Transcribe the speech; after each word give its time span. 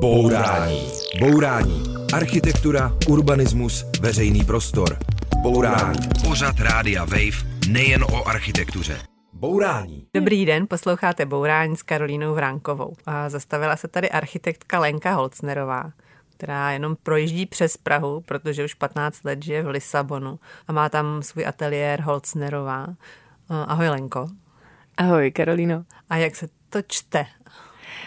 Bourání. 0.00 0.88
Bourání. 1.20 1.82
Architektura, 2.12 2.92
urbanismus, 3.08 3.84
veřejný 4.00 4.44
prostor. 4.44 4.98
Bourání. 5.42 5.98
Pořad 6.28 6.60
Rádia 6.60 7.04
Wave 7.04 7.68
nejen 7.68 8.04
o 8.04 8.28
architektuře. 8.28 8.98
Bourání. 9.32 10.06
Dobrý 10.16 10.46
den, 10.46 10.66
posloucháte 10.66 11.26
Bourání 11.26 11.76
s 11.76 11.82
Karolínou 11.82 12.34
Vránkovou. 12.34 12.94
A 13.06 13.28
zastavila 13.28 13.76
se 13.76 13.88
tady 13.88 14.10
architektka 14.10 14.78
Lenka 14.78 15.14
Holcnerová, 15.14 15.92
která 16.36 16.72
jenom 16.72 16.96
projíždí 17.02 17.46
přes 17.46 17.76
Prahu, 17.76 18.20
protože 18.20 18.64
už 18.64 18.74
15 18.74 19.24
let 19.24 19.42
žije 19.42 19.62
v 19.62 19.68
Lisabonu 19.68 20.38
a 20.68 20.72
má 20.72 20.88
tam 20.88 21.22
svůj 21.22 21.46
ateliér 21.46 22.00
Holcnerová. 22.00 22.86
Ahoj 23.48 23.88
Lenko. 23.88 24.28
Ahoj 24.96 25.30
Karolino. 25.30 25.84
A 26.10 26.16
jak 26.16 26.36
se 26.36 26.48
to 26.70 26.82
čte? 26.86 27.26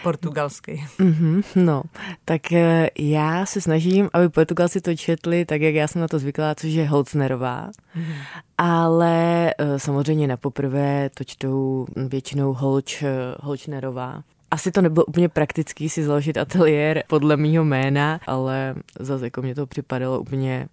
Portugalsky. 0.02 0.84
Mm-hmm, 0.98 1.44
no, 1.56 1.82
tak 2.24 2.52
eh, 2.52 2.90
já 2.98 3.46
se 3.46 3.60
snažím, 3.60 4.10
aby 4.12 4.28
Portugalci 4.28 4.80
to 4.80 4.96
četli 4.96 5.44
tak, 5.44 5.60
jak 5.60 5.74
já 5.74 5.88
jsem 5.88 6.00
na 6.00 6.08
to 6.08 6.18
zvyklá, 6.18 6.54
což 6.54 6.70
je 6.70 6.88
Holcnerová. 6.88 7.70
Mm-hmm. 7.70 8.14
Ale 8.58 9.50
eh, 9.58 9.78
samozřejmě 9.78 10.26
na 10.26 10.36
poprvé 10.36 11.10
to 11.14 11.24
čtou 11.24 11.86
většinou 12.08 12.52
Holč, 12.52 13.02
eh, 13.02 13.08
Holčnerová. 13.40 14.22
Asi 14.50 14.72
to 14.72 14.82
nebylo 14.82 15.04
úplně 15.04 15.28
praktický 15.28 15.88
si 15.88 16.04
založit 16.04 16.36
ateliér 16.36 17.02
podle 17.06 17.36
mýho 17.36 17.64
jména, 17.64 18.20
ale 18.26 18.74
zase 19.00 19.26
jako 19.26 19.42
mě 19.42 19.54
to 19.54 19.66
připadalo 19.66 20.20
úplně 20.20 20.68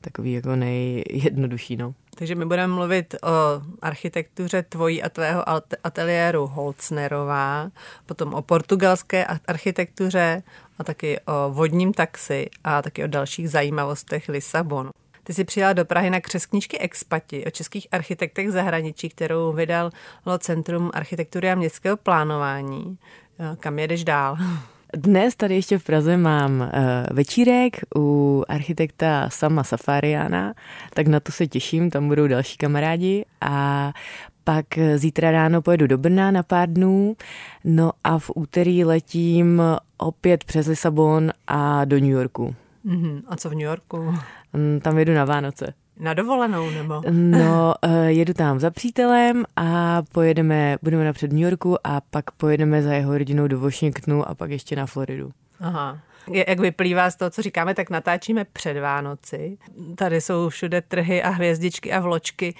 takový 0.00 0.32
jako 0.32 0.56
nejjednodušší, 0.56 1.76
no. 1.76 1.94
Takže 2.18 2.34
my 2.34 2.46
budeme 2.46 2.74
mluvit 2.74 3.14
o 3.14 3.28
architektuře 3.82 4.62
tvojí 4.62 5.02
a 5.02 5.08
tvého 5.08 5.44
ateliéru 5.84 6.46
Holcnerová, 6.46 7.70
potom 8.06 8.34
o 8.34 8.42
portugalské 8.42 9.24
architektuře 9.24 10.42
a 10.78 10.84
taky 10.84 11.20
o 11.20 11.50
vodním 11.52 11.92
taxi 11.92 12.46
a 12.64 12.82
taky 12.82 13.04
o 13.04 13.06
dalších 13.06 13.50
zajímavostech 13.50 14.28
Lisabonu. 14.28 14.90
Ty 15.24 15.34
jsi 15.34 15.44
přijela 15.44 15.72
do 15.72 15.84
Prahy 15.84 16.10
na 16.10 16.20
křeskničky 16.20 16.78
Expati 16.78 17.44
o 17.44 17.50
českých 17.50 17.88
architektech 17.92 18.52
zahraničí, 18.52 19.08
kterou 19.08 19.52
vydalo 19.52 19.90
Centrum 20.38 20.90
architektury 20.94 21.50
a 21.50 21.54
městského 21.54 21.96
plánování. 21.96 22.98
Kam 23.60 23.78
jedeš 23.78 24.04
dál? 24.04 24.36
Dnes 24.96 25.36
tady 25.36 25.54
ještě 25.54 25.78
v 25.78 25.84
Praze 25.84 26.16
mám 26.16 26.60
uh, 26.60 26.66
večírek 27.12 27.76
u 27.96 28.44
architekta 28.48 29.30
Sama 29.30 29.64
Safariana, 29.64 30.54
tak 30.94 31.06
na 31.06 31.20
to 31.20 31.32
se 31.32 31.46
těším, 31.46 31.90
tam 31.90 32.08
budou 32.08 32.26
další 32.26 32.56
kamarádi 32.56 33.24
a 33.40 33.92
pak 34.44 34.66
zítra 34.96 35.30
ráno 35.30 35.62
pojedu 35.62 35.86
do 35.86 35.98
Brna 35.98 36.30
na 36.30 36.42
pár 36.42 36.72
dnů, 36.72 37.16
no 37.64 37.92
a 38.04 38.18
v 38.18 38.30
úterý 38.34 38.84
letím 38.84 39.62
opět 39.96 40.44
přes 40.44 40.66
Lisabon 40.66 41.32
a 41.46 41.84
do 41.84 41.96
New 41.96 42.10
Yorku. 42.10 42.54
Mm-hmm. 42.86 43.22
A 43.28 43.36
co 43.36 43.50
v 43.50 43.52
New 43.52 43.62
Yorku? 43.62 44.14
Mm, 44.52 44.80
tam 44.80 44.98
jedu 44.98 45.14
na 45.14 45.24
Vánoce. 45.24 45.74
Na 46.00 46.14
dovolenou 46.14 46.70
nebo? 46.70 47.02
No, 47.10 47.74
eh, 47.82 48.12
jedu 48.12 48.34
tam 48.34 48.60
za 48.60 48.70
přítelem 48.70 49.44
a 49.56 50.02
pojedeme, 50.12 50.76
budeme 50.82 51.04
napřed 51.04 51.32
New 51.32 51.40
Yorku 51.40 51.86
a 51.86 52.00
pak 52.00 52.30
pojedeme 52.30 52.82
za 52.82 52.92
jeho 52.92 53.18
rodinou 53.18 53.46
do 53.46 53.60
Washingtonu 53.60 54.28
a 54.28 54.34
pak 54.34 54.50
ještě 54.50 54.76
na 54.76 54.86
Floridu. 54.86 55.30
Aha. 55.60 55.98
Jak 56.32 56.60
vyplývá 56.60 57.10
z 57.10 57.16
toho, 57.16 57.30
co 57.30 57.42
říkáme, 57.42 57.74
tak 57.74 57.90
natáčíme 57.90 58.44
před 58.44 58.80
Vánoci. 58.80 59.58
Tady 59.96 60.20
jsou 60.20 60.48
všude 60.48 60.80
trhy 60.80 61.22
a 61.22 61.28
hvězdičky 61.28 61.92
a 61.92 62.00
vločky 62.00 62.54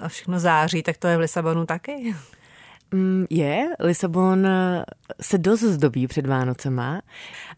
a 0.00 0.08
všechno 0.08 0.40
září, 0.40 0.82
tak 0.82 0.96
to 0.96 1.08
je 1.08 1.16
v 1.16 1.20
Lisabonu 1.20 1.66
taky? 1.66 2.14
Mm, 2.92 3.26
je, 3.30 3.68
Lisabon 3.80 4.46
eh, 4.46 4.84
se 5.20 5.38
dost 5.38 5.60
zdobí 5.60 6.06
před 6.06 6.26
Vánocema. 6.26 7.02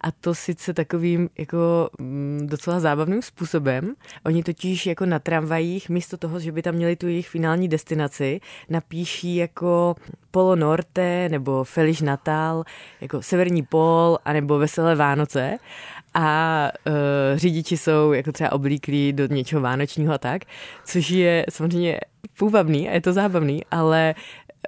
A 0.00 0.12
to 0.12 0.34
sice 0.34 0.74
takovým 0.74 1.28
jako 1.38 1.90
mm, 1.98 2.40
docela 2.42 2.80
zábavným 2.80 3.22
způsobem. 3.22 3.94
Oni 4.24 4.42
totiž 4.42 4.86
jako 4.86 5.06
na 5.06 5.18
tramvajích 5.18 5.88
místo 5.88 6.16
toho, 6.16 6.40
že 6.40 6.52
by 6.52 6.62
tam 6.62 6.74
měli 6.74 6.96
tu 6.96 7.06
jejich 7.06 7.28
finální 7.28 7.68
destinaci, 7.68 8.40
napíší 8.68 9.36
jako 9.36 9.94
Polo 10.30 10.56
Norte 10.56 11.28
nebo 11.28 11.64
Feliš 11.64 12.00
Natal, 12.00 12.64
jako 13.00 13.22
Severní 13.22 13.62
pol 13.62 14.18
a 14.24 14.32
nebo 14.32 14.58
Veselé 14.58 14.94
Vánoce. 14.94 15.58
A 16.14 16.68
uh, 16.86 16.92
řidiči 17.34 17.76
jsou 17.76 18.12
jako 18.12 18.32
třeba 18.32 18.52
oblíklí 18.52 19.12
do 19.12 19.26
něčeho 19.26 19.62
vánočního 19.62 20.14
a 20.14 20.18
tak, 20.18 20.42
což 20.84 21.10
je 21.10 21.46
samozřejmě 21.50 22.00
půvabný 22.38 22.88
a 22.88 22.92
je 22.92 23.00
to 23.00 23.12
zábavný, 23.12 23.62
ale 23.70 24.14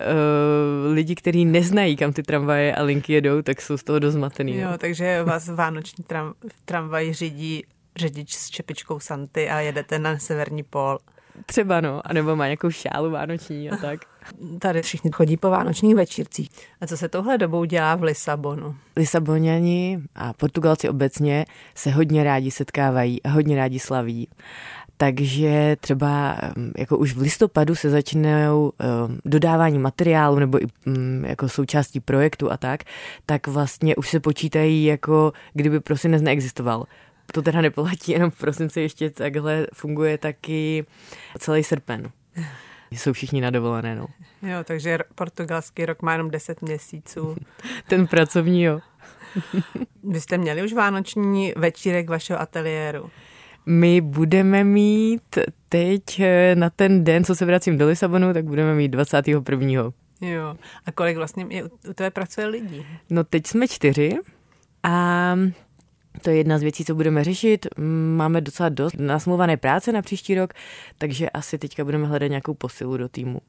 uh, 0.01 0.93
lidi, 0.93 1.15
kteří 1.15 1.45
neznají, 1.45 1.97
kam 1.97 2.13
ty 2.13 2.23
tramvaje 2.23 2.75
a 2.75 2.83
linky 2.83 3.13
jedou, 3.13 3.43
tak 3.43 3.63
jsou 3.63 3.77
z 3.77 3.85
toho 3.85 3.99
dost 3.99 4.15
zmatený. 4.15 4.57
Jo, 4.57 4.71
no. 4.71 4.79
takže 4.79 5.23
vás 5.23 5.49
vánoční 5.49 6.05
tram, 6.05 6.35
tramvaj 6.65 7.13
řídí 7.13 7.65
řidič 7.97 8.35
s 8.35 8.51
čepičkou 8.51 9.01
Santy 9.01 9.51
a 9.51 9.61
jedete 9.61 9.99
na 9.99 10.19
severní 10.19 10.63
pól. 10.63 10.99
Třeba 11.47 11.81
no, 11.81 12.01
anebo 12.05 12.37
má 12.37 12.47
nějakou 12.47 12.71
šálu 12.71 13.11
vánoční 13.11 13.71
a 13.71 13.77
tak. 13.77 14.01
Tady 14.59 14.83
všichni 14.83 15.11
chodí 15.13 15.37
po 15.37 15.51
vánočních 15.51 15.95
večírcích. 15.95 16.51
A 16.81 16.87
co 16.87 16.97
se 16.97 17.09
tohle 17.09 17.39
dobou 17.39 17.65
dělá 17.65 17.95
v 17.97 18.03
Lisabonu? 18.03 18.77
Lisaboniani 18.97 20.03
a 20.15 20.33
Portugalci 20.33 20.89
obecně 20.89 21.45
se 21.75 21.91
hodně 21.91 22.25
rádi 22.25 22.51
setkávají 22.51 23.23
a 23.23 23.29
hodně 23.29 23.57
rádi 23.57 23.79
slaví. 23.79 24.29
Takže 24.97 25.77
třeba 25.81 26.37
jako 26.79 26.99
už 26.99 27.13
v 27.13 27.21
listopadu 27.21 27.75
se 27.75 27.91
začnou 27.91 28.73
dodávání 29.25 29.79
materiálu 29.79 30.39
nebo 30.39 30.63
i 30.63 30.67
jako 31.27 31.49
součástí 31.49 32.01
projektu 32.01 32.53
a 32.53 32.57
tak, 32.57 32.85
tak 33.27 33.47
vlastně 33.47 33.97
už 33.97 34.09
se 34.09 34.21
počítají 34.21 34.85
jako 34.85 35.33
kdyby 35.53 35.81
prosinec 35.81 36.23
neexistoval. 36.23 36.85
To 37.33 37.43
teda 37.43 37.61
neplatí 37.61 38.13
jenom 38.13 38.31
v 38.31 38.39
prosinci, 38.39 38.81
ještě 38.81 39.11
takhle 39.11 39.67
funguje 39.73 40.19
taky 40.19 40.87
celý 41.39 41.65
srpen. 41.65 42.11
Jsou 42.91 43.13
všichni 43.13 43.41
na 43.41 43.51
dovolené, 43.51 43.97
no. 43.97 44.07
Jo, 44.43 44.59
takže 44.65 44.99
portugalský 45.15 45.87
rok 45.87 46.03
má 46.03 46.13
jenom 46.13 46.31
10 46.31 46.63
měsíců. 46.63 47.37
Ten 47.89 48.07
pracovní, 48.07 48.63
jo. 48.63 48.81
Vy 50.03 50.21
jste 50.21 50.39
měli 50.39 50.63
už 50.63 50.73
vánoční 50.73 51.53
večírek 51.57 52.09
vašeho 52.09 52.41
ateliéru? 52.41 53.11
My 53.67 54.01
budeme 54.01 54.65
mít 54.65 55.39
teď 55.69 56.21
eh, 56.21 56.55
na 56.55 56.71
ten 56.71 57.05
den, 57.05 57.25
co 57.25 57.35
se 57.35 57.45
vracím 57.45 57.79
do 57.79 57.87
Lisabonu, 57.87 58.33
tak 58.33 58.45
budeme 58.45 58.75
mít 58.75 58.89
21. 58.89 59.93
Jo. 60.21 60.57
A 60.87 60.93
kolik 60.93 61.17
vlastně 61.17 61.47
je, 61.49 61.65
u 61.65 61.93
tebe 61.95 62.11
pracuje 62.11 62.47
lidí? 62.47 62.87
No 63.11 63.25
teď 63.25 63.47
jsme 63.47 63.69
čtyři 63.69 64.17
a 64.83 65.37
to 66.23 66.31
je 66.31 66.37
jedna 66.37 66.59
z 66.59 66.63
věcí, 66.63 66.85
co 66.85 66.95
budeme 66.95 67.25
řešit. 67.25 67.67
Máme 68.17 68.41
docela 68.41 68.69
dost 68.69 68.97
nasmluvané 68.99 69.57
práce 69.57 69.93
na 69.93 70.03
příští 70.03 70.35
rok, 70.35 70.53
takže 70.99 71.31
asi 71.31 71.59
teďka 71.59 71.85
budeme 71.85 72.07
hledat 72.07 72.27
nějakou 72.27 72.55
posilu 72.55 72.97
do 72.97 73.09
týmu. 73.09 73.41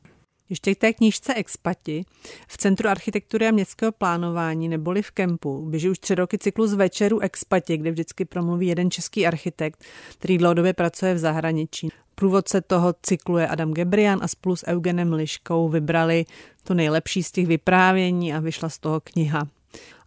Ještě 0.49 0.75
k 0.75 0.79
té 0.79 0.93
knížce 0.93 1.33
Expati. 1.33 2.05
V 2.47 2.57
Centru 2.57 2.89
architektury 2.89 3.47
a 3.47 3.51
městského 3.51 3.91
plánování 3.91 4.69
neboli 4.69 5.01
v 5.01 5.11
Kempu 5.11 5.65
běží 5.69 5.89
už 5.89 5.99
tři 5.99 6.15
roky 6.15 6.37
cyklus 6.37 6.73
večeru 6.73 7.19
Expati, 7.19 7.77
kde 7.77 7.91
vždycky 7.91 8.25
promluví 8.25 8.67
jeden 8.67 8.91
český 8.91 9.27
architekt, 9.27 9.83
který 10.17 10.37
dlouhodobě 10.37 10.73
pracuje 10.73 11.13
v 11.13 11.17
zahraničí. 11.17 11.89
Průvodce 12.15 12.61
toho 12.61 12.95
cyklu 13.01 13.37
je 13.37 13.47
Adam 13.47 13.73
Gebrian 13.73 14.19
a 14.21 14.27
spolu 14.27 14.55
s 14.55 14.67
Eugenem 14.67 15.13
Liškou 15.13 15.69
vybrali 15.69 16.25
to 16.63 16.73
nejlepší 16.73 17.23
z 17.23 17.31
těch 17.31 17.47
vyprávění 17.47 18.33
a 18.33 18.39
vyšla 18.39 18.69
z 18.69 18.77
toho 18.77 18.99
kniha. 18.99 19.47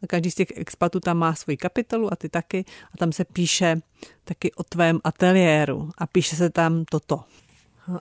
A 0.02 0.06
každý 0.06 0.30
z 0.30 0.34
těch 0.34 0.48
expatů 0.56 1.00
tam 1.00 1.16
má 1.16 1.34
svoji 1.34 1.56
kapitolu 1.56 2.12
a 2.12 2.16
ty 2.16 2.28
taky. 2.28 2.64
A 2.94 2.96
tam 2.96 3.12
se 3.12 3.24
píše 3.24 3.80
taky 4.24 4.52
o 4.52 4.62
tvém 4.62 5.00
ateliéru. 5.04 5.90
A 5.98 6.06
píše 6.06 6.36
se 6.36 6.50
tam 6.50 6.84
toto. 6.90 7.24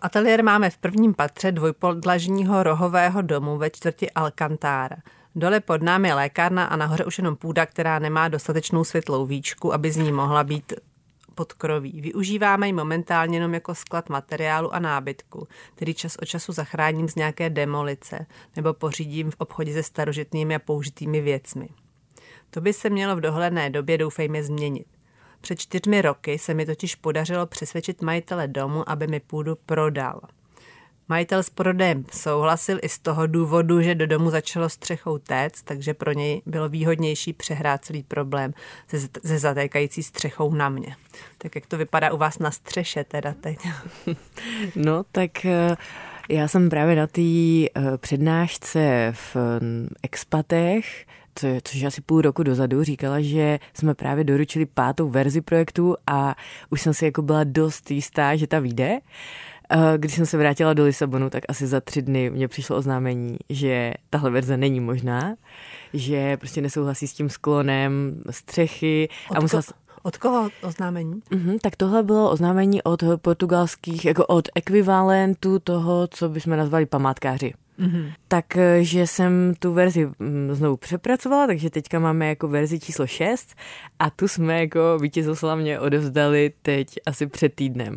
Ateliér 0.01 0.43
máme 0.43 0.69
v 0.69 0.77
prvním 0.77 1.13
patře 1.13 1.51
dvojpodlažního 1.51 2.63
rohového 2.63 3.21
domu 3.21 3.57
ve 3.57 3.69
čtvrti 3.69 4.11
Alcantara. 4.11 4.97
Dole 5.35 5.59
pod 5.59 5.81
námi 5.81 6.07
je 6.07 6.13
lékárna 6.13 6.65
a 6.65 6.75
nahoře 6.75 7.05
už 7.05 7.17
jenom 7.17 7.35
půda, 7.35 7.65
která 7.65 7.99
nemá 7.99 8.27
dostatečnou 8.27 8.83
světlou 8.83 9.25
výčku, 9.25 9.73
aby 9.73 9.91
z 9.91 9.97
ní 9.97 10.11
mohla 10.11 10.43
být 10.43 10.73
podkroví. 11.35 12.01
Využíváme 12.01 12.67
ji 12.67 12.73
momentálně 12.73 13.37
jenom 13.37 13.53
jako 13.53 13.75
sklad 13.75 14.09
materiálu 14.09 14.75
a 14.75 14.79
nábytku, 14.79 15.47
který 15.75 15.93
čas 15.93 16.15
od 16.21 16.25
času 16.25 16.51
zachráním 16.51 17.09
z 17.09 17.15
nějaké 17.15 17.49
demolice 17.49 18.25
nebo 18.55 18.73
pořídím 18.73 19.31
v 19.31 19.35
obchodě 19.37 19.73
se 19.73 19.83
starožitnými 19.83 20.55
a 20.55 20.59
použitými 20.59 21.21
věcmi. 21.21 21.69
To 22.49 22.61
by 22.61 22.73
se 22.73 22.89
mělo 22.89 23.15
v 23.15 23.21
dohledné 23.21 23.69
době 23.69 23.97
doufejme 23.97 24.43
změnit. 24.43 24.96
Před 25.47 25.59
čtyřmi 25.59 26.01
roky 26.01 26.39
se 26.39 26.53
mi 26.53 26.65
totiž 26.65 26.95
podařilo 26.95 27.45
přesvědčit 27.45 28.01
majitele 28.01 28.47
domu, 28.47 28.89
aby 28.89 29.07
mi 29.07 29.19
půdu 29.19 29.55
prodal. 29.65 30.21
Majitel 31.09 31.43
s 31.43 31.49
prodejem 31.49 32.05
souhlasil 32.13 32.79
i 32.81 32.89
z 32.89 32.99
toho 32.99 33.27
důvodu, 33.27 33.81
že 33.81 33.95
do 33.95 34.07
domu 34.07 34.29
začalo 34.29 34.69
střechou 34.69 35.17
téct, 35.17 35.61
takže 35.61 35.93
pro 35.93 36.11
něj 36.11 36.41
bylo 36.45 36.69
výhodnější 36.69 37.33
přehrát 37.33 37.85
celý 37.85 38.03
problém 38.03 38.53
se, 38.87 38.99
se 39.25 39.39
zatékající 39.39 40.03
střechou 40.03 40.53
na 40.53 40.69
mě. 40.69 40.95
Tak 41.37 41.55
jak 41.55 41.65
to 41.65 41.77
vypadá 41.77 42.13
u 42.13 42.17
vás 42.17 42.39
na 42.39 42.51
střeše 42.51 43.03
teda 43.03 43.33
teď? 43.41 43.59
No 44.75 45.03
tak 45.11 45.45
eh, 45.45 45.75
já 46.29 46.47
jsem 46.47 46.69
právě 46.69 46.95
na 46.95 47.07
té 47.07 47.21
eh, 47.21 47.97
přednášce 47.97 49.13
v 49.15 49.35
mm, 49.61 49.89
což 51.63 51.75
je 51.75 51.87
asi 51.87 52.01
půl 52.01 52.21
roku 52.21 52.43
dozadu, 52.43 52.83
říkala, 52.83 53.21
že 53.21 53.59
jsme 53.73 53.93
právě 53.93 54.23
doručili 54.23 54.65
pátou 54.65 55.09
verzi 55.09 55.41
projektu 55.41 55.95
a 56.07 56.35
už 56.69 56.81
jsem 56.81 56.93
si 56.93 57.05
jako 57.05 57.21
byla 57.21 57.43
dost 57.43 57.91
jistá, 57.91 58.35
že 58.35 58.47
ta 58.47 58.59
vyjde. 58.59 58.99
Eh, 59.69 59.97
když 59.97 60.13
jsem 60.13 60.25
se 60.25 60.37
vrátila 60.37 60.73
do 60.73 60.83
Lisabonu, 60.83 61.29
tak 61.29 61.43
asi 61.49 61.67
za 61.67 61.81
tři 61.81 62.01
dny 62.01 62.29
mě 62.29 62.47
přišlo 62.47 62.77
oznámení, 62.77 63.37
že 63.49 63.93
tahle 64.09 64.29
verze 64.29 64.57
není 64.57 64.79
možná, 64.79 65.35
že 65.93 66.37
prostě 66.37 66.61
nesouhlasí 66.61 67.07
s 67.07 67.13
tím 67.13 67.29
sklonem 67.29 68.21
střechy. 68.29 69.09
Od, 69.31 69.37
a 69.37 69.39
musela... 69.39 69.63
od 70.03 70.17
koho 70.17 70.49
oznámení? 70.61 71.21
Uh-huh, 71.31 71.59
tak 71.61 71.75
tohle 71.75 72.03
bylo 72.03 72.31
oznámení 72.31 72.83
od 72.83 73.03
portugalských, 73.21 74.05
jako 74.05 74.25
od 74.25 74.49
ekvivalentu 74.55 75.59
toho, 75.59 76.07
co 76.07 76.29
bychom 76.29 76.57
nazvali 76.57 76.85
památkáři. 76.85 77.53
Mm-hmm. 77.79 78.13
Takže 78.27 79.07
jsem 79.07 79.53
tu 79.59 79.73
verzi 79.73 80.09
mm, 80.19 80.49
znovu 80.51 80.77
přepracovala, 80.77 81.47
takže 81.47 81.69
teďka 81.69 81.99
máme 81.99 82.27
jako 82.27 82.47
verzi 82.47 82.79
číslo 82.79 83.07
6 83.07 83.55
a 83.99 84.09
tu 84.09 84.27
jsme 84.27 84.59
jako 84.59 84.97
vítězoslavně 85.01 85.79
odevzdali 85.79 86.53
teď 86.61 86.87
asi 87.05 87.27
před 87.27 87.53
týdnem. 87.55 87.95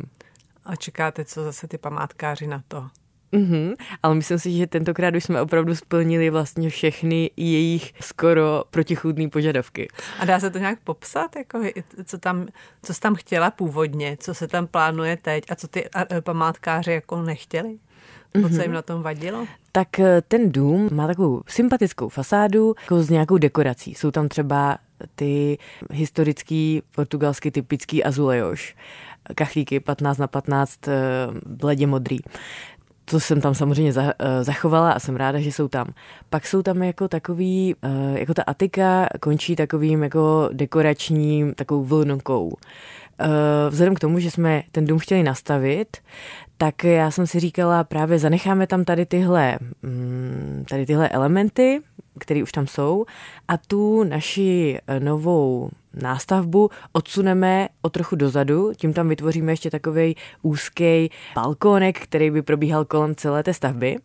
A 0.65 0.77
čekáte, 0.77 1.25
co 1.25 1.45
zase 1.45 1.69
ty 1.69 1.79
památkáři 1.79 2.47
na 2.47 2.63
to? 2.69 2.87
Mm-hmm, 3.33 3.75
ale 4.03 4.15
myslím 4.15 4.39
si, 4.39 4.53
že 4.53 4.67
tentokrát 4.67 5.15
už 5.15 5.25
jsme 5.25 5.43
opravdu 5.43 5.75
splnili 5.75 6.31
vlastně 6.31 6.71
všechny 6.71 7.31
jejich 7.37 7.93
skoro 8.01 8.65
protichůdné 8.71 9.29
požadavky. 9.29 9.89
A 10.19 10.25
dá 10.25 10.41
se 10.41 10.51
to 10.51 10.59
nějak 10.59 10.79
popsat, 10.85 11.37
jako, 11.37 11.63
co, 12.05 12.19
tam, 12.19 12.47
co 12.83 12.95
jsi 12.95 13.01
tam 13.01 13.15
chtěla 13.15 13.51
původně, 13.51 14.17
co 14.21 14.35
se 14.35 14.49
tam 14.49 14.67
plánuje 14.67 15.17
teď 15.17 15.45
a 15.51 15.55
co 15.55 15.69
ty 15.69 15.89
památkáři 16.21 16.93
jako 16.93 17.23
nechtěli? 17.23 17.79
Mm-hmm. 18.35 18.57
Co 18.57 18.63
jim 18.63 18.65
mhm. 18.65 18.73
na 18.73 18.83
tom 18.83 19.03
vadilo? 19.03 19.47
Tak 19.73 20.01
eh, 20.01 20.23
ten 20.29 20.53
dům 20.53 20.89
má 20.93 21.07
takovou 21.07 21.43
sympatickou 21.47 22.09
fasádu 22.09 22.75
jako 22.83 23.03
s 23.03 23.11
nějakou 23.11 23.39
dekorací. 23.39 23.95
Jsou 23.95 24.11
tam 24.11 24.29
třeba 24.29 24.79
ty 25.15 25.59
historický 25.91 26.83
portugalsky 26.95 27.51
typický 27.51 28.05
azulejos 28.05 28.61
kachlíky 29.35 29.81
15 29.81 30.19
na 30.19 30.27
15 30.27 30.89
eh, 30.89 30.93
bledě 31.47 31.87
modrý. 31.87 32.19
To 33.05 33.21
jsem 33.21 33.41
tam 33.41 33.55
samozřejmě 33.55 33.93
eh, 33.99 34.45
zachovala 34.45 34.93
a 34.93 34.99
jsem 34.99 35.17
ráda, 35.17 35.41
že 35.41 35.53
jsou 35.53 35.69
tam. 35.69 35.87
Pak 36.31 36.47
jsou 36.47 36.63
tam 36.63 36.83
jako 36.83 37.09
takový, 37.09 37.75
jako 38.15 38.35
ta 38.35 38.43
atika 38.43 39.09
končí 39.21 39.57
takovým 39.57 40.03
jako 40.03 40.49
dekoračním, 40.53 41.55
takovou 41.55 41.85
vlnkou. 41.85 42.57
Vzhledem 43.71 43.95
k 43.95 44.01
tomu, 44.01 44.19
že 44.19 44.31
jsme 44.31 44.63
ten 44.73 44.87
dům 44.87 44.99
chtěli 44.99 45.23
nastavit, 45.23 45.97
tak 46.61 46.85
já 46.85 47.11
jsem 47.11 47.27
si 47.27 47.41
říkala, 47.41 47.85
právě 47.85 48.19
zanecháme 48.19 48.67
tam 48.67 48.85
tady 48.85 49.07
tyhle, 49.07 49.59
mm, 49.83 50.65
tady 50.69 50.87
tyhle 50.87 51.09
elementy, 51.09 51.81
které 52.19 52.43
už 52.43 52.53
tam 52.53 52.67
jsou, 52.67 53.05
a 53.49 53.57
tu 53.57 54.05
naši 54.05 54.79
novou 54.99 55.71
nástavbu 55.95 56.71
odsuneme 56.93 57.69
o 57.83 57.91
trochu 57.91 58.17
dozadu, 58.17 58.73
tím 58.77 58.93
tam 58.93 59.09
vytvoříme 59.09 59.53
ještě 59.53 59.71
takový 59.71 60.17
úzký 60.43 61.11
balkónek, 61.35 62.01
který 62.01 62.31
by 62.31 62.43
probíhal 62.43 62.85
kolem 62.85 63.15
celé 63.15 63.43
té 63.43 63.55
stavby. 63.55 63.97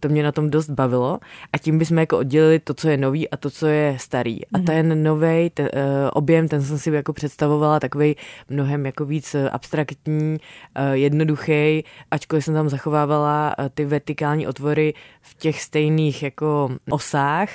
To 0.00 0.08
mě 0.08 0.22
na 0.22 0.32
tom 0.32 0.50
dost 0.50 0.70
bavilo 0.70 1.18
a 1.52 1.58
tím 1.58 1.78
bychom 1.78 1.98
jako 1.98 2.18
oddělili 2.18 2.58
to, 2.58 2.74
co 2.74 2.88
je 2.88 2.96
nový 2.96 3.30
a 3.30 3.36
to, 3.36 3.50
co 3.50 3.66
je 3.66 3.96
starý. 4.00 4.46
A 4.46 4.58
mhm. 4.58 4.66
ten 4.66 5.02
nový 5.02 5.50
ten, 5.54 5.66
uh, 5.74 6.10
objem, 6.12 6.48
ten 6.48 6.62
jsem 6.62 6.78
si 6.78 6.90
jako 6.90 7.12
představovala 7.12 7.80
takový 7.80 8.16
mnohem 8.48 8.86
jako 8.86 9.04
víc 9.04 9.34
eh, 9.34 9.50
abstraktní, 9.50 10.36
uh, 10.78 10.92
jednoduchý, 10.92 11.84
ačkoliv 12.10 12.44
jsem 12.44 12.54
tam 12.54 12.68
zachovávala 12.68 13.54
ty 13.74 13.84
vertikální 13.84 14.46
otvory 14.46 14.94
v 15.20 15.34
těch 15.34 15.62
stejných 15.62 16.22
jako 16.22 16.70
osách, 16.90 17.48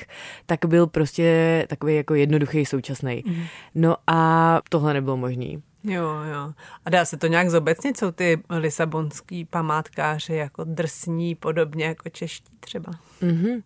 tak 0.45 0.65
byl 0.65 0.87
prostě 0.87 1.65
takový 1.69 1.95
jako 1.95 2.15
jednoduchý 2.15 2.65
současný. 2.65 3.23
Mm. 3.25 3.43
No 3.75 3.95
a 4.07 4.61
tohle 4.69 4.93
nebylo 4.93 5.17
možný. 5.17 5.61
Jo, 5.83 6.03
jo. 6.03 6.53
A 6.85 6.89
dá 6.89 7.05
se 7.05 7.17
to 7.17 7.27
nějak 7.27 7.49
zobecnit? 7.49 7.97
Jsou 7.97 8.11
ty 8.11 8.43
lisabonský 8.49 9.45
památkáři 9.45 10.35
jako 10.35 10.63
drsní, 10.63 11.35
podobně 11.35 11.85
jako 11.85 12.09
čeští 12.09 12.57
třeba? 12.59 12.91
Mm-hmm. 13.21 13.63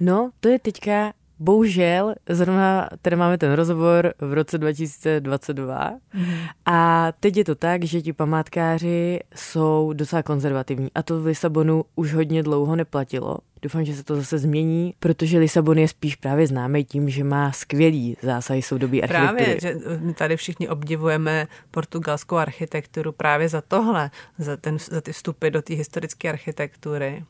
No, 0.00 0.30
to 0.40 0.48
je 0.48 0.58
teďka 0.58 1.12
Bohužel, 1.38 2.14
zrovna 2.28 2.88
tady 3.02 3.16
máme 3.16 3.38
ten 3.38 3.52
rozhovor 3.52 4.14
v 4.18 4.32
roce 4.32 4.58
2022 4.58 5.90
mm. 6.14 6.24
a 6.66 7.12
teď 7.20 7.36
je 7.36 7.44
to 7.44 7.54
tak, 7.54 7.84
že 7.84 8.02
ti 8.02 8.12
památkáři 8.12 9.20
jsou 9.34 9.92
docela 9.92 10.22
konzervativní 10.22 10.88
a 10.94 11.02
to 11.02 11.20
v 11.20 11.26
Lisabonu 11.26 11.84
už 11.94 12.14
hodně 12.14 12.42
dlouho 12.42 12.76
neplatilo. 12.76 13.38
Doufám, 13.62 13.84
že 13.84 13.94
se 13.94 14.04
to 14.04 14.16
zase 14.16 14.38
změní, 14.38 14.94
protože 14.98 15.38
Lisabon 15.38 15.78
je 15.78 15.88
spíš 15.88 16.16
právě 16.16 16.46
známý 16.46 16.84
tím, 16.84 17.10
že 17.10 17.24
má 17.24 17.52
skvělý 17.52 18.16
zásahy 18.22 18.62
soudobí 18.62 19.02
architektury. 19.02 19.44
Právě, 19.44 19.60
že 19.60 19.98
my 20.00 20.14
tady 20.14 20.36
všichni 20.36 20.68
obdivujeme 20.68 21.46
portugalskou 21.70 22.36
architekturu 22.36 23.12
právě 23.12 23.48
za 23.48 23.60
tohle, 23.60 24.10
za, 24.38 24.56
ten, 24.56 24.78
za 24.78 25.00
ty 25.00 25.12
vstupy 25.12 25.50
do 25.50 25.62
té 25.62 25.74
historické 25.74 26.28
architektury 26.28 27.24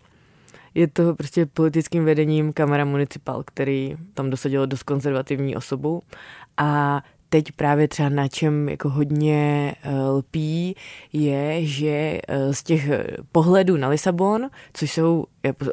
je 0.77 0.87
to 0.89 1.15
prostě 1.15 1.47
politickým 1.47 2.05
vedením 2.05 2.53
Kamera 2.53 2.85
Municipal, 2.85 3.43
který 3.47 3.97
tam 4.15 4.31
dosadil 4.31 4.67
dost 4.67 4.83
konzervativní 4.83 5.57
osobu. 5.57 6.03
A 6.57 7.03
teď 7.29 7.53
právě 7.53 7.89
třeba 7.89 8.09
na 8.09 8.29
čem 8.29 8.69
jako 8.69 8.89
hodně 8.89 9.75
eh, 9.83 10.01
lpí, 10.01 10.77
je, 11.13 11.67
že 11.67 12.21
eh, 12.29 12.55
z 12.55 12.63
těch 12.63 12.89
pohledů 13.33 13.77
na 13.77 13.89
Lisabon, 13.89 14.49
což 14.73 14.93
jsou, 14.93 15.25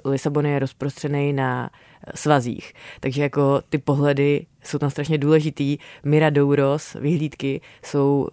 Lisabon 0.05 0.45
je 0.45 0.59
rozprostřený 0.59 1.33
na 1.33 1.69
eh, 2.07 2.11
svazích, 2.15 2.73
takže 2.99 3.21
jako 3.21 3.61
ty 3.69 3.77
pohledy 3.77 4.45
jsou 4.63 4.77
tam 4.77 4.89
strašně 4.89 5.17
důležitý. 5.17 5.77
Miradouros, 6.03 6.93
vyhlídky, 6.93 7.61
jsou 7.85 8.27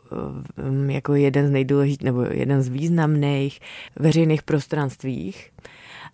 jako 0.89 1.15
jeden 1.15 1.49
z 1.49 1.51
nejdůležitých, 1.51 2.05
nebo 2.05 2.23
jeden 2.23 2.63
z 2.63 2.69
významných 2.69 3.61
veřejných 3.97 4.43
prostranstvích 4.43 5.51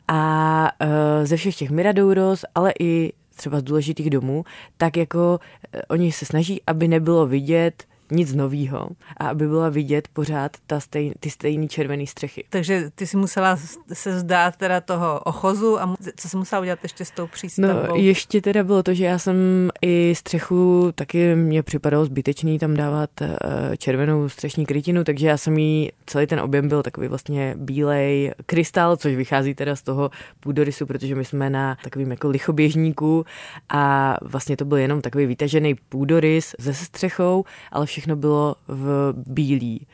a 0.08 0.70
uh, 0.84 0.88
ze 1.24 1.36
všech 1.36 1.56
těch 1.56 1.70
Miradouros, 1.70 2.44
ale 2.54 2.72
i 2.80 3.12
třeba 3.36 3.60
z 3.60 3.62
důležitých 3.62 4.10
domů, 4.10 4.44
tak 4.76 4.96
jako 4.96 5.40
uh, 5.74 5.80
oni 5.88 6.12
se 6.12 6.24
snaží, 6.24 6.62
aby 6.66 6.88
nebylo 6.88 7.26
vidět 7.26 7.84
nic 8.10 8.34
novýho 8.34 8.88
a 9.16 9.28
aby 9.28 9.48
byla 9.48 9.68
vidět 9.68 10.08
pořád 10.08 10.56
ta 10.66 10.80
stej, 10.80 11.12
ty 11.20 11.30
stejné 11.30 11.68
červené 11.68 12.06
střechy. 12.06 12.44
Takže 12.50 12.90
ty 12.94 13.06
si 13.06 13.16
musela 13.16 13.58
se 13.92 14.18
zdát 14.18 14.56
teda 14.56 14.80
toho 14.80 15.20
ochozu 15.20 15.80
a 15.80 15.94
co 16.16 16.28
jsi 16.28 16.36
musela 16.36 16.60
udělat 16.60 16.78
ještě 16.82 17.04
s 17.04 17.10
tou 17.10 17.26
přístavbou? 17.26 17.88
No 17.88 17.94
ještě 17.94 18.40
teda 18.40 18.64
bylo 18.64 18.82
to, 18.82 18.94
že 18.94 19.04
já 19.04 19.18
jsem 19.18 19.36
i 19.82 20.14
střechu, 20.16 20.92
taky 20.94 21.36
mě 21.36 21.62
připadalo 21.62 22.04
zbytečný 22.04 22.58
tam 22.58 22.74
dávat 22.74 23.10
eh, 23.22 23.36
červenou 23.76 24.28
střešní 24.28 24.66
krytinu, 24.66 25.04
takže 25.04 25.26
já 25.26 25.36
jsem 25.36 25.58
jí, 25.58 25.90
celý 26.06 26.26
ten 26.26 26.40
objem 26.40 26.68
byl 26.68 26.82
takový 26.82 27.08
vlastně 27.08 27.54
bílej 27.58 28.32
krystal, 28.46 28.96
což 28.96 29.14
vychází 29.14 29.54
teda 29.54 29.76
z 29.76 29.82
toho 29.82 30.10
půdorysu, 30.40 30.86
protože 30.86 31.14
my 31.14 31.24
jsme 31.24 31.50
na 31.50 31.76
takovým 31.84 32.10
jako 32.10 32.28
lichoběžníku 32.28 33.24
a 33.68 34.16
vlastně 34.22 34.56
to 34.56 34.64
byl 34.64 34.76
jenom 34.78 35.00
takový 35.00 35.26
vytažený 35.26 35.74
půdorys 35.74 36.54
se 36.58 36.74
střechou, 36.74 37.44
ale 37.72 37.86
všechno 37.96 38.16
bylo 38.16 38.56
v 38.68 39.14
bílý. 39.16 39.86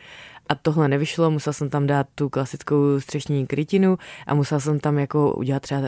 A 0.48 0.54
tohle 0.54 0.88
nevyšlo, 0.88 1.30
musel 1.30 1.52
jsem 1.52 1.70
tam 1.70 1.86
dát 1.86 2.06
tu 2.14 2.28
klasickou 2.28 3.00
střešní 3.00 3.46
krytinu 3.46 3.98
a 4.26 4.34
musel 4.34 4.60
jsem 4.60 4.80
tam 4.80 4.98
jako 4.98 5.34
udělat 5.34 5.62
třeba 5.62 5.80
uh, 5.80 5.86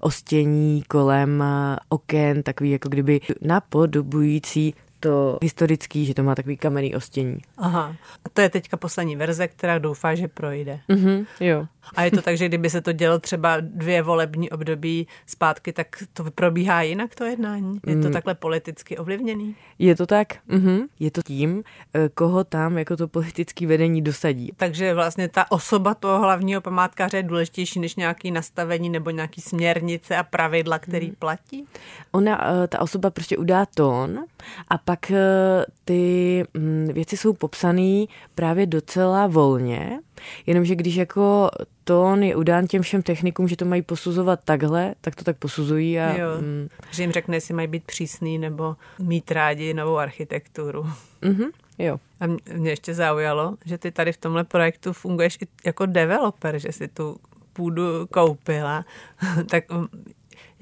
ostění 0.00 0.82
kolem 0.82 1.40
uh, 1.40 1.76
oken, 1.88 2.42
takový 2.42 2.70
jako 2.70 2.88
kdyby 2.88 3.20
napodobující 3.40 4.74
to 5.04 5.38
historický, 5.42 6.06
že 6.06 6.14
to 6.14 6.22
má 6.22 6.34
takový 6.34 6.56
kamenný 6.56 6.96
ostění. 6.96 7.38
Aha. 7.58 7.96
A 8.24 8.28
to 8.32 8.40
je 8.40 8.48
teďka 8.48 8.76
poslední 8.76 9.16
verze, 9.16 9.48
která 9.48 9.78
doufá, 9.78 10.14
že 10.14 10.28
projde. 10.28 10.80
Mm-hmm, 10.88 11.26
jo. 11.40 11.66
A 11.96 12.02
je 12.02 12.10
to 12.10 12.22
tak, 12.22 12.36
že 12.36 12.48
kdyby 12.48 12.70
se 12.70 12.80
to 12.80 12.92
dělo 12.92 13.18
třeba 13.18 13.56
dvě 13.60 14.02
volební 14.02 14.50
období 14.50 15.06
zpátky, 15.26 15.72
tak 15.72 15.86
to 16.12 16.30
probíhá 16.30 16.82
jinak 16.82 17.14
to 17.14 17.24
jednání? 17.24 17.80
Je 17.86 17.96
to 17.96 18.06
mm. 18.06 18.12
takhle 18.12 18.34
politicky 18.34 18.98
ovlivněný? 18.98 19.56
Je 19.78 19.96
to 19.96 20.06
tak. 20.06 20.28
Mm-hmm. 20.48 20.86
Je 21.00 21.10
to 21.10 21.22
tím, 21.22 21.62
eh, 21.94 22.08
koho 22.08 22.44
tam 22.44 22.78
jako 22.78 22.96
to 22.96 23.08
politické 23.08 23.66
vedení 23.66 24.02
dosadí. 24.02 24.52
Takže 24.56 24.94
vlastně 24.94 25.28
ta 25.28 25.50
osoba 25.50 25.94
toho 25.94 26.18
hlavního 26.18 26.60
památkáře 26.60 27.16
je 27.16 27.22
důležitější 27.22 27.80
než 27.80 27.96
nějaký 27.96 28.30
nastavení 28.30 28.90
nebo 28.90 29.10
nějaký 29.10 29.40
směrnice 29.40 30.16
a 30.16 30.22
pravidla, 30.22 30.78
který 30.78 31.08
mm. 31.08 31.14
platí? 31.18 31.66
Ona, 32.12 32.64
eh, 32.64 32.68
ta 32.68 32.80
osoba 32.80 33.10
prostě 33.10 33.36
udá 33.36 33.66
tón 33.66 34.24
a 34.68 34.78
pak 34.78 35.10
eh, 35.10 35.64
ty 35.84 36.44
mm, 36.54 36.88
věci 36.92 37.16
jsou 37.16 37.32
popsané 37.32 38.04
právě 38.34 38.66
docela 38.66 39.26
volně, 39.26 40.00
jenomže 40.46 40.74
když 40.74 40.96
jako 40.96 41.50
tón 41.84 42.22
je 42.22 42.36
udán 42.36 42.66
těm 42.66 42.82
všem 42.82 43.02
technikům, 43.02 43.48
že 43.48 43.56
to 43.56 43.64
mají 43.64 43.82
posuzovat 43.82 44.40
takhle, 44.44 44.94
tak 45.00 45.14
to 45.14 45.24
tak 45.24 45.36
posuzují. 45.36 46.00
A, 46.00 46.16
jo, 46.18 46.28
mm. 46.40 46.68
že 46.90 47.02
jim 47.02 47.12
řekne, 47.12 47.36
jestli 47.36 47.54
mají 47.54 47.68
být 47.68 47.84
přísný 47.84 48.38
nebo 48.38 48.76
mít 48.98 49.30
rádi 49.30 49.74
novou 49.74 49.96
architekturu. 49.96 50.86
Mm-hmm, 51.22 51.50
jo. 51.78 52.00
A 52.20 52.26
mě 52.56 52.70
ještě 52.70 52.94
zaujalo, 52.94 53.56
že 53.64 53.78
ty 53.78 53.90
tady 53.90 54.12
v 54.12 54.16
tomhle 54.16 54.44
projektu 54.44 54.92
funguješ 54.92 55.38
i 55.42 55.46
jako 55.66 55.86
developer, 55.86 56.58
že 56.58 56.72
si 56.72 56.88
tu 56.88 57.16
půdu 57.52 58.06
koupila. 58.06 58.84
tak 59.50 59.64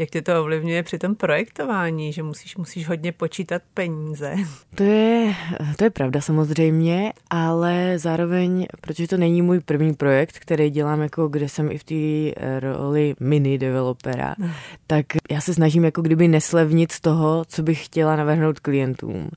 Jak 0.03 0.11
tě 0.11 0.23
to 0.23 0.41
ovlivňuje 0.41 0.83
při 0.83 0.99
tom 0.99 1.15
projektování, 1.15 2.13
že 2.13 2.23
musíš, 2.23 2.57
musíš 2.57 2.89
hodně 2.89 3.13
počítat 3.13 3.63
peníze? 3.75 4.35
To 4.75 4.83
je, 4.83 5.35
to 5.77 5.85
je 5.85 5.91
pravda 5.91 6.21
samozřejmě, 6.21 7.13
ale 7.31 7.99
zároveň, 7.99 8.67
protože 8.81 9.09
to 9.09 9.17
není 9.17 9.43
můj 9.43 9.61
první 9.61 9.95
projekt, 9.95 10.39
který 10.39 10.71
dělám, 10.71 11.01
jako 11.01 11.29
kde 11.29 11.49
jsem 11.49 11.71
i 11.71 11.79
v 11.79 11.85
té 11.85 12.41
roli 12.61 13.15
mini 13.21 13.59
developera, 13.59 14.35
no. 14.39 14.51
tak 14.87 15.07
já 15.31 15.41
se 15.41 15.55
snažím 15.55 15.85
jako 15.85 16.03
kdyby 16.03 16.29
neslevnit 16.29 16.93
z 16.93 17.01
toho, 17.01 17.45
co 17.49 17.63
bych 17.63 17.85
chtěla 17.85 18.17
navrhnout 18.17 18.61
klientům. 18.61 19.31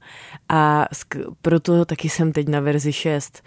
A 0.50 0.86
proto 1.42 1.86
taky 1.86 2.10
jsem 2.10 2.32
teď 2.32 2.48
na 2.48 2.60
verzi 2.60 2.94
6. 2.94 3.44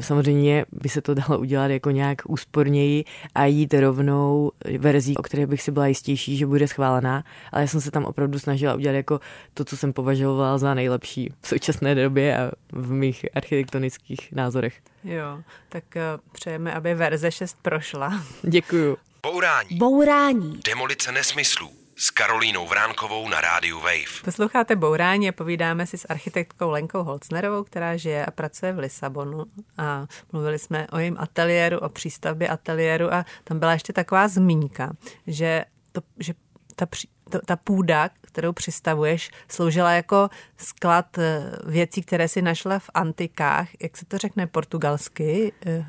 Samozřejmě 0.00 0.64
by 0.72 0.88
se 0.88 1.00
to 1.02 1.14
dalo 1.14 1.38
udělat 1.38 1.66
jako 1.66 1.90
nějak 1.90 2.22
úsporněji 2.28 3.04
a 3.34 3.44
jít 3.44 3.74
rovnou 3.74 4.50
verzí, 4.78 5.16
o 5.16 5.22
které 5.22 5.46
bych 5.46 5.62
si 5.62 5.70
byla 5.70 5.86
jistější, 5.86 6.36
že 6.36 6.47
bude 6.48 6.68
schválená, 6.68 7.24
ale 7.52 7.62
já 7.62 7.68
jsem 7.68 7.80
se 7.80 7.90
tam 7.90 8.04
opravdu 8.04 8.38
snažila 8.38 8.74
udělat 8.74 8.94
jako 8.94 9.20
to, 9.54 9.64
co 9.64 9.76
jsem 9.76 9.92
považovala 9.92 10.58
za 10.58 10.74
nejlepší 10.74 11.32
v 11.40 11.48
současné 11.48 11.94
době 11.94 12.38
a 12.38 12.50
v 12.72 12.92
mých 12.92 13.26
architektonických 13.34 14.32
názorech. 14.32 14.80
Jo, 15.04 15.42
tak 15.68 15.84
uh, 15.96 16.02
přejeme, 16.32 16.74
aby 16.74 16.94
verze 16.94 17.30
6 17.30 17.56
prošla. 17.62 18.22
Děkuju. 18.42 18.96
Bourání. 19.22 19.78
Bourání. 19.78 20.60
Demolice 20.64 21.12
nesmyslů 21.12 21.70
s 22.00 22.10
Karolínou 22.10 22.66
Vránkovou 22.66 23.28
na 23.28 23.40
rádiu 23.40 23.78
Wave. 23.80 24.22
Posloucháte 24.24 24.76
Bourání 24.76 25.28
a 25.28 25.32
povídáme 25.32 25.86
si 25.86 25.98
s 25.98 26.06
architektkou 26.08 26.70
Lenkou 26.70 27.02
Holcnerovou, 27.02 27.64
která 27.64 27.96
žije 27.96 28.26
a 28.26 28.30
pracuje 28.30 28.72
v 28.72 28.78
Lisabonu. 28.78 29.44
A 29.78 30.06
mluvili 30.32 30.58
jsme 30.58 30.86
o 30.92 30.98
jejím 30.98 31.16
ateliéru, 31.18 31.78
o 31.78 31.88
přístavbě 31.88 32.48
ateliéru 32.48 33.14
a 33.14 33.24
tam 33.44 33.58
byla 33.58 33.72
ještě 33.72 33.92
taková 33.92 34.28
zmínka, 34.28 34.90
že, 35.26 35.64
to, 35.92 36.00
že 36.20 36.34
ta, 36.76 36.86
to, 37.30 37.38
ta 37.46 37.56
půda, 37.56 38.10
kterou 38.20 38.52
přistavuješ, 38.52 39.30
sloužila 39.48 39.92
jako 39.92 40.28
sklad 40.56 41.18
eh, 41.18 41.42
věcí, 41.66 42.02
které 42.02 42.28
si 42.28 42.42
našla 42.42 42.78
v 42.78 42.90
antikách. 42.94 43.68
Jak 43.82 43.96
se 43.96 44.04
to 44.04 44.18
řekne 44.18 44.46
portugalsky? 44.46 45.52
Eh, 45.66 45.86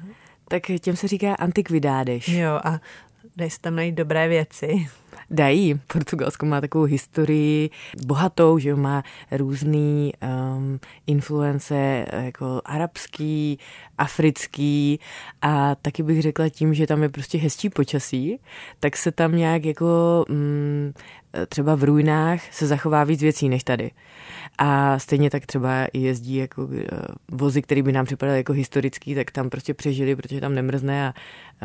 tak 0.48 0.63
těm 0.82 0.96
se 0.96 1.08
říká 1.08 1.36
antikvidádes. 1.36 2.27
Jo, 2.27 2.60
a 2.63 2.79
dají 3.36 3.51
se 3.51 3.60
tam 3.60 3.75
najít 3.75 3.96
dobré 3.96 4.27
věci. 4.27 4.89
Dají. 5.32 5.80
Portugalsko 5.88 6.46
má 6.46 6.62
takovou 6.62 6.84
historii 6.84 7.70
bohatou, 8.06 8.60
že 8.60 8.76
má 8.76 9.04
různý 9.32 10.14
um, 10.58 10.80
influence 11.08 12.06
jako 12.12 12.62
arabský, 12.66 13.60
africký 13.98 15.00
a 15.42 15.76
taky 15.76 16.04
bych 16.04 16.22
řekla 16.22 16.50
tím, 16.50 16.74
že 16.74 16.88
tam 16.88 17.04
je 17.04 17.10
prostě 17.10 17.38
hezčí 17.38 17.70
počasí, 17.70 18.40
tak 18.80 18.98
se 18.98 19.12
tam 19.12 19.36
nějak 19.36 19.66
jako 19.66 20.26
um, 20.30 20.94
třeba 21.50 21.76
v 21.76 21.84
ruinách 21.84 22.54
se 22.54 22.68
zachová 22.68 23.04
víc 23.04 23.22
věcí 23.22 23.50
než 23.50 23.64
tady. 23.64 23.92
A 24.58 25.00
stejně 25.00 25.30
tak 25.30 25.46
třeba 25.46 25.88
jezdí 25.94 26.36
jako 26.36 26.66
uh, 26.66 26.74
vozy, 27.32 27.62
které 27.62 27.84
by 27.84 27.92
nám 27.92 28.06
připadaly 28.06 28.38
jako 28.38 28.54
historický, 28.54 29.16
tak 29.16 29.32
tam 29.32 29.50
prostě 29.50 29.74
přežili, 29.74 30.16
protože 30.16 30.42
tam 30.42 30.56
nemrzne 30.56 31.08
a 31.08 31.14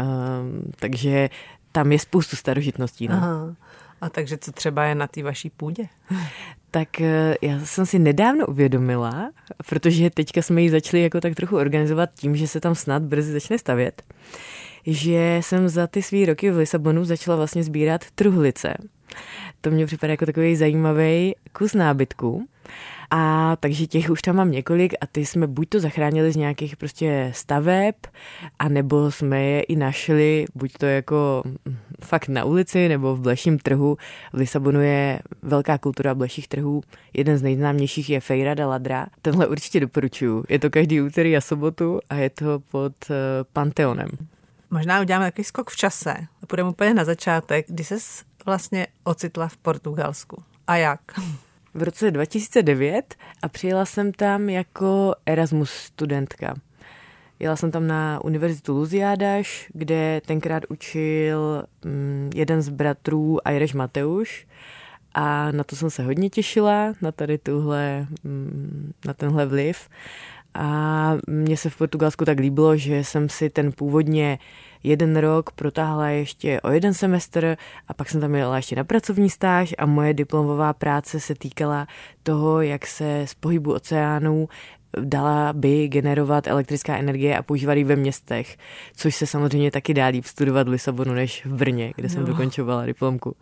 um, 0.03 0.73
takže 0.79 1.29
tam 1.75 1.93
je 1.93 1.99
spoustu 1.99 2.37
starožitností. 2.37 3.09
No. 3.09 3.15
Aha. 3.15 3.55
A 4.01 4.09
takže 4.09 4.39
co 4.39 4.53
třeba 4.53 4.85
je 4.85 4.95
na 4.95 5.07
té 5.07 5.23
vaší 5.23 5.51
půdě? 5.51 5.87
Tak 6.71 7.01
eh, 7.01 7.35
já 7.43 7.61
jsem 7.65 7.87
si 7.87 7.99
nedávno 7.99 8.47
uvědomila, 8.47 9.31
protože 9.69 10.11
teďka 10.11 10.43
jsme 10.43 10.63
ji 10.63 10.71
začali 10.71 11.03
jako 11.03 11.21
tak 11.21 11.35
trochu 11.35 11.57
organizovat 11.57 12.11
tím, 12.15 12.37
že 12.37 12.49
se 12.49 12.61
tam 12.61 12.75
snad 12.75 13.03
brzy 13.03 13.33
začne 13.33 13.59
stavět, 13.59 14.03
že 14.87 15.39
jsem 15.41 15.69
za 15.69 15.87
ty 15.87 16.03
svý 16.03 16.27
roky 16.27 16.51
v 16.51 16.57
Lisabonu 16.57 17.05
začala 17.05 17.37
vlastně 17.37 17.65
sbírat 17.65 18.05
truhlice. 18.15 18.75
To 19.61 19.71
mě 19.71 19.87
připadá 19.87 20.11
jako 20.11 20.27
takový 20.27 20.57
zajímavý 20.57 21.35
kus 21.53 21.75
nábytku. 21.75 22.47
A 23.11 23.57
takže 23.61 23.87
těch 23.87 24.11
už 24.11 24.23
tam 24.23 24.37
mám 24.37 24.51
několik 24.51 24.95
a 25.01 25.07
ty 25.07 25.27
jsme 25.27 25.47
buď 25.47 25.69
to 25.69 25.81
zachránili 25.81 26.33
z 26.33 26.37
nějakých 26.37 26.77
prostě 26.77 27.31
staveb, 27.35 27.95
anebo 28.59 29.11
jsme 29.11 29.43
je 29.43 29.63
i 29.63 29.77
našli, 29.77 30.45
buď 30.55 30.73
to 30.73 30.87
jako 30.87 31.43
fakt 32.05 32.29
na 32.29 32.45
ulici 32.45 32.89
nebo 32.89 33.17
v 33.17 33.21
bleším 33.21 33.59
trhu. 33.59 33.97
V 34.33 34.37
Lisabonu 34.37 34.81
je 34.81 35.21
velká 35.43 35.79
kultura 35.79 36.15
bleších 36.15 36.49
trhů. 36.49 36.83
Jeden 37.13 37.39
z 37.39 37.43
nejznámějších 37.43 38.11
je 38.11 38.21
Feira 38.21 38.55
de 38.55 38.65
Ladra. 38.65 39.07
Tenhle 39.23 39.47
určitě 39.47 39.81
doporučuju. 39.81 40.45
Je 40.49 40.59
to 40.59 40.71
každý 40.71 41.01
úterý 41.01 41.37
a 41.37 41.41
sobotu 41.41 42.01
a 42.11 42.15
je 42.15 42.31
to 42.31 42.61
pod 42.71 42.93
uh, 43.11 43.17
Panteonem. 43.53 44.09
Možná 44.71 45.01
uděláme 45.01 45.25
takový 45.25 45.45
skok 45.45 45.71
v 45.71 45.77
čase. 45.77 46.17
Půjdeme 46.47 46.71
úplně 46.71 46.95
na 46.95 47.05
začátek, 47.05 47.67
kdy 47.69 47.85
se 47.85 47.97
vlastně 48.47 48.87
ocitla 49.05 49.49
v 49.49 49.57
Portugalsku. 49.57 50.43
A 50.67 50.77
jak? 50.77 51.01
V 51.75 51.83
roce 51.83 52.11
2009 52.11 53.15
a 53.43 53.49
přijela 53.49 53.85
jsem 53.85 54.13
tam 54.13 54.49
jako 54.49 55.15
Erasmus 55.27 55.71
studentka. 55.71 56.55
Jela 57.39 57.57
jsem 57.57 57.71
tam 57.71 57.87
na 57.87 58.25
univerzitu 58.25 58.73
Luziádaš, 58.73 59.71
kde 59.75 60.21
tenkrát 60.27 60.63
učil 60.69 61.65
mm, 61.85 62.31
jeden 62.35 62.63
z 62.63 62.69
bratrů 62.69 63.39
Irish 63.51 63.75
Mateuš 63.75 64.47
a 65.15 65.53
na 65.53 65.65
to 65.65 65.77
jsem 65.77 65.91
se 65.91 66.03
hodně 66.03 66.31
těšila, 66.31 66.95
na 67.03 67.13
tady 67.13 67.39
tuhle, 67.39 68.07
mm, 68.25 68.93
na 69.07 69.15
tenhle 69.15 69.47
vliv. 69.47 69.89
A 70.55 71.13
mně 71.29 71.57
se 71.57 71.71
v 71.71 71.77
Portugalsku 71.77 72.25
tak 72.25 72.39
líbilo, 72.39 72.77
že 72.77 73.05
jsem 73.05 73.29
si 73.29 73.51
ten 73.51 73.73
původně 73.73 74.39
jeden 74.83 75.17
rok 75.17 75.51
protáhla 75.51 76.09
ještě 76.09 76.61
o 76.61 76.71
jeden 76.71 76.95
semestr 76.95 77.57
a 77.89 77.95
pak 77.95 78.09
jsem 78.09 78.21
tam 78.21 78.35
jela 78.35 78.57
ještě 78.57 78.77
na 78.77 78.85
pracovní 78.85 79.31
stáž 79.31 79.75
a 79.79 79.87
moje 79.87 80.15
diplomová 80.15 80.73
práce 80.73 81.21
se 81.21 81.35
týkala 81.35 81.87
toho, 82.23 82.61
jak 82.61 82.87
se 82.87 83.23
z 83.27 83.35
pohybu 83.35 83.75
oceánů 83.75 84.49
dala 85.01 85.53
by 85.53 85.89
generovat 85.89 86.47
elektrická 86.47 86.97
energie 86.97 87.39
a 87.39 87.43
používat 87.43 87.73
ji 87.73 87.85
ve 87.85 87.97
městech, 87.97 88.57
což 88.97 89.15
se 89.15 89.27
samozřejmě 89.27 89.71
taky 89.71 89.95
dá 89.95 90.07
líp 90.07 90.25
studovat 90.25 90.69
v 90.69 90.71
Lisabonu 90.71 91.15
než 91.15 91.47
v 91.47 91.55
Brně, 91.55 91.93
kde 91.97 92.09
jsem 92.09 92.21
no. 92.21 92.27
dokončovala 92.27 92.87
diplomku. 92.87 93.37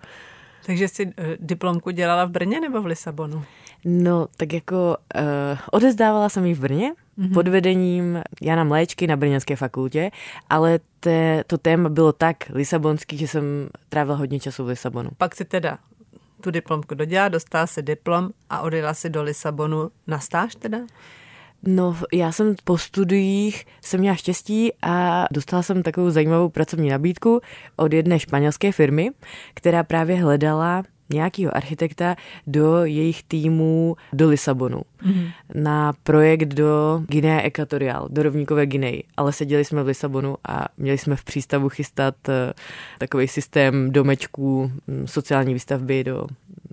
Takže 0.67 0.89
jsi 0.89 1.07
uh, 1.07 1.13
diplomku 1.41 1.91
dělala 1.91 2.25
v 2.25 2.31
Brně 2.31 2.61
nebo 2.61 2.83
v 2.83 2.87
Lisabonu? 2.87 3.45
No, 3.85 4.29
tak 4.37 4.53
jako 4.53 4.97
uh, 5.17 5.23
odezdávala 5.71 6.29
jsem 6.29 6.47
ji 6.47 6.55
v 6.55 6.61
Brně 6.61 6.93
mm-hmm. 7.19 7.35
pod 7.35 7.49
vedením 7.49 8.23
Jana 8.43 8.65
Mléčky 8.65 9.07
na 9.07 9.17
Brněnské 9.17 9.57
fakultě, 9.57 10.11
ale 10.51 10.81
te, 11.01 11.45
to 11.47 11.59
téma 11.59 11.89
bylo 11.89 12.13
tak 12.13 12.37
lisabonský, 12.55 13.19
že 13.19 13.29
jsem 13.29 13.69
trávila 13.89 14.17
hodně 14.17 14.41
času 14.41 14.65
v 14.65 14.69
Lisabonu. 14.69 15.11
Pak 15.19 15.37
si 15.37 15.45
teda 15.45 15.79
tu 16.41 16.51
diplomku 16.51 16.95
dodělala, 16.95 17.29
dostala 17.29 17.67
si 17.67 17.83
diplom 17.83 18.31
a 18.51 18.61
odjela 18.61 18.95
si 18.95 19.11
do 19.11 19.23
Lisabonu 19.23 19.91
na 20.07 20.19
stáž 20.19 20.55
teda? 20.55 20.79
No, 21.67 21.97
já 22.13 22.33
jsem 22.33 22.55
po 22.65 22.79
studiích 22.79 23.67
jsem 23.81 24.01
měla 24.01 24.17
štěstí 24.17 24.73
a 24.83 25.27
dostala 25.33 25.63
jsem 25.63 25.83
takovou 25.83 26.11
zajímavou 26.11 26.49
pracovní 26.49 26.91
nabídku 26.91 27.41
od 27.77 27.93
jedné 27.93 28.19
španělské 28.19 28.73
firmy, 28.73 29.11
která 29.55 29.83
právě 29.83 30.17
hledala 30.17 30.83
nějakého 31.13 31.57
architekta 31.57 32.17
do 32.47 32.85
jejich 32.85 33.23
týmů 33.23 33.97
do 34.13 34.29
Lisabonu 34.29 34.83
mm-hmm. 35.07 35.33
na 35.55 35.93
projekt 36.03 36.49
do 36.49 37.03
Guinea 37.09 37.41
Equatorial, 37.41 38.09
do 38.11 38.23
rovníkové 38.23 38.67
Guinei. 38.67 39.05
Ale 39.17 39.33
seděli 39.33 39.65
jsme 39.65 39.83
v 39.83 39.87
Lisabonu 39.87 40.37
a 40.49 40.69
měli 40.79 40.99
jsme 40.99 41.17
v 41.17 41.25
přístavu 41.25 41.69
chystat 41.69 42.15
eh, 42.29 42.53
takový 42.99 43.29
systém 43.29 43.93
domečků 43.93 44.73
hm, 44.89 45.07
sociální 45.07 45.55
výstavby 45.55 46.05
do, 46.05 46.27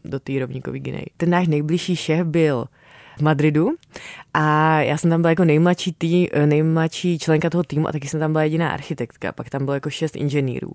do 0.06 0.20
té 0.20 0.40
rovníkové 0.40 0.80
Guinei. 0.80 1.06
Ten 1.18 1.30
náš 1.30 1.48
nejbližší 1.48 1.96
šéf 1.96 2.28
byl 2.28 2.66
v 3.20 3.22
Madridu 3.22 3.70
a 4.34 4.80
já 4.82 4.98
jsem 4.98 5.10
tam 5.10 5.22
byla 5.22 5.30
jako 5.30 5.46
nejmladší, 5.46 5.96
tý, 5.98 6.28
nejmladší 6.46 7.20
členka 7.20 7.50
toho 7.50 7.64
týmu 7.64 7.88
a 7.88 7.92
taky 7.92 8.08
jsem 8.08 8.20
tam 8.20 8.32
byla 8.32 8.44
jediná 8.44 8.70
architektka, 8.70 9.32
pak 9.32 9.50
tam 9.50 9.66
bylo 9.66 9.74
jako 9.74 9.90
šest 9.90 10.16
inženýrů. 10.16 10.72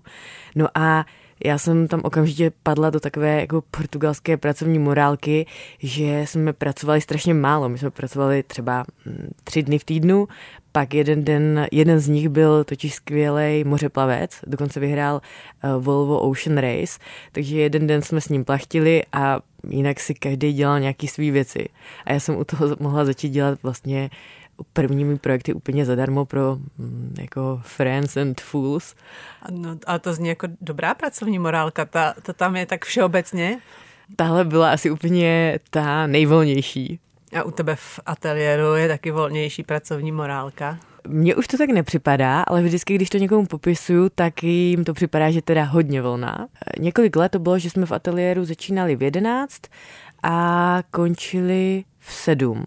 No 0.55 0.67
a 0.75 1.05
já 1.45 1.57
jsem 1.57 1.87
tam 1.87 2.01
okamžitě 2.03 2.51
padla 2.63 2.89
do 2.89 2.99
takové 2.99 3.39
jako 3.39 3.63
portugalské 3.71 4.37
pracovní 4.37 4.79
morálky, 4.79 5.45
že 5.79 6.21
jsme 6.25 6.53
pracovali 6.53 7.01
strašně 7.01 7.33
málo. 7.33 7.69
My 7.69 7.77
jsme 7.77 7.91
pracovali 7.91 8.43
třeba 8.43 8.85
hm, 9.05 9.31
tři 9.43 9.63
dny 9.63 9.79
v 9.79 9.83
týdnu, 9.83 10.27
pak 10.71 10.93
jeden 10.93 11.23
den, 11.23 11.67
jeden 11.71 11.99
z 11.99 12.07
nich 12.07 12.29
byl 12.29 12.63
totiž 12.63 12.93
skvělý 12.93 13.63
mořeplavec, 13.63 14.39
dokonce 14.47 14.79
vyhrál 14.79 15.21
uh, 15.63 15.83
Volvo 15.83 16.19
Ocean 16.19 16.57
Race, 16.57 16.99
takže 17.31 17.57
jeden 17.57 17.87
den 17.87 18.01
jsme 18.01 18.21
s 18.21 18.29
ním 18.29 18.45
plachtili 18.45 19.03
a 19.11 19.39
jinak 19.69 19.99
si 19.99 20.13
každý 20.13 20.53
dělal 20.53 20.79
nějaký 20.79 21.07
svý 21.07 21.31
věci. 21.31 21.65
A 22.05 22.13
já 22.13 22.19
jsem 22.19 22.37
u 22.37 22.43
toho 22.43 22.75
mohla 22.79 23.05
začít 23.05 23.29
dělat 23.29 23.59
vlastně 23.63 24.09
prvními 24.73 25.17
projekty 25.17 25.53
úplně 25.53 25.85
zadarmo 25.85 26.25
pro 26.25 26.55
mm, 26.77 27.15
jako 27.19 27.61
friends 27.63 28.17
and 28.17 28.41
fools. 28.41 28.95
No, 29.51 29.77
a 29.87 29.99
to 29.99 30.13
zní 30.13 30.29
jako 30.29 30.47
dobrá 30.61 30.93
pracovní 30.93 31.39
morálka, 31.39 31.85
ta, 31.85 32.13
to 32.21 32.33
tam 32.33 32.55
je 32.55 32.65
tak 32.65 32.85
všeobecně? 32.85 33.59
Tahle 34.15 34.45
byla 34.45 34.71
asi 34.71 34.91
úplně 34.91 35.59
ta 35.69 36.07
nejvolnější. 36.07 36.99
A 37.39 37.43
u 37.43 37.51
tebe 37.51 37.75
v 37.75 37.99
ateliéru 38.05 38.73
je 38.73 38.87
taky 38.87 39.11
volnější 39.11 39.63
pracovní 39.63 40.11
morálka? 40.11 40.79
Mně 41.07 41.35
už 41.35 41.47
to 41.47 41.57
tak 41.57 41.69
nepřipadá, 41.69 42.41
ale 42.41 42.63
vždycky, 42.63 42.95
když 42.95 43.09
to 43.09 43.17
někomu 43.17 43.45
popisuju, 43.45 44.09
tak 44.15 44.43
jim 44.43 44.83
to 44.83 44.93
připadá, 44.93 45.31
že 45.31 45.41
teda 45.41 45.63
hodně 45.63 46.01
volná. 46.01 46.47
Několik 46.79 47.15
let 47.15 47.31
to 47.31 47.39
bylo, 47.39 47.59
že 47.59 47.69
jsme 47.69 47.85
v 47.85 47.91
ateliéru 47.91 48.45
začínali 48.45 48.95
v 48.95 49.03
11 49.03 49.61
a 50.23 50.79
končili 50.91 51.83
v 51.99 52.13
7 52.13 52.63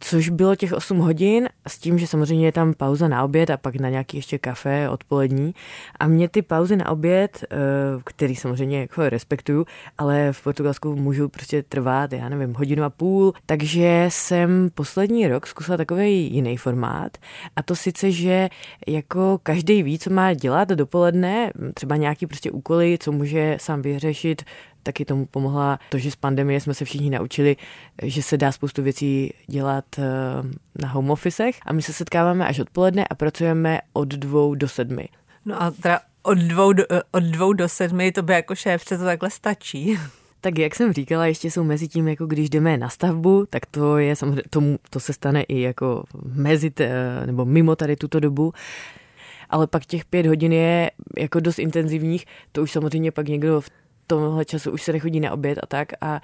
což 0.00 0.28
bylo 0.28 0.56
těch 0.56 0.72
8 0.72 0.98
hodin 0.98 1.48
s 1.68 1.78
tím, 1.78 1.98
že 1.98 2.06
samozřejmě 2.06 2.46
je 2.46 2.52
tam 2.52 2.74
pauza 2.74 3.08
na 3.08 3.24
oběd 3.24 3.50
a 3.50 3.56
pak 3.56 3.74
na 3.74 3.88
nějaký 3.88 4.16
ještě 4.16 4.38
kafe 4.38 4.88
odpolední. 4.88 5.54
A 6.00 6.06
mě 6.06 6.28
ty 6.28 6.42
pauzy 6.42 6.76
na 6.76 6.88
oběd, 6.88 7.44
eh, 7.50 7.56
který 8.04 8.36
samozřejmě 8.36 8.80
jako 8.80 9.08
respektuju, 9.08 9.66
ale 9.98 10.32
v 10.32 10.42
Portugalsku 10.42 10.96
můžou 10.96 11.28
prostě 11.28 11.62
trvat, 11.62 12.12
já 12.12 12.28
nevím, 12.28 12.54
hodinu 12.54 12.84
a 12.84 12.90
půl. 12.90 13.32
Takže 13.46 14.06
jsem 14.08 14.70
poslední 14.74 15.28
rok 15.28 15.46
zkusila 15.46 15.76
takový 15.76 16.34
jiný 16.34 16.56
formát. 16.56 17.18
A 17.56 17.62
to 17.62 17.76
sice, 17.76 18.10
že 18.12 18.48
jako 18.86 19.38
každý 19.42 19.82
ví, 19.82 19.98
co 19.98 20.10
má 20.10 20.34
dělat 20.34 20.68
dopoledne, 20.68 21.50
třeba 21.74 21.96
nějaký 21.96 22.26
prostě 22.26 22.50
úkoly, 22.50 22.98
co 23.00 23.12
může 23.12 23.56
sám 23.60 23.82
vyřešit 23.82 24.42
taky 24.88 25.04
tomu 25.04 25.26
pomohla 25.26 25.78
to, 25.88 25.98
že 25.98 26.10
z 26.10 26.16
pandemie 26.16 26.60
jsme 26.60 26.74
se 26.74 26.84
všichni 26.84 27.10
naučili, 27.10 27.56
že 28.02 28.22
se 28.22 28.36
dá 28.36 28.52
spoustu 28.52 28.82
věcí 28.82 29.32
dělat 29.46 29.84
eh, 29.98 30.02
na 30.82 30.88
home 30.88 31.10
officech 31.10 31.56
a 31.66 31.72
my 31.72 31.82
se 31.82 31.92
setkáváme 31.92 32.46
až 32.46 32.58
odpoledne 32.58 33.04
a 33.04 33.14
pracujeme 33.14 33.78
od 33.92 34.08
dvou 34.08 34.54
do 34.54 34.68
sedmi. 34.68 35.08
No 35.44 35.62
a 35.62 35.70
teda 35.70 36.00
od 36.22 36.38
dvou 36.38 36.72
do, 36.72 36.84
eh, 36.92 37.02
od 37.12 37.22
dvou 37.22 37.52
do 37.52 37.68
sedmi 37.68 38.12
to 38.12 38.22
by 38.22 38.32
jako 38.32 38.54
šéfce 38.54 38.98
to 38.98 39.04
takhle 39.04 39.30
stačí. 39.30 39.98
Tak 40.40 40.58
jak 40.58 40.74
jsem 40.74 40.92
říkala, 40.92 41.26
ještě 41.26 41.50
jsou 41.50 41.64
mezi 41.64 41.88
tím, 41.88 42.08
jako 42.08 42.26
když 42.26 42.50
jdeme 42.50 42.76
na 42.76 42.88
stavbu, 42.88 43.46
tak 43.50 43.66
to 43.66 43.98
je 43.98 44.16
samozřejmě, 44.16 44.42
tomu, 44.50 44.78
to 44.90 45.00
se 45.00 45.12
stane 45.12 45.42
i 45.42 45.60
jako 45.60 46.04
mezi, 46.24 46.70
t, 46.70 46.90
nebo 47.26 47.44
mimo 47.44 47.76
tady 47.76 47.96
tuto 47.96 48.20
dobu, 48.20 48.52
ale 49.50 49.66
pak 49.66 49.86
těch 49.86 50.04
pět 50.04 50.26
hodin 50.26 50.52
je 50.52 50.90
jako 51.18 51.40
dost 51.40 51.58
intenzivních, 51.58 52.26
to 52.52 52.62
už 52.62 52.72
samozřejmě 52.72 53.12
pak 53.12 53.28
někdo 53.28 53.60
v 53.60 53.70
tohle 54.08 54.44
času 54.44 54.70
už 54.70 54.82
se 54.82 54.92
nechodí 54.92 55.20
na 55.20 55.32
oběd 55.32 55.58
a 55.62 55.66
tak 55.66 55.88
a 56.00 56.20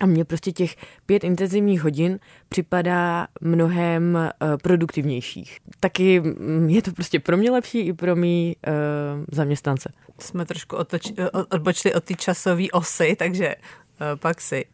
a 0.00 0.06
mně 0.06 0.24
prostě 0.24 0.52
těch 0.52 0.76
pět 1.06 1.24
intenzivních 1.24 1.82
hodin 1.82 2.18
připadá 2.48 3.28
mnohem 3.40 4.14
uh, 4.14 4.56
produktivnějších. 4.62 5.58
Taky 5.80 6.20
mm, 6.20 6.68
je 6.68 6.82
to 6.82 6.92
prostě 6.92 7.20
pro 7.20 7.36
mě 7.36 7.50
lepší 7.50 7.78
i 7.78 7.92
pro 7.92 8.16
mý 8.16 8.56
uh, 8.66 9.24
zaměstnance. 9.32 9.92
Jsme 10.18 10.44
trošku 10.44 10.76
otoč, 10.76 11.12
odbočili 11.50 11.94
od 11.94 12.04
té 12.04 12.14
časové 12.14 12.64
osy, 12.72 13.16
takže 13.18 13.54
uh, 13.56 14.06
pak 14.20 14.40
si 14.40 14.64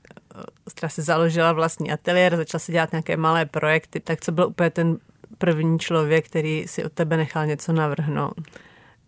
uh, 0.83 0.89
si 0.89 1.03
založila 1.03 1.53
vlastní 1.53 1.93
ateliér, 1.93 2.37
začala 2.37 2.61
si 2.61 2.73
dělat 2.73 2.93
nějaké 2.93 3.17
malé 3.17 3.47
projekty, 3.47 4.01
tak 4.01 4.21
co 4.21 4.33
byl 4.33 4.47
úplně 4.47 4.71
ten 4.71 4.99
první 5.39 5.79
člověk, 5.79 6.27
který 6.27 6.65
si 6.69 6.85
od 6.85 6.93
tebe 6.93 7.17
nechal 7.17 7.47
něco 7.47 7.73
navrhnout? 7.73 8.41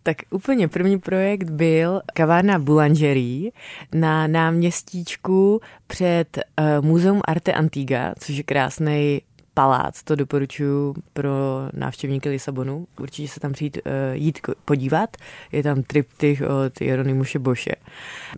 Tak 0.07 0.17
úplně 0.29 0.67
první 0.67 0.99
projekt 0.99 1.49
byl 1.49 2.01
kavárna 2.13 2.59
Boulangerie 2.59 3.51
na 3.95 4.27
náměstíčku 4.27 5.61
před 5.87 6.37
uh, 6.37 6.85
Muzeum 6.85 7.21
Arte 7.25 7.53
Antiga, 7.53 8.13
což 8.19 8.37
je 8.37 8.43
krásný 8.43 9.21
palác, 9.57 10.03
to 10.03 10.15
doporučuji 10.15 10.93
pro 11.13 11.31
návštěvníky 11.73 12.29
Lisabonu. 12.29 12.87
Určitě 12.99 13.27
se 13.27 13.39
tam 13.39 13.53
přijít 13.53 13.77
uh, 13.85 13.91
jít 14.13 14.39
podívat. 14.65 15.17
Je 15.51 15.63
tam 15.63 15.83
triptych 15.83 16.41
od 16.41 16.81
Jeronymuše 16.81 17.39
Boše. 17.39 17.71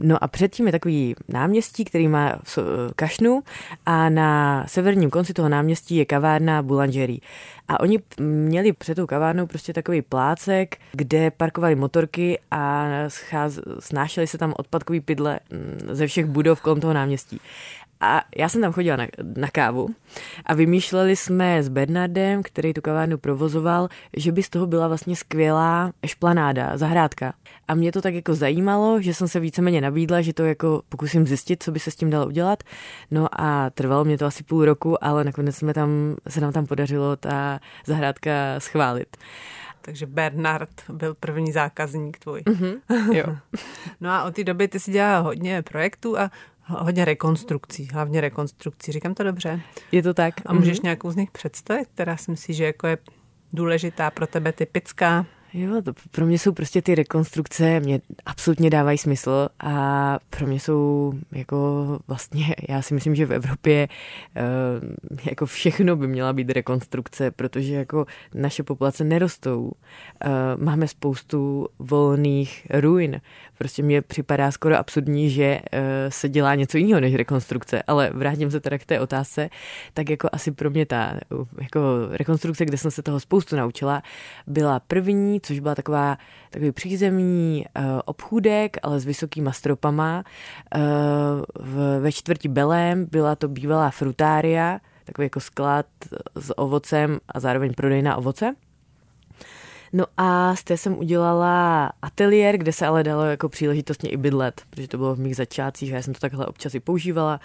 No 0.01 0.23
a 0.23 0.27
předtím 0.27 0.65
je 0.65 0.71
takový 0.71 1.15
náměstí, 1.27 1.85
který 1.85 2.07
má 2.07 2.33
uh, 2.33 2.63
kašnu 2.95 3.43
a 3.85 4.09
na 4.09 4.63
severním 4.67 5.09
konci 5.09 5.33
toho 5.33 5.49
náměstí 5.49 5.95
je 5.95 6.05
kavárna 6.05 6.61
Boulangerie. 6.61 7.19
A 7.67 7.79
oni 7.79 7.99
měli 8.19 8.73
před 8.73 8.95
tou 8.95 9.05
kavárnou 9.05 9.47
prostě 9.47 9.73
takový 9.73 10.01
plácek, 10.01 10.77
kde 10.91 11.31
parkovali 11.31 11.75
motorky 11.75 12.39
a 12.51 12.87
scház, 13.07 13.59
snášeli 13.79 14.27
se 14.27 14.37
tam 14.37 14.53
odpadkový 14.57 15.01
pydle 15.01 15.39
mm, 15.51 15.95
ze 15.95 16.07
všech 16.07 16.25
budov 16.25 16.61
kolem 16.61 16.79
toho 16.79 16.93
náměstí. 16.93 17.41
A 18.01 18.21
já 18.35 18.49
jsem 18.49 18.61
tam 18.61 18.73
chodila 18.73 18.95
na, 18.95 19.07
na 19.35 19.47
kávu 19.47 19.89
a 20.45 20.53
vymýšleli 20.53 21.15
jsme 21.15 21.63
s 21.63 21.69
Bernardem, 21.69 22.43
který 22.43 22.73
tu 22.73 22.81
kavárnu 22.81 23.17
provozoval, 23.17 23.89
že 24.17 24.31
by 24.31 24.43
z 24.43 24.49
toho 24.49 24.67
byla 24.67 24.87
vlastně 24.87 25.15
skvělá 25.15 25.91
šplanáda, 26.05 26.77
zahrádka. 26.77 27.33
A 27.67 27.75
mě 27.75 27.91
to 27.91 28.01
tak 28.01 28.13
jako 28.13 28.35
zajímalo, 28.35 29.01
že 29.01 29.13
jsem 29.13 29.27
se 29.27 29.39
víceméně 29.39 29.81
nabídla, 29.81 30.21
že 30.21 30.33
to 30.33 30.45
jako 30.45 30.81
pokusím 30.89 31.27
zjistit, 31.27 31.63
co 31.63 31.71
by 31.71 31.79
se 31.79 31.91
s 31.91 31.95
tím 31.95 32.09
dalo 32.09 32.27
udělat. 32.27 32.63
No 33.11 33.27
a 33.41 33.69
trvalo 33.69 34.05
mě 34.05 34.17
to 34.17 34.25
asi 34.25 34.43
půl 34.43 34.65
roku, 34.65 35.03
ale 35.03 35.23
nakonec 35.23 35.55
jsme 35.55 35.73
tam, 35.73 36.15
se 36.27 36.41
nám 36.41 36.53
tam 36.53 36.65
podařilo 36.65 37.15
ta 37.15 37.59
zahrádka 37.85 38.31
schválit. 38.57 39.17
Takže 39.81 40.05
Bernard 40.05 40.69
byl 40.89 41.15
první 41.19 41.51
zákazník 41.51 42.19
tvůj. 42.19 42.41
Mm-hmm, 42.41 42.79
jo. 43.13 43.37
no 44.01 44.09
a 44.09 44.23
od 44.23 44.35
té 44.35 44.43
doby 44.43 44.67
ty 44.67 44.79
si 44.79 44.91
dělala 44.91 45.19
hodně 45.19 45.61
projektů 45.61 46.19
a 46.19 46.31
hodně 46.69 47.05
rekonstrukcí, 47.05 47.87
hlavně 47.93 48.21
rekonstrukcí. 48.21 48.91
Říkám 48.91 49.13
to 49.13 49.23
dobře? 49.23 49.61
Je 49.91 50.03
to 50.03 50.13
tak. 50.13 50.33
A 50.45 50.53
můžeš 50.53 50.79
mm-hmm. 50.79 50.83
nějakou 50.83 51.11
z 51.11 51.15
nich 51.15 51.31
představit, 51.31 51.87
která 51.93 52.17
si 52.17 52.31
myslíš, 52.31 52.57
že 52.57 52.65
jako 52.65 52.87
je 52.87 52.97
důležitá 53.53 54.11
pro 54.11 54.27
tebe, 54.27 54.51
typická? 54.51 55.25
Jo, 55.53 55.81
to 55.81 55.93
pro 56.11 56.25
mě 56.25 56.39
jsou 56.39 56.51
prostě 56.51 56.81
ty 56.81 56.95
rekonstrukce, 56.95 57.79
mě 57.79 58.01
absolutně 58.25 58.69
dávají 58.69 58.97
smysl 58.97 59.49
a 59.59 60.19
pro 60.29 60.47
mě 60.47 60.59
jsou 60.59 61.13
jako 61.31 61.99
vlastně, 62.07 62.55
já 62.69 62.81
si 62.81 62.93
myslím, 62.93 63.15
že 63.15 63.25
v 63.25 63.33
Evropě 63.33 63.87
eh, 64.35 64.41
jako 65.29 65.45
všechno 65.45 65.95
by 65.95 66.07
měla 66.07 66.33
být 66.33 66.49
rekonstrukce, 66.49 67.31
protože 67.31 67.73
jako 67.73 68.05
naše 68.33 68.63
populace 68.63 69.03
nerostou. 69.03 69.71
Eh, 70.21 70.29
máme 70.57 70.87
spoustu 70.87 71.67
volných 71.79 72.67
ruin. 72.69 73.21
Prostě 73.59 73.83
mně 73.83 74.01
připadá 74.01 74.51
skoro 74.51 74.77
absurdní, 74.77 75.29
že 75.29 75.61
eh, 75.71 76.11
se 76.11 76.29
dělá 76.29 76.55
něco 76.55 76.77
jiného 76.77 77.01
než 77.01 77.15
rekonstrukce, 77.15 77.83
ale 77.87 78.09
vrátím 78.13 78.51
se 78.51 78.59
teda 78.59 78.77
k 78.77 78.85
té 78.85 78.99
otázce, 78.99 79.49
tak 79.93 80.09
jako 80.09 80.29
asi 80.31 80.51
pro 80.51 80.69
mě 80.69 80.85
ta 80.85 81.19
jako 81.61 81.79
rekonstrukce, 82.11 82.65
kde 82.65 82.77
jsem 82.77 82.91
se 82.91 83.03
toho 83.03 83.19
spoustu 83.19 83.55
naučila, 83.55 84.03
byla 84.47 84.79
první 84.79 85.41
což 85.41 85.59
byla 85.59 85.75
taková 85.75 86.17
takový 86.49 86.71
přízemní 86.71 87.65
uh, 87.77 87.83
obchůdek, 88.05 88.77
ale 88.83 88.99
s 88.99 89.05
vysokýma 89.05 89.51
stropama. 89.51 90.23
V, 91.59 91.99
ve 91.99 92.11
čtvrti 92.11 92.47
Belém 92.47 93.05
byla 93.11 93.35
to 93.35 93.47
bývalá 93.47 93.89
frutária, 93.89 94.79
takový 95.05 95.25
jako 95.25 95.39
sklad 95.39 95.85
s 96.35 96.59
ovocem 96.59 97.19
a 97.27 97.39
zároveň 97.39 97.73
prodejná 97.73 98.17
ovoce. 98.17 98.55
No 99.93 100.05
a 100.17 100.55
z 100.55 100.63
té 100.63 100.77
jsem 100.77 100.97
udělala 100.97 101.91
ateliér, 102.01 102.57
kde 102.57 102.73
se 102.73 102.87
ale 102.87 103.03
dalo 103.03 103.23
jako 103.23 103.49
příležitostně 103.49 104.09
i 104.09 104.17
bydlet, 104.17 104.61
protože 104.69 104.87
to 104.87 104.97
bylo 104.97 105.15
v 105.15 105.19
mých 105.19 105.35
začátcích 105.35 105.93
a 105.93 105.95
já 105.95 106.01
jsem 106.01 106.13
to 106.13 106.19
takhle 106.19 106.45
občas 106.45 106.75
i 106.75 106.79
používala 106.79 107.39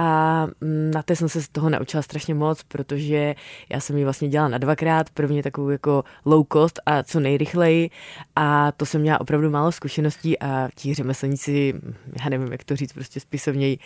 a 0.00 0.46
mm, 0.60 0.90
na 0.94 1.02
té 1.02 1.16
jsem 1.16 1.28
se 1.28 1.42
z 1.42 1.48
toho 1.48 1.70
naučila 1.70 2.02
strašně 2.02 2.34
moc, 2.34 2.62
protože 2.62 3.34
já 3.68 3.80
jsem 3.80 3.96
ji 3.96 4.04
vlastně 4.04 4.28
dělala 4.28 4.48
na 4.48 4.58
dvakrát, 4.58 5.10
prvně 5.10 5.42
takovou 5.42 5.68
jako 5.68 6.04
low 6.24 6.46
cost 6.52 6.80
a 6.86 7.02
co 7.02 7.20
nejrychleji. 7.20 7.90
A 8.36 8.72
to 8.72 8.86
jsem 8.86 9.00
měla 9.00 9.20
opravdu 9.20 9.50
málo 9.50 9.72
zkušeností 9.72 10.38
a 10.38 10.68
ti 10.74 10.94
řemeslníci, 10.94 11.74
já 12.22 12.28
nevím, 12.28 12.52
jak 12.52 12.64
to 12.64 12.76
říct, 12.76 12.92
prostě 12.92 13.20
spisovněji 13.20 13.78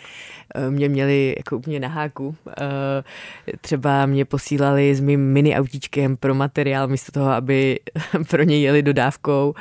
eh, 0.55 0.71
mě 0.71 0.89
měli 0.89 1.35
jako 1.37 1.57
úplně 1.57 1.79
na 1.79 1.87
háku. 1.87 2.35
Eh, 2.49 3.03
třeba 3.61 4.05
mě 4.05 4.25
posílali 4.25 4.95
s 4.95 4.99
mým 4.99 5.33
mini 5.33 5.55
autíčkem 5.55 6.17
pro 6.17 6.35
materiál 6.35 6.87
místo 6.87 7.11
toho, 7.11 7.29
aby 7.29 7.79
pro 8.29 8.43
ně 8.43 8.59
jeli 8.59 8.81
dodávkou. 8.81 9.53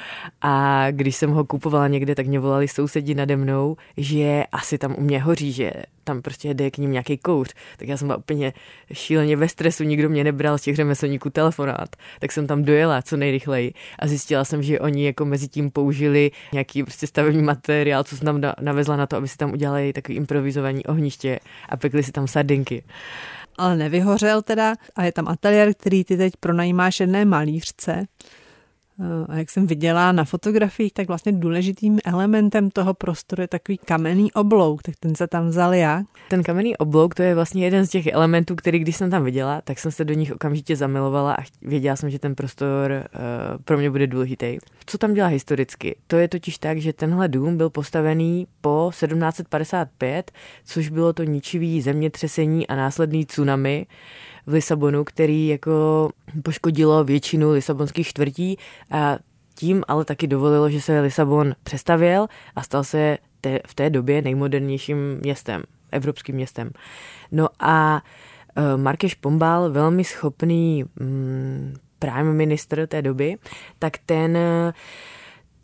A 0.42 0.86
když 0.90 1.16
jsem 1.16 1.30
ho 1.30 1.44
kupovala 1.44 1.88
někde, 1.88 2.14
tak 2.14 2.26
mě 2.26 2.40
volali 2.40 2.68
sousedi 2.68 3.14
nade 3.14 3.36
mnou, 3.36 3.76
že 3.96 4.44
asi 4.52 4.78
tam 4.78 4.94
u 4.98 5.00
mě 5.00 5.22
hoří, 5.22 5.52
že 5.52 5.72
tam 6.04 6.22
prostě 6.22 6.48
jede 6.48 6.70
k 6.70 6.78
ním 6.78 6.92
nějaký 6.92 7.18
kouř. 7.18 7.54
Tak 7.76 7.88
já 7.88 7.96
jsem 7.96 8.08
byla 8.08 8.16
úplně 8.16 8.52
šíleně 8.92 9.36
ve 9.36 9.48
stresu, 9.48 9.84
nikdo 9.84 10.08
mě 10.08 10.24
nebral 10.24 10.58
z 10.58 10.62
těch 10.62 10.76
řemeslníků 10.76 11.30
telefonát. 11.30 11.96
Tak 12.20 12.32
jsem 12.32 12.46
tam 12.46 12.64
dojela 12.64 13.02
co 13.02 13.16
nejrychleji 13.16 13.72
a 13.98 14.06
zjistila 14.06 14.44
jsem, 14.44 14.62
že 14.62 14.80
oni 14.80 15.06
jako 15.06 15.24
mezi 15.24 15.48
tím 15.48 15.70
použili 15.70 16.30
nějaký 16.52 16.82
prostě 16.82 17.06
stavební 17.06 17.42
materiál, 17.42 18.04
co 18.04 18.16
jsem 18.16 18.24
tam 18.24 18.52
navezla 18.60 18.96
na 18.96 19.06
to, 19.06 19.16
aby 19.16 19.28
si 19.28 19.36
tam 19.36 19.52
udělali 19.52 19.92
takový 19.92 20.16
improvizovaný 20.16 20.84
ohniště 20.84 21.38
a 21.68 21.76
pekli 21.76 22.02
si 22.02 22.12
tam 22.12 22.26
sardinky 22.26 22.84
ale 23.58 23.76
nevyhořel 23.76 24.42
teda 24.42 24.74
a 24.96 25.04
je 25.04 25.12
tam 25.12 25.28
ateliér, 25.28 25.74
který 25.74 26.04
ty 26.04 26.16
teď 26.16 26.32
pronajímáš 26.40 27.00
jedné 27.00 27.24
malířce. 27.24 28.04
Eh, 29.00 29.26
a 29.28 29.36
jak 29.36 29.50
jsem 29.50 29.66
viděla 29.66 30.12
na 30.12 30.24
fotografiích, 30.24 30.92
tak 30.92 31.08
vlastně 31.08 31.32
důležitým 31.32 31.98
elementem 32.04 32.70
toho 32.70 32.94
prostoru 32.94 33.42
je 33.42 33.48
takový 33.48 33.78
kamenný 33.78 34.32
oblouk, 34.32 34.82
tak 34.82 34.94
ten 35.00 35.14
se 35.14 35.26
tam 35.26 35.48
vzal 35.48 35.74
jak? 35.74 36.06
Ten 36.28 36.42
kamenný 36.42 36.76
oblouk, 36.76 37.14
to 37.14 37.22
je 37.22 37.34
vlastně 37.34 37.64
jeden 37.64 37.86
z 37.86 37.90
těch 37.90 38.06
elementů, 38.06 38.56
který 38.56 38.78
když 38.78 38.96
jsem 38.96 39.10
tam 39.10 39.24
viděla, 39.24 39.60
tak 39.60 39.78
jsem 39.78 39.92
se 39.92 40.04
do 40.04 40.14
nich 40.14 40.32
okamžitě 40.32 40.76
zamilovala 40.76 41.34
a 41.34 41.44
věděla 41.62 41.96
jsem, 41.96 42.10
že 42.10 42.18
ten 42.18 42.34
prostor 42.34 42.90
uh, 42.92 43.62
pro 43.64 43.78
mě 43.78 43.90
bude 43.90 44.06
důležitý. 44.06 44.58
Co 44.86 44.98
tam 44.98 45.14
dělá 45.14 45.28
historicky? 45.28 45.96
To 46.06 46.16
je 46.16 46.28
totiž 46.28 46.58
tak, 46.58 46.78
že 46.78 46.92
tenhle 46.92 47.28
dům 47.28 47.56
byl 47.56 47.70
postavený 47.70 48.46
po 48.60 48.90
1755, 48.90 50.32
což 50.64 50.88
bylo 50.88 51.12
to 51.12 51.22
ničivý 51.22 51.80
zemětřesení 51.80 52.66
a 52.66 52.76
následný 52.76 53.26
tsunami, 53.26 53.86
v 54.46 54.52
Lisabonu, 54.52 55.04
který 55.04 55.48
jako 55.48 56.10
poškodilo 56.42 57.04
většinu 57.04 57.52
lisabonských 57.52 58.06
čtvrtí 58.06 58.58
a 58.90 59.18
tím 59.54 59.84
ale 59.88 60.04
taky 60.04 60.26
dovolilo, 60.26 60.70
že 60.70 60.80
se 60.80 61.00
Lisabon 61.00 61.54
přestavěl 61.62 62.26
a 62.56 62.62
stal 62.62 62.84
se 62.84 63.18
te, 63.40 63.60
v 63.66 63.74
té 63.74 63.90
době 63.90 64.22
nejmodernějším 64.22 65.18
městem, 65.22 65.62
evropským 65.92 66.34
městem. 66.34 66.70
No 67.32 67.48
a 67.60 68.02
uh, 68.56 68.80
Markeš 68.80 69.14
Pombal, 69.14 69.70
velmi 69.70 70.04
schopný 70.04 70.84
mm, 71.00 71.74
prime 71.98 72.32
minister 72.32 72.86
té 72.86 73.02
doby, 73.02 73.36
tak 73.78 73.98
ten 74.06 74.36
uh, 74.36 74.72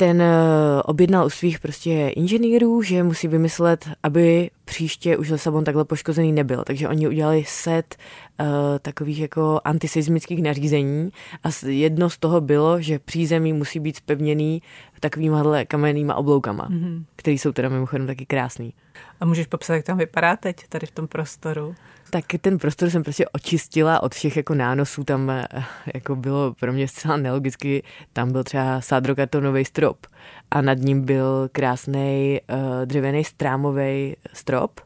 ten 0.00 0.22
eh, 0.22 0.82
objednal 0.84 1.26
u 1.26 1.30
svých 1.30 1.58
prostě 1.58 2.08
inženýrů, 2.08 2.82
že 2.82 3.02
musí 3.02 3.28
vymyslet, 3.28 3.88
aby 4.02 4.50
příště 4.64 5.16
už 5.16 5.30
Lisabon 5.30 5.64
takhle 5.64 5.84
poškozený 5.84 6.32
nebyl. 6.32 6.64
Takže 6.66 6.88
oni 6.88 7.08
udělali 7.08 7.44
set 7.46 7.96
uh, 8.40 8.46
takových 8.82 9.20
jako 9.20 9.60
antiseismických 9.64 10.42
nařízení 10.42 11.10
a 11.44 11.48
jedno 11.66 12.10
z 12.10 12.18
toho 12.18 12.40
bylo, 12.40 12.80
že 12.80 12.98
přízemí 12.98 13.52
musí 13.52 13.80
být 13.80 13.96
spevněný 13.96 14.62
takovýmhle 15.00 15.64
kamennýma 15.64 16.14
obloukama, 16.14 16.68
mm-hmm. 16.68 17.04
který 17.16 17.38
jsou 17.38 17.52
teda 17.52 17.68
mimochodem 17.68 18.06
taky 18.06 18.26
krásný. 18.26 18.74
A 19.20 19.24
můžeš 19.24 19.46
popsat, 19.46 19.74
jak 19.74 19.84
tam 19.84 19.98
vypadá 19.98 20.36
teď, 20.36 20.68
tady 20.68 20.86
v 20.86 20.90
tom 20.90 21.08
prostoru? 21.08 21.74
Tak 22.10 22.24
ten 22.40 22.58
prostor 22.58 22.90
jsem 22.90 23.02
prostě 23.02 23.28
očistila 23.28 24.02
od 24.02 24.14
všech 24.14 24.36
jako 24.36 24.54
nánosů, 24.54 25.04
tam 25.04 25.30
eh, 25.30 25.46
jako 25.94 26.16
bylo 26.16 26.54
pro 26.60 26.72
mě 26.72 26.88
zcela 26.88 27.16
nelogicky, 27.16 27.82
tam 28.12 28.32
byl 28.32 28.44
třeba 28.44 28.80
sádrokartonový 28.80 29.64
strop 29.64 30.06
a 30.50 30.62
nad 30.62 30.78
ním 30.78 31.04
byl 31.04 31.48
krásný 31.52 32.40
uh, 32.52 32.86
dřevěný 32.86 33.24
strámový 33.24 34.16
strop, 34.32 34.80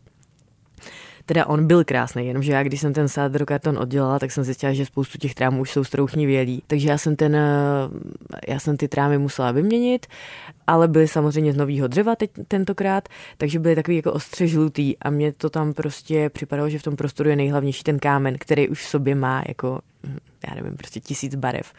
Teda 1.26 1.46
on 1.46 1.66
byl 1.66 1.84
krásný, 1.84 2.26
jenomže 2.26 2.52
já, 2.52 2.62
když 2.62 2.80
jsem 2.80 2.92
ten 2.92 3.08
sádrokarton 3.08 3.78
oddělala, 3.78 4.18
tak 4.18 4.32
jsem 4.32 4.44
zjistila, 4.44 4.72
že 4.72 4.86
spoustu 4.86 5.18
těch 5.18 5.34
trámů 5.34 5.60
už 5.60 5.70
jsou 5.70 5.84
strouchnivělí. 5.84 6.62
Takže 6.66 6.88
já 6.88 6.98
jsem, 6.98 7.16
ten, 7.16 7.36
eh, 7.36 7.42
já 8.48 8.58
jsem 8.58 8.76
ty 8.76 8.88
trámy 8.88 9.18
musela 9.18 9.52
vyměnit, 9.52 10.06
ale 10.66 10.88
byly 10.88 11.08
samozřejmě 11.08 11.52
z 11.52 11.56
nového 11.56 11.88
dřeva 11.88 12.16
teď, 12.16 12.30
tentokrát, 12.48 13.08
takže 13.38 13.58
byly 13.58 13.74
takový 13.74 13.96
jako 13.96 14.12
ostře 14.12 14.46
žlutý 14.46 14.98
a 14.98 15.10
mě 15.10 15.32
to 15.32 15.50
tam 15.50 15.72
prostě 15.72 16.30
připadalo, 16.30 16.68
že 16.68 16.78
v 16.78 16.82
tom 16.82 16.96
prostoru 16.96 17.28
je 17.28 17.36
nejhlavnější 17.36 17.82
ten 17.82 17.98
kámen, 17.98 18.36
který 18.38 18.68
už 18.68 18.82
v 18.82 18.88
sobě 18.88 19.14
má 19.14 19.42
jako 19.48 19.80
já 20.48 20.54
nevím, 20.54 20.76
prostě 20.76 21.00
tisíc 21.00 21.34
barev. 21.34 21.72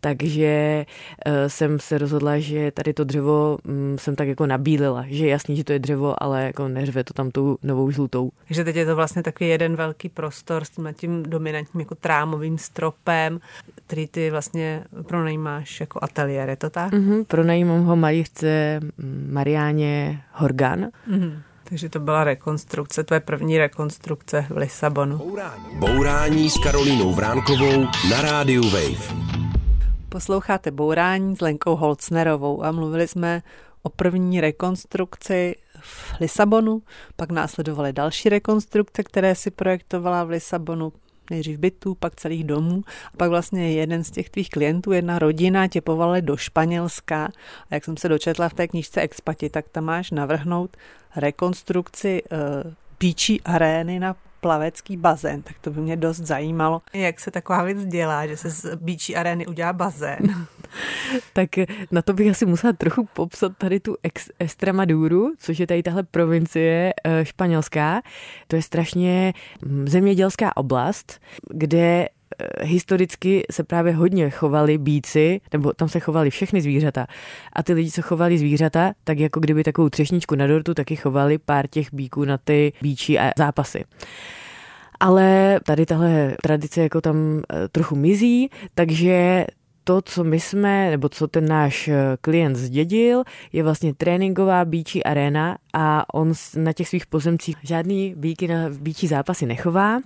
Takže 0.00 0.84
uh, 1.26 1.32
jsem 1.46 1.80
se 1.80 1.98
rozhodla, 1.98 2.38
že 2.38 2.70
tady 2.70 2.92
to 2.92 3.04
dřevo 3.04 3.58
um, 3.68 3.98
jsem 3.98 4.16
tak 4.16 4.28
jako 4.28 4.46
nabílila, 4.46 5.04
že 5.08 5.24
je 5.24 5.30
jasný, 5.30 5.56
že 5.56 5.64
to 5.64 5.72
je 5.72 5.78
dřevo, 5.78 6.22
ale 6.22 6.44
jako 6.44 6.68
neřve 6.68 7.04
to 7.04 7.14
tam 7.14 7.30
tou 7.30 7.58
novou 7.62 7.90
žlutou. 7.90 8.30
Takže 8.48 8.64
teď 8.64 8.76
je 8.76 8.86
to 8.86 8.96
vlastně 8.96 9.22
takový 9.22 9.50
jeden 9.50 9.76
velký 9.76 10.08
prostor 10.08 10.64
s 10.64 10.70
tím, 10.70 10.88
tím 10.96 11.22
dominantním 11.22 11.80
jako 11.80 11.94
trámovým 11.94 12.58
stropem, 12.58 13.40
který 13.86 14.06
ty 14.06 14.30
vlastně 14.30 14.84
pronajímáš 15.02 15.80
jako 15.80 15.98
ateliér, 16.02 16.48
je 16.48 16.56
to 16.56 16.70
tak? 16.70 16.92
Mm-hmm, 16.92 17.24
pronajímám 17.24 17.84
ho 17.84 17.96
malířce 17.96 18.80
Mariáně 19.30 20.22
Horgan. 20.32 20.88
Mm-hmm. 21.10 21.42
Takže 21.70 21.88
to 21.88 22.00
byla 22.00 22.24
rekonstrukce, 22.24 23.04
tvoje 23.04 23.20
první 23.20 23.58
rekonstrukce 23.58 24.46
v 24.50 24.56
Lisabonu. 24.56 25.16
Bourání, 25.16 25.64
Bourání 25.74 26.50
s 26.50 26.58
Karolínou 26.58 27.14
Vránkovou 27.14 27.84
na 28.10 28.22
rádiu 28.22 28.62
Wave. 28.62 29.14
Posloucháte 30.08 30.70
Bourání 30.70 31.36
s 31.36 31.40
Lenkou 31.40 31.76
Holcnerovou 31.76 32.64
a 32.64 32.72
mluvili 32.72 33.08
jsme 33.08 33.42
o 33.82 33.88
první 33.88 34.40
rekonstrukci 34.40 35.56
v 35.80 36.20
Lisabonu, 36.20 36.82
pak 37.16 37.30
následovaly 37.30 37.92
další 37.92 38.28
rekonstrukce, 38.28 39.02
které 39.02 39.34
si 39.34 39.50
projektovala 39.50 40.24
v 40.24 40.30
Lisabonu, 40.30 40.92
nejdřív 41.30 41.58
bytů, 41.58 41.94
pak 41.94 42.16
celých 42.16 42.44
domů. 42.44 42.82
A 43.14 43.16
pak 43.16 43.30
vlastně 43.30 43.72
jeden 43.72 44.04
z 44.04 44.10
těch 44.10 44.30
tvých 44.30 44.50
klientů, 44.50 44.92
jedna 44.92 45.18
rodina 45.18 45.66
tě 45.68 45.80
povolali 45.80 46.22
do 46.22 46.36
Španělska. 46.36 47.24
A 47.70 47.74
jak 47.74 47.84
jsem 47.84 47.96
se 47.96 48.08
dočetla 48.08 48.48
v 48.48 48.54
té 48.54 48.68
knižce 48.68 49.00
Expati, 49.00 49.50
tak 49.50 49.68
tam 49.68 49.84
máš 49.84 50.10
navrhnout 50.10 50.76
rekonstrukci 51.16 52.22
uh, 52.22 52.72
píčí 52.98 53.40
arény 53.40 54.00
na 54.00 54.16
plavecký 54.40 54.96
bazén, 54.96 55.42
tak 55.42 55.56
to 55.60 55.70
by 55.70 55.80
mě 55.80 55.96
dost 55.96 56.16
zajímalo. 56.16 56.82
Jak 56.92 57.20
se 57.20 57.30
taková 57.30 57.62
věc 57.62 57.84
dělá, 57.84 58.26
že 58.26 58.36
se 58.36 58.50
z 58.50 58.76
bíčí 58.76 59.16
arény 59.16 59.46
udělá 59.46 59.72
bazén? 59.72 60.18
tak 61.32 61.48
na 61.90 62.02
to 62.02 62.12
bych 62.12 62.30
asi 62.30 62.46
musela 62.46 62.72
trochu 62.72 63.08
popsat 63.12 63.56
tady 63.58 63.80
tu 63.80 63.96
ex- 64.02 64.30
Extremaduru, 64.38 65.32
což 65.38 65.58
je 65.58 65.66
tady 65.66 65.82
tahle 65.82 66.02
provincie 66.02 66.92
e, 67.04 67.24
španělská. 67.24 68.02
To 68.46 68.56
je 68.56 68.62
strašně 68.62 69.32
mm, 69.64 69.88
zemědělská 69.88 70.56
oblast, 70.56 71.20
kde 71.50 71.80
Eh, 71.90 72.19
historicky 72.60 73.42
se 73.50 73.64
právě 73.64 73.92
hodně 73.92 74.30
chovali 74.30 74.78
bíci, 74.78 75.40
nebo 75.52 75.72
tam 75.72 75.88
se 75.88 76.00
chovali 76.00 76.30
všechny 76.30 76.62
zvířata. 76.62 77.06
A 77.52 77.62
ty 77.62 77.72
lidi, 77.72 77.90
co 77.90 78.02
chovali 78.02 78.38
zvířata, 78.38 78.92
tak 79.04 79.18
jako 79.18 79.40
kdyby 79.40 79.64
takovou 79.64 79.88
třešničku 79.88 80.34
na 80.34 80.46
dortu, 80.46 80.74
taky 80.74 80.96
chovali 80.96 81.38
pár 81.38 81.66
těch 81.66 81.94
bíků 81.94 82.24
na 82.24 82.38
ty 82.38 82.72
bíčí 82.82 83.18
a 83.18 83.32
zápasy. 83.38 83.84
Ale 85.00 85.60
tady 85.66 85.86
tahle 85.86 86.36
tradice 86.42 86.82
jako 86.82 87.00
tam 87.00 87.16
eh, 87.52 87.68
trochu 87.68 87.96
mizí, 87.96 88.50
takže 88.74 89.46
to, 89.84 90.02
co 90.02 90.24
my 90.24 90.40
jsme, 90.40 90.90
nebo 90.90 91.08
co 91.08 91.28
ten 91.28 91.48
náš 91.48 91.88
eh, 91.88 92.16
klient 92.20 92.56
zdědil, 92.56 93.22
je 93.52 93.62
vlastně 93.62 93.94
tréninková 93.94 94.64
bíčí 94.64 95.04
arena 95.04 95.58
a 95.74 96.14
on 96.14 96.32
na 96.56 96.72
těch 96.72 96.88
svých 96.88 97.06
pozemcích 97.06 97.56
žádný 97.62 98.14
bíky 98.16 98.48
na 98.48 98.70
bíčí 98.80 99.06
zápasy 99.06 99.46
nechová, 99.46 100.00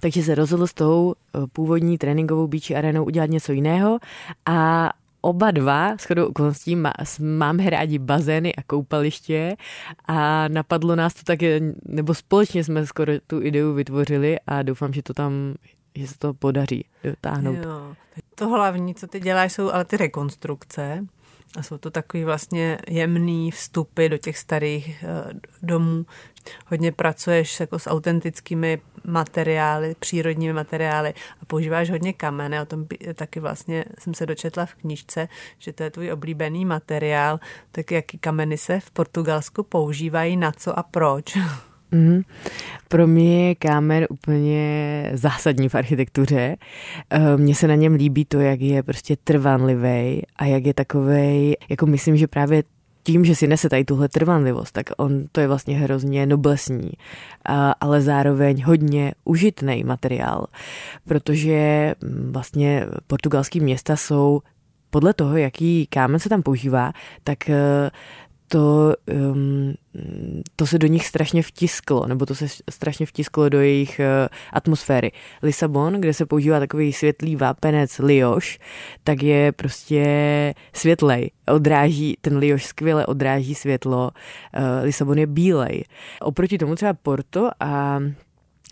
takže 0.00 0.22
se 0.22 0.34
rozhodl 0.34 0.66
s 0.66 0.74
tou 0.74 1.14
eh, 1.14 1.38
původní 1.52 1.98
tréninkovou 1.98 2.46
bíči 2.46 2.76
arenou 2.76 3.04
udělat 3.04 3.30
něco 3.30 3.52
jiného 3.52 3.98
a 4.46 4.90
oba 5.20 5.50
dva, 5.50 5.96
shodou 5.96 6.26
okolností, 6.26 6.76
má, 6.76 6.92
máme 7.20 7.70
rádi 7.70 7.98
bazény 7.98 8.54
a 8.54 8.62
koupaliště 8.62 9.56
a 10.04 10.48
napadlo 10.48 10.96
nás 10.96 11.14
to 11.14 11.22
tak, 11.24 11.38
nebo 11.84 12.14
společně 12.14 12.64
jsme 12.64 12.86
skoro 12.86 13.12
tu 13.26 13.42
ideu 13.42 13.72
vytvořili 13.72 14.36
a 14.46 14.62
doufám, 14.62 14.92
že 14.92 15.02
to 15.02 15.14
tam 15.14 15.54
že 15.96 16.06
se 16.06 16.18
to 16.18 16.34
podaří 16.34 16.84
dotáhnout. 17.04 17.56
Jo. 17.56 17.94
To 18.34 18.48
hlavní, 18.48 18.94
co 18.94 19.06
ty 19.06 19.20
děláš, 19.20 19.52
jsou 19.52 19.70
ale 19.70 19.84
ty 19.84 19.96
rekonstrukce. 19.96 21.06
A 21.56 21.62
jsou 21.62 21.78
to 21.78 21.90
takový 21.90 22.24
vlastně 22.24 22.78
jemný 22.88 23.50
vstupy 23.50 24.08
do 24.08 24.18
těch 24.18 24.38
starých 24.38 25.04
eh, 25.04 25.32
domů. 25.62 26.06
Hodně 26.66 26.92
pracuješ 26.92 27.60
jako 27.60 27.78
s 27.78 27.90
autentickými 27.90 28.80
materiály, 29.04 29.96
přírodními 29.98 30.52
materiály 30.52 31.14
a 31.42 31.44
používáš 31.44 31.90
hodně 31.90 32.12
kamene. 32.12 32.62
O 32.62 32.66
tom 32.66 32.86
taky 33.14 33.40
vlastně 33.40 33.84
jsem 33.98 34.14
se 34.14 34.26
dočetla 34.26 34.66
v 34.66 34.74
knižce, 34.74 35.28
že 35.58 35.72
to 35.72 35.82
je 35.82 35.90
tvůj 35.90 36.12
oblíbený 36.12 36.64
materiál. 36.64 37.40
Tak 37.72 37.90
jaký 37.90 38.18
kameny 38.18 38.58
se 38.58 38.80
v 38.80 38.90
Portugalsku 38.90 39.62
používají, 39.62 40.36
na 40.36 40.52
co 40.52 40.78
a 40.78 40.82
proč? 40.82 41.38
Mm. 41.94 42.22
Pro 42.88 43.06
mě 43.06 43.48
je 43.48 43.54
kámen 43.54 44.06
úplně 44.10 45.10
zásadní 45.14 45.68
v 45.68 45.74
architektuře. 45.74 46.56
Eh, 47.10 47.36
mně 47.36 47.54
se 47.54 47.68
na 47.68 47.74
něm 47.74 47.94
líbí 47.94 48.24
to, 48.24 48.40
jak 48.40 48.60
je 48.60 48.82
prostě 48.82 49.16
trvanlivý 49.24 50.22
a 50.36 50.44
jak 50.44 50.66
je 50.66 50.74
takovej, 50.74 51.56
jako 51.70 51.86
myslím, 51.86 52.16
že 52.16 52.26
právě 52.26 52.62
tím, 53.02 53.24
že 53.24 53.34
si 53.34 53.46
nese 53.46 53.68
tady 53.68 53.84
tuhle 53.84 54.08
trvanlivost, 54.08 54.72
tak 54.72 54.86
on 54.96 55.24
to 55.32 55.40
je 55.40 55.48
vlastně 55.48 55.78
hrozně 55.78 56.26
noblesní, 56.26 56.90
ale 57.80 58.00
zároveň 58.00 58.64
hodně 58.64 59.12
užitný 59.24 59.84
materiál, 59.84 60.46
protože 61.04 61.94
mm, 62.02 62.32
vlastně 62.32 62.86
portugalský 63.06 63.60
města 63.60 63.96
jsou 63.96 64.40
podle 64.90 65.14
toho, 65.14 65.36
jaký 65.36 65.86
kámen 65.86 66.20
se 66.20 66.28
tam 66.28 66.42
používá, 66.42 66.92
tak 67.24 67.50
eh, 67.50 67.90
to, 68.54 68.94
um, 69.32 69.74
to 70.56 70.66
se 70.66 70.78
do 70.78 70.86
nich 70.86 71.06
strašně 71.06 71.42
vtisklo, 71.42 72.06
nebo 72.06 72.26
to 72.26 72.34
se 72.34 72.46
strašně 72.70 73.06
vtisklo 73.06 73.48
do 73.48 73.60
jejich 73.60 74.00
uh, 74.00 74.28
atmosféry. 74.52 75.12
Lisabon, 75.42 76.00
kde 76.00 76.14
se 76.14 76.26
používá 76.26 76.60
takový 76.60 76.92
světlý 76.92 77.36
vápenec 77.36 77.98
Lioš, 77.98 78.58
tak 79.04 79.22
je 79.22 79.52
prostě 79.52 80.04
světlej. 80.72 81.30
Odráží, 81.46 82.16
ten 82.20 82.36
Lioš 82.36 82.64
skvěle 82.64 83.06
odráží 83.06 83.54
světlo. 83.54 84.10
Uh, 84.56 84.62
Lisabon 84.84 85.18
je 85.18 85.26
bílej. 85.26 85.84
Oproti 86.20 86.58
tomu 86.58 86.74
třeba 86.74 86.94
Porto 86.94 87.50
a 87.60 88.00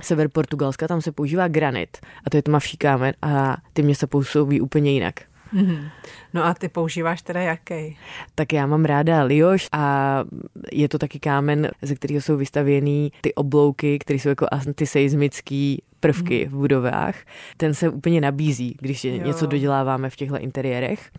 sever 0.02 0.28
Portugalska, 0.28 0.88
tam 0.88 1.02
se 1.02 1.12
používá 1.12 1.48
granit 1.48 1.96
a 2.26 2.30
to 2.30 2.36
je 2.36 2.42
tmavší 2.42 2.76
kámen 2.76 3.14
a 3.22 3.56
ty 3.72 3.82
města 3.82 4.06
působí 4.06 4.60
úplně 4.60 4.92
jinak. 4.92 5.31
Mm-hmm. 5.54 5.88
No 6.34 6.44
a 6.44 6.54
ty 6.54 6.68
používáš 6.68 7.22
teda 7.22 7.40
jaký? 7.40 7.96
Tak 8.34 8.52
já 8.52 8.66
mám 8.66 8.84
ráda 8.84 9.22
lioš 9.22 9.68
a 9.72 10.24
je 10.72 10.88
to 10.88 10.98
taky 10.98 11.20
kámen, 11.20 11.70
ze 11.82 11.94
kterého 11.94 12.20
jsou 12.20 12.36
vystavěný 12.36 13.12
ty 13.20 13.34
oblouky, 13.34 13.98
které 13.98 14.18
jsou 14.18 14.28
jako 14.28 14.46
antiseismický 14.50 15.82
prvky 16.00 16.44
mm. 16.44 16.52
v 16.52 16.56
budovách. 16.56 17.16
Ten 17.56 17.74
se 17.74 17.88
úplně 17.88 18.20
nabízí, 18.20 18.76
když 18.80 19.04
jo. 19.04 19.24
něco 19.24 19.46
doděláváme 19.46 20.10
v 20.10 20.16
těchto 20.16 20.38
interiérech. 20.38 21.10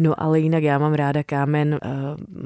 No 0.00 0.22
ale 0.22 0.40
jinak 0.40 0.62
já 0.62 0.78
mám 0.78 0.94
ráda 0.94 1.22
kámen, 1.22 1.78
uh, 1.84 1.90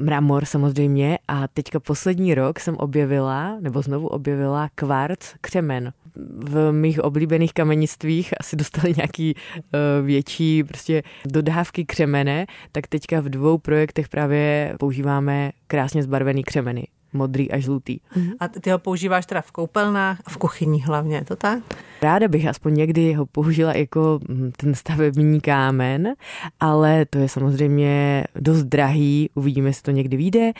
mramor 0.04 0.44
samozřejmě 0.44 1.18
a 1.28 1.48
teďka 1.48 1.80
poslední 1.80 2.34
rok 2.34 2.60
jsem 2.60 2.76
objevila, 2.76 3.56
nebo 3.60 3.82
znovu 3.82 4.06
objevila 4.06 4.68
kvarc 4.74 5.34
křemen. 5.40 5.92
V 6.34 6.72
mých 6.72 7.00
oblíbených 7.00 7.54
kamenictvích 7.54 8.34
asi 8.40 8.56
dostali 8.56 8.94
nějaký 8.96 9.34
uh, 9.34 10.06
větší 10.06 10.64
prostě 10.64 11.02
dodávky 11.26 11.84
křemene, 11.84 12.46
tak 12.72 12.86
teďka 12.86 13.20
v 13.20 13.28
dvou 13.28 13.58
projektech 13.58 14.08
právě 14.08 14.74
používáme 14.78 15.50
krásně 15.66 16.02
zbarvený 16.02 16.42
křemeny 16.44 16.86
modrý 17.12 17.50
a 17.50 17.58
žlutý. 17.58 17.98
Mhm. 18.16 18.32
A 18.40 18.48
ty 18.48 18.70
ho 18.70 18.78
používáš 18.78 19.26
teda 19.26 19.40
v 19.40 19.52
koupelnách 19.52 20.20
a 20.26 20.30
v 20.30 20.36
kuchyni 20.36 20.80
hlavně, 20.80 21.16
je 21.16 21.24
to 21.24 21.36
tak? 21.36 21.58
Ráda 22.02 22.28
bych 22.28 22.46
aspoň 22.46 22.74
někdy 22.74 23.12
ho 23.12 23.26
použila 23.26 23.72
jako 23.72 24.20
hm, 24.28 24.52
ten 24.56 24.74
stavební 24.74 25.40
kámen, 25.40 26.14
ale 26.60 27.06
to 27.06 27.18
je 27.18 27.28
samozřejmě 27.28 28.24
dost 28.40 28.64
drahý, 28.64 29.30
uvidíme, 29.34 29.68
jestli 29.68 29.82
to 29.82 29.90
někdy 29.90 30.16
vyjde. 30.16 30.52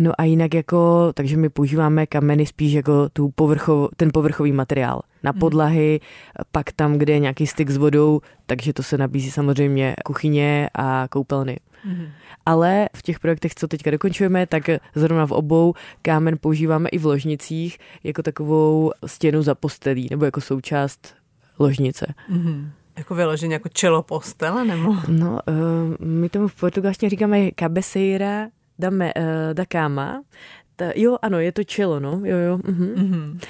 No 0.00 0.12
a 0.18 0.24
jinak 0.24 0.54
jako, 0.54 1.12
takže 1.14 1.36
my 1.36 1.48
používáme 1.48 2.06
kameny 2.06 2.46
spíš 2.46 2.72
jako 2.72 3.08
tu 3.08 3.30
povrchov, 3.34 3.90
ten 3.96 4.10
povrchový 4.12 4.52
materiál 4.52 5.02
na 5.22 5.32
mhm. 5.32 5.40
podlahy, 5.40 6.00
hmm. 6.02 6.44
pak 6.52 6.72
tam, 6.72 6.98
kde 6.98 7.12
je 7.12 7.18
nějaký 7.18 7.46
styk 7.46 7.70
s 7.70 7.76
vodou, 7.76 8.20
takže 8.46 8.72
to 8.72 8.82
se 8.82 8.98
nabízí 8.98 9.30
samozřejmě 9.30 9.94
kuchyně 10.04 10.70
a 10.74 11.08
koupelny. 11.10 11.56
Hmm. 11.84 12.06
Ale 12.46 12.88
v 12.96 13.02
těch 13.02 13.20
projektech, 13.20 13.54
co 13.54 13.68
teďka 13.68 13.90
dokončujeme, 13.90 14.46
tak 14.46 14.62
zrovna 14.94 15.26
v 15.26 15.32
obou 15.32 15.74
kámen 16.02 16.38
používáme 16.40 16.88
i 16.88 16.98
v 16.98 17.06
ložnicích 17.06 17.78
jako 18.04 18.22
takovou 18.22 18.92
stěnu 19.06 19.42
za 19.42 19.54
postelí, 19.54 20.08
nebo 20.10 20.24
jako 20.24 20.40
součást 20.40 21.14
ložnice. 21.58 22.14
Hmm. 22.28 22.70
Jako 22.96 23.14
vyloženě 23.14 23.54
jako 23.54 23.68
čelo 23.68 24.02
postele, 24.02 24.64
nebo? 24.64 24.96
No, 25.08 25.40
uh, 25.48 26.06
my 26.06 26.28
tomu 26.28 26.48
v 26.48 26.54
portugalštině 26.54 27.10
říkáme 27.10 27.50
cabeceira 27.58 28.48
da, 28.78 28.90
me, 28.90 29.14
uh, 29.14 29.54
da 29.54 29.64
cama, 29.72 30.22
ta, 30.76 30.84
jo, 30.96 31.16
ano, 31.22 31.38
je 31.38 31.52
to 31.52 31.64
čelo, 31.64 32.00
no, 32.00 32.10
jo, 32.24 32.36
jo. 32.36 32.56
Uh-huh. 32.56 32.94
Uh-huh. 32.94 33.40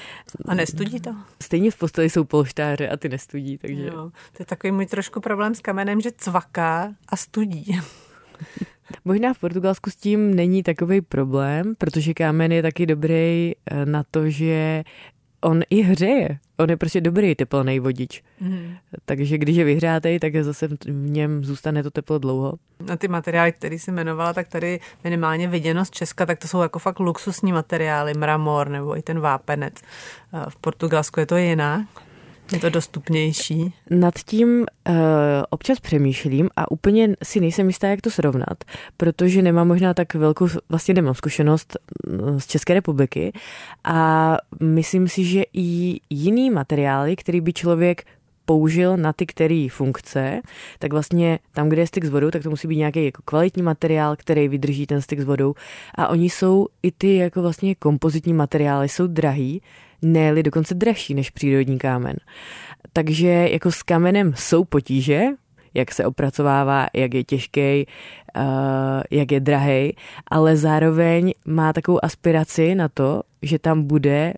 A 0.48 0.54
nestudí 0.54 1.00
to? 1.00 1.14
Stejně 1.42 1.70
v 1.70 1.78
posteli 1.78 2.10
jsou 2.10 2.24
polštáře 2.24 2.88
a 2.88 2.96
ty 2.96 3.08
nestudí, 3.08 3.58
takže... 3.58 3.86
Jo, 3.86 4.10
to 4.32 4.42
je 4.42 4.46
takový 4.46 4.70
můj 4.72 4.86
trošku 4.86 5.20
problém 5.20 5.54
s 5.54 5.60
kamenem, 5.60 6.00
že 6.00 6.10
cvaká 6.16 6.94
a 7.08 7.16
studí. 7.16 7.80
Možná 9.04 9.34
v 9.34 9.38
Portugalsku 9.38 9.90
s 9.90 9.96
tím 9.96 10.34
není 10.34 10.62
takový 10.62 11.00
problém, 11.00 11.74
protože 11.78 12.14
kámen 12.14 12.52
je 12.52 12.62
taky 12.62 12.86
dobrý 12.86 13.52
eh, 13.52 13.86
na 13.86 14.04
to, 14.10 14.30
že 14.30 14.84
on 15.40 15.60
i 15.70 15.82
hřeje. 15.82 16.38
On 16.56 16.70
je 16.70 16.76
prostě 16.76 17.00
dobrý 17.00 17.34
teplný 17.34 17.80
vodič. 17.80 18.22
Mm. 18.40 18.74
Takže 19.04 19.38
když 19.38 19.56
je 19.56 19.64
vyhřátej, 19.64 20.18
tak 20.18 20.36
zase 20.42 20.68
v 20.68 21.10
něm 21.10 21.44
zůstane 21.44 21.82
to 21.82 21.90
teplo 21.90 22.18
dlouho. 22.18 22.52
Na 22.86 22.96
ty 22.96 23.08
materiály, 23.08 23.52
které 23.52 23.74
jsi 23.74 23.90
jmenovala, 23.90 24.32
tak 24.32 24.48
tady 24.48 24.80
minimálně 25.04 25.48
viděno 25.48 25.84
z 25.84 25.90
Česka, 25.90 26.26
tak 26.26 26.38
to 26.38 26.48
jsou 26.48 26.62
jako 26.62 26.78
fakt 26.78 27.00
luxusní 27.00 27.52
materiály, 27.52 28.14
mramor 28.14 28.68
nebo 28.68 28.98
i 28.98 29.02
ten 29.02 29.20
vápenec. 29.20 29.74
V 30.48 30.56
Portugalsku 30.56 31.20
je 31.20 31.26
to 31.26 31.36
jinak. 31.36 31.86
Je 32.52 32.60
to 32.60 32.70
dostupnější? 32.70 33.74
Nad 33.90 34.14
tím 34.18 34.48
uh, 34.88 34.94
občas 35.50 35.80
přemýšlím 35.80 36.50
a 36.56 36.70
úplně 36.70 37.16
si 37.22 37.40
nejsem 37.40 37.66
jistá, 37.66 37.88
jak 37.88 38.00
to 38.00 38.10
srovnat, 38.10 38.64
protože 38.96 39.42
nemám 39.42 39.68
možná 39.68 39.94
tak 39.94 40.14
velkou, 40.14 40.48
vlastně 40.68 40.94
nemám 40.94 41.14
zkušenost 41.14 41.76
z 42.38 42.46
České 42.46 42.74
republiky 42.74 43.32
a 43.84 44.36
myslím 44.60 45.08
si, 45.08 45.24
že 45.24 45.42
i 45.52 46.00
jiný 46.10 46.50
materiály, 46.50 47.16
který 47.16 47.40
by 47.40 47.52
člověk 47.52 48.04
použil 48.44 48.96
na 48.96 49.12
ty 49.12 49.26
který 49.26 49.68
funkce, 49.68 50.40
tak 50.78 50.92
vlastně 50.92 51.38
tam, 51.52 51.68
kde 51.68 51.82
je 51.82 51.86
styk 51.86 52.04
s 52.04 52.08
vodou, 52.08 52.30
tak 52.30 52.42
to 52.42 52.50
musí 52.50 52.68
být 52.68 52.76
nějaký 52.76 53.04
jako 53.04 53.22
kvalitní 53.24 53.62
materiál, 53.62 54.16
který 54.16 54.48
vydrží 54.48 54.86
ten 54.86 55.02
styk 55.02 55.20
s 55.20 55.24
vodou. 55.24 55.54
A 55.94 56.08
oni 56.08 56.30
jsou 56.30 56.66
i 56.82 56.92
ty 56.92 57.16
jako 57.16 57.42
vlastně 57.42 57.74
kompozitní 57.74 58.32
materiály, 58.32 58.88
jsou 58.88 59.06
drahý, 59.06 59.62
ne 60.02 60.42
dokonce 60.42 60.74
dražší 60.74 61.14
než 61.14 61.30
přírodní 61.30 61.78
kámen. 61.78 62.16
Takže 62.92 63.28
jako 63.28 63.72
s 63.72 63.82
kamenem 63.82 64.32
jsou 64.36 64.64
potíže, 64.64 65.22
jak 65.74 65.92
se 65.92 66.06
opracovává, 66.06 66.86
jak 66.94 67.14
je 67.14 67.24
těžký, 67.24 67.86
uh, 68.36 68.42
jak 69.10 69.32
je 69.32 69.40
drahý, 69.40 69.96
ale 70.26 70.56
zároveň 70.56 71.32
má 71.44 71.72
takovou 71.72 72.04
aspiraci 72.04 72.74
na 72.74 72.88
to, 72.88 73.22
že 73.42 73.58
tam 73.58 73.82
bude 73.82 74.34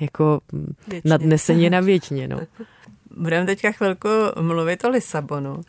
jako 0.00 0.40
věčně. 0.88 1.10
nadneseně 1.10 1.70
na 1.70 1.80
věčně. 1.80 2.28
No. 2.28 2.40
Budeme 3.18 3.46
teďka 3.46 3.72
chvilku 3.72 4.08
mluvit 4.40 4.84
o 4.84 4.88
Lisabonu. 4.88 5.54
Uh, 5.54 5.62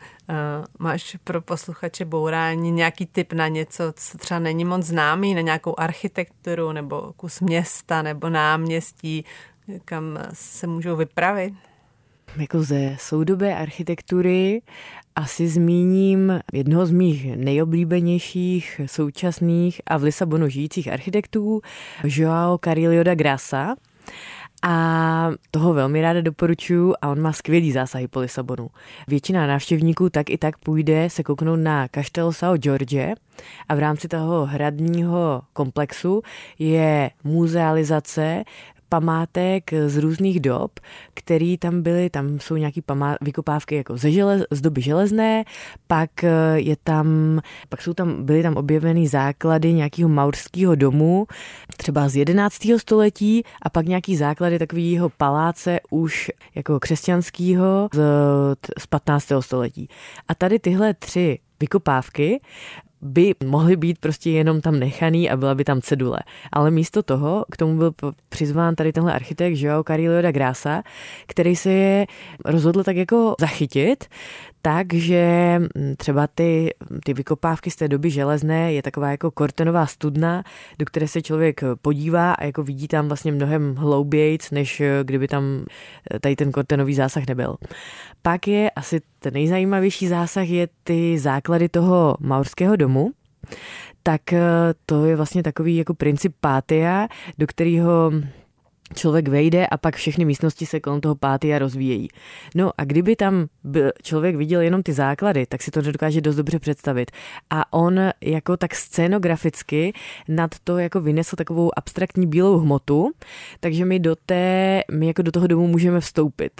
máš 0.78 1.16
pro 1.24 1.40
posluchače 1.40 2.04
bourání 2.04 2.70
nějaký 2.70 3.06
tip 3.06 3.32
na 3.32 3.48
něco, 3.48 3.92
co 3.96 4.18
třeba 4.18 4.40
není 4.40 4.64
moc 4.64 4.86
známý, 4.86 5.34
na 5.34 5.40
nějakou 5.40 5.74
architekturu 5.78 6.72
nebo 6.72 7.12
kus 7.16 7.40
města 7.40 8.02
nebo 8.02 8.28
náměstí, 8.28 9.24
kam 9.84 10.18
se 10.32 10.66
můžou 10.66 10.96
vypravit? 10.96 11.54
Jako 12.36 12.62
ze 12.62 12.96
soudobé 13.00 13.54
architektury 13.54 14.62
asi 15.16 15.48
zmíním 15.48 16.40
jednoho 16.52 16.86
z 16.86 16.90
mých 16.90 17.36
nejoblíbenějších 17.36 18.80
současných 18.86 19.80
a 19.86 19.96
v 19.96 20.02
Lisabonu 20.02 20.48
žijících 20.48 20.92
architektů, 20.92 21.60
Joao 22.04 22.58
Carillo 22.58 23.04
da 23.04 23.14
Grassa 23.14 23.74
a 24.62 25.30
toho 25.50 25.74
velmi 25.74 26.02
ráda 26.02 26.20
doporučuji 26.20 26.94
a 27.02 27.08
on 27.08 27.20
má 27.20 27.32
skvělý 27.32 27.72
zásahy 27.72 28.08
po 28.08 28.20
Lisabonu. 28.20 28.70
Většina 29.08 29.46
návštěvníků 29.46 30.10
tak 30.10 30.30
i 30.30 30.38
tak 30.38 30.58
půjde 30.58 31.10
se 31.10 31.22
kouknout 31.22 31.60
na 31.60 31.88
Castel 31.94 32.30
São 32.30 32.58
Jorge 32.64 33.14
a 33.68 33.74
v 33.74 33.78
rámci 33.78 34.08
toho 34.08 34.46
hradního 34.46 35.42
komplexu 35.52 36.22
je 36.58 37.10
muzealizace 37.24 38.44
památek 38.90 39.70
z 39.86 39.96
různých 39.96 40.40
dob, 40.40 40.80
které 41.14 41.54
tam 41.58 41.82
byly, 41.82 42.10
tam 42.10 42.40
jsou 42.40 42.56
nějaké 42.56 42.80
pamá- 42.80 43.16
vykopávky 43.20 43.74
jako 43.74 43.96
ze 43.96 44.10
želez, 44.10 44.42
z 44.50 44.60
doby 44.60 44.82
železné, 44.82 45.44
pak 45.86 46.24
eh, 46.24 46.30
je 46.54 46.76
tam, 46.84 47.06
pak 47.68 47.82
jsou 47.82 47.94
tam, 47.94 48.24
byly 48.24 48.42
tam 48.42 48.56
objeveny 48.56 49.08
základy 49.08 49.72
nějakého 49.72 50.08
maurského 50.08 50.74
domu, 50.74 51.26
třeba 51.76 52.08
z 52.08 52.16
11. 52.16 52.56
století 52.76 53.42
a 53.62 53.70
pak 53.70 53.86
nějaký 53.86 54.16
základy 54.16 54.58
takového 54.58 55.08
paláce 55.08 55.80
už 55.90 56.30
jako 56.54 56.80
křesťanského 56.80 57.88
z, 57.94 58.00
z 58.78 58.86
15. 58.86 59.32
století. 59.40 59.88
A 60.28 60.34
tady 60.34 60.58
tyhle 60.58 60.94
tři 60.94 61.38
vykopávky 61.60 62.40
by 63.02 63.34
mohly 63.44 63.76
být 63.76 63.98
prostě 63.98 64.30
jenom 64.30 64.60
tam 64.60 64.78
nechaný 64.78 65.30
a 65.30 65.36
byla 65.36 65.54
by 65.54 65.64
tam 65.64 65.80
cedule. 65.80 66.18
Ale 66.52 66.70
místo 66.70 67.02
toho 67.02 67.44
k 67.50 67.56
tomu 67.56 67.78
byl 67.78 67.92
přizván 68.28 68.74
tady 68.74 68.92
tenhle 68.92 69.12
architekt 69.12 69.56
Joao 69.58 69.84
Carillo 69.84 70.22
da 70.22 70.32
Grasa, 70.32 70.82
který 71.26 71.56
se 71.56 71.72
je 71.72 72.06
rozhodl 72.44 72.82
tak 72.82 72.96
jako 72.96 73.34
zachytit, 73.40 74.04
takže 74.62 75.56
mm, 75.58 75.94
třeba 75.96 76.26
ty, 76.26 76.70
ty 77.04 77.14
vykopávky 77.14 77.70
z 77.70 77.76
té 77.76 77.88
doby 77.88 78.10
železné 78.10 78.72
je 78.72 78.82
taková 78.82 79.10
jako 79.10 79.30
kortenová 79.30 79.86
studna, 79.86 80.42
do 80.78 80.86
které 80.86 81.08
se 81.08 81.22
člověk 81.22 81.60
podívá 81.82 82.32
a 82.32 82.44
jako 82.44 82.62
vidí 82.62 82.88
tam 82.88 83.08
vlastně 83.08 83.32
mnohem 83.32 83.74
hloubějc, 83.74 84.50
než 84.50 84.82
kdyby 85.02 85.28
tam 85.28 85.64
tady 86.20 86.36
ten 86.36 86.52
kortenový 86.52 86.94
zásah 86.94 87.26
nebyl. 87.26 87.56
Pak 88.22 88.48
je 88.48 88.70
asi 88.70 89.00
ten 89.18 89.34
nejzajímavější 89.34 90.08
zásah 90.08 90.48
je 90.48 90.68
ty 90.84 91.18
základy 91.18 91.68
toho 91.68 92.16
maurského 92.20 92.76
domu, 92.76 93.10
tak 94.02 94.32
eh, 94.32 94.40
to 94.86 95.04
je 95.04 95.16
vlastně 95.16 95.42
takový 95.42 95.76
jako 95.76 95.94
princip 95.94 96.34
pátia, 96.40 97.08
do 97.38 97.46
kterého 97.46 98.12
člověk 98.94 99.28
vejde 99.28 99.66
a 99.66 99.76
pak 99.76 99.96
všechny 99.96 100.24
místnosti 100.24 100.66
se 100.66 100.80
kolem 100.80 101.00
toho 101.00 101.14
pátia 101.14 101.58
rozvíjejí. 101.58 102.08
No 102.54 102.70
a 102.78 102.84
kdyby 102.84 103.16
tam 103.16 103.46
člověk 104.02 104.36
viděl 104.36 104.60
jenom 104.60 104.82
ty 104.82 104.92
základy, 104.92 105.46
tak 105.46 105.62
si 105.62 105.70
to 105.70 105.82
dokáže 105.82 106.20
dost 106.20 106.36
dobře 106.36 106.58
představit. 106.58 107.10
A 107.50 107.72
on 107.72 108.00
jako 108.20 108.56
tak 108.56 108.74
scénograficky 108.74 109.92
nad 110.28 110.50
to 110.64 110.78
jako 110.78 111.00
vynesl 111.00 111.36
takovou 111.36 111.70
abstraktní 111.76 112.26
bílou 112.26 112.58
hmotu, 112.58 113.10
takže 113.60 113.84
my 113.84 113.98
do 113.98 114.16
té, 114.26 114.80
my 114.92 115.06
jako 115.06 115.22
do 115.22 115.32
toho 115.32 115.46
domu 115.46 115.66
můžeme 115.66 116.00
vstoupit. 116.00 116.52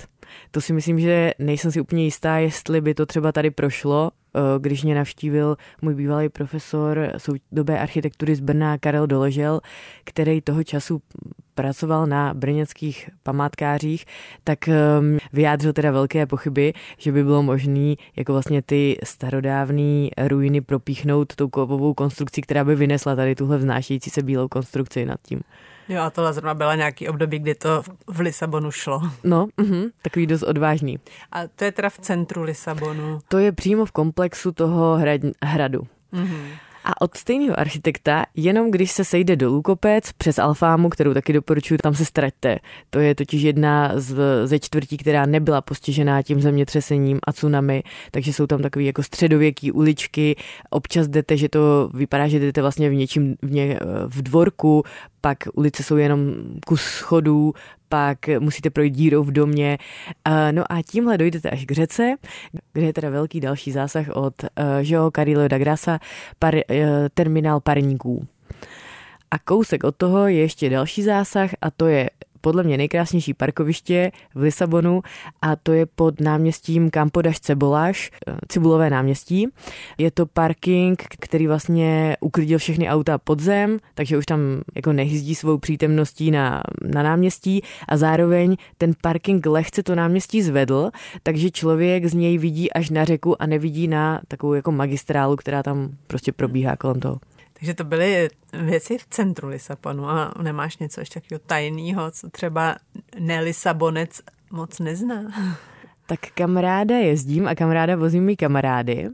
To 0.51 0.61
si 0.61 0.73
myslím, 0.73 1.01
že 1.01 1.33
nejsem 1.39 1.73
si 1.73 1.81
úplně 1.81 2.05
jistá, 2.05 2.39
jestli 2.39 2.81
by 2.81 2.95
to 2.95 3.07
třeba 3.07 3.33
tady 3.33 3.51
prošlo, 3.51 4.11
eh, 4.11 4.41
když 4.59 4.83
mě 4.83 4.95
navštívil 4.95 5.57
můj 5.83 5.95
bývalý 5.95 6.29
profesor 6.29 7.13
soudobé 7.17 7.79
architektury 7.79 8.35
z 8.35 8.41
Brna 8.41 8.79
Karel 8.79 9.07
Doležel, 9.07 9.61
který 10.05 10.41
toho 10.41 10.65
času 10.65 11.03
pracoval 11.61 12.07
na 12.07 12.35
brněnských 12.35 13.11
památkářích, 13.23 14.05
tak 14.45 14.69
ehm, 14.69 15.19
vyjádřil 15.33 15.73
teda 15.73 15.91
velké 15.91 16.27
pochyby, 16.27 16.73
že 16.99 17.13
by 17.13 17.25
bylo 17.25 17.43
možné 17.43 17.95
jako 18.17 18.33
vlastně 18.33 18.63
ty 18.63 18.99
starodávné 19.05 20.09
ruiny 20.19 20.61
propíchnout 20.61 21.35
tou 21.37 21.49
kovovou 21.49 21.95
konstrukcí, 21.95 22.41
která 22.41 22.65
by 22.65 22.75
vynesla 22.75 23.17
tady 23.17 23.35
tuhle 23.35 23.59
vznášející 23.59 24.11
se 24.11 24.23
bílou 24.23 24.49
konstrukci 24.49 25.05
nad 25.05 25.21
tím. 25.23 25.41
Jo, 25.89 26.03
a 26.03 26.11
tohle 26.11 26.33
zrovna 26.33 26.55
byla 26.55 26.75
nějaký 26.75 27.09
období, 27.09 27.39
kdy 27.39 27.55
to 27.55 27.83
v 28.07 28.21
Lisabonu 28.21 28.71
šlo. 28.71 29.03
No, 29.25 29.47
uh-huh, 29.47 29.91
takový 30.03 30.27
dost 30.27 30.43
odvážný. 30.43 30.99
A 31.33 31.47
to 31.47 31.65
je 31.65 31.73
teda 31.73 31.91
v 31.91 31.99
centru 31.99 32.43
Lisabonu. 32.43 33.19
To 33.29 33.39
je 33.39 33.53
přímo 33.53 33.85
v 33.85 33.93
komplexu 33.93 34.53
toho 34.53 34.99
hradu. 35.43 35.83
Uh-huh. 36.13 36.47
A 36.85 37.01
od 37.01 37.17
stejného 37.17 37.61
architekta, 37.61 38.25
jenom 38.37 38.71
když 38.71 38.91
se 38.91 39.05
sejde 39.05 39.37
do 39.37 39.49
Lukopec 39.49 40.13
přes 40.13 40.39
Alfámu, 40.39 40.89
kterou 40.89 41.15
taky 41.15 41.33
doporučuji, 41.33 41.79
tam 41.79 41.95
se 41.95 42.05
ztraťte. 42.05 42.59
To 42.91 42.99
je 42.99 43.15
totiž 43.15 43.43
jedna 43.43 43.93
z, 43.95 44.17
ze 44.45 44.59
čtvrtí, 44.59 44.97
která 44.97 45.27
nebyla 45.27 45.61
postižená 45.61 46.23
tím 46.23 46.41
zemětřesením 46.41 47.19
a 47.25 47.33
tsunami, 47.33 47.83
takže 48.11 48.33
jsou 48.33 48.47
tam 48.47 48.63
takové 48.63 48.83
jako 48.83 49.03
středověké 49.03 49.73
uličky. 49.73 50.37
Občas 50.71 51.09
jdete, 51.09 51.37
že 51.37 51.49
to 51.49 51.91
vypadá, 51.95 52.29
že 52.29 52.39
jdete 52.39 52.63
vlastně 52.63 52.91
v 52.91 52.95
něčím 52.95 53.37
v, 53.43 53.51
ně, 53.51 53.79
v 54.07 54.23
dvorku, 54.23 54.83
pak 55.21 55.39
ulice 55.55 55.83
jsou 55.83 55.97
jenom 55.97 56.35
kus 56.67 56.83
schodů, 56.83 57.55
pak 57.89 58.19
musíte 58.39 58.71
projít 58.71 58.91
dírou 58.91 59.23
v 59.23 59.33
domě. 59.33 59.79
No 60.51 60.73
a 60.73 60.83
tímhle 60.83 61.19
dojdete 61.19 61.51
až 61.51 61.65
k 61.65 61.73
řece, 61.73 62.15
kde 62.73 62.87
je 62.87 62.93
teda 62.93 63.11
velký 63.11 63.41
další 63.41 63.73
zásah 63.73 64.07
od 64.09 64.35
Joe 64.81 65.11
Carillo 65.17 65.49
da 65.49 65.59
Grasa, 65.59 65.99
par, 66.39 66.55
eh, 66.57 66.63
terminál 67.15 67.61
parníků. 67.61 68.27
A 69.31 69.39
kousek 69.39 69.85
od 69.85 69.97
toho 69.97 70.29
je 70.29 70.37
ještě 70.37 70.71
další 70.71 71.03
zásah 71.03 71.51
a 71.61 71.71
to 71.71 71.87
je 71.87 72.11
podle 72.41 72.63
mě 72.63 72.77
nejkrásnější 72.77 73.35
parkoviště 73.35 74.13
v 74.35 74.41
Lisabonu 74.41 75.03
a 75.43 75.57
to 75.57 75.73
je 75.73 75.87
pod 75.87 76.21
náměstím 76.21 76.91
Campo 76.91 77.23
das 77.23 77.41
Cebolas, 77.41 77.97
eh, 78.27 78.37
Cibulové 78.49 78.91
náměstí. 78.91 79.49
Je 79.99 80.11
to 80.11 80.27
parking, 80.27 81.05
který 81.21 81.47
vlastně 81.47 82.17
uklidil 82.21 82.59
všechny 82.59 82.89
auta 82.89 83.19
pod 83.19 83.41
zem, 83.41 83.79
takže 83.95 84.19
už 84.19 84.27
tam 84.27 84.41
jako 84.75 84.93
nehyzdí 84.93 85.35
svou 85.35 85.59
přítomností 85.59 86.31
na, 86.31 86.63
na 86.83 87.03
náměstí 87.03 87.63
a 87.89 87.97
zároveň 87.97 88.57
ten 88.79 88.93
parking 89.03 89.47
lehce 89.47 89.83
to 89.83 89.95
náměstí 89.95 90.43
zvedl, 90.43 90.91
takže 91.23 91.51
člověk 91.51 92.07
z 92.07 92.15
něj 92.15 92.39
vidí 92.39 92.73
až 92.73 92.91
na 92.91 93.05
řeku 93.05 93.43
a 93.43 93.47
nevidí 93.47 93.89
na 93.89 94.21
takovou 94.29 94.55
jako 94.55 94.73
magistrálu, 94.73 95.37
která 95.37 95.63
tam 95.63 95.91
prostě 96.07 96.33
probíhá 96.33 96.77
kolem 96.77 97.01
toho. 97.01 97.19
Takže 97.61 97.75
to 97.75 97.85
byly 97.85 98.29
věci 98.53 98.99
v 98.99 99.07
centru 99.07 99.49
Lisabonu 99.49 100.09
a 100.09 100.35
nemáš 100.43 100.79
něco 100.79 101.01
ještě 101.01 101.21
takového 101.21 101.41
tajného, 101.47 102.11
co 102.11 102.31
třeba 102.31 102.77
nelisabonec 103.19 104.21
moc 104.51 104.79
nezná? 104.79 105.23
Tak 106.07 106.21
kamaráda 106.35 106.97
jezdím 106.97 107.49
a 107.49 107.55
kamaráda 107.55 107.97
vozím 107.97 108.25
mý 108.25 108.37
kamarády 108.37 109.09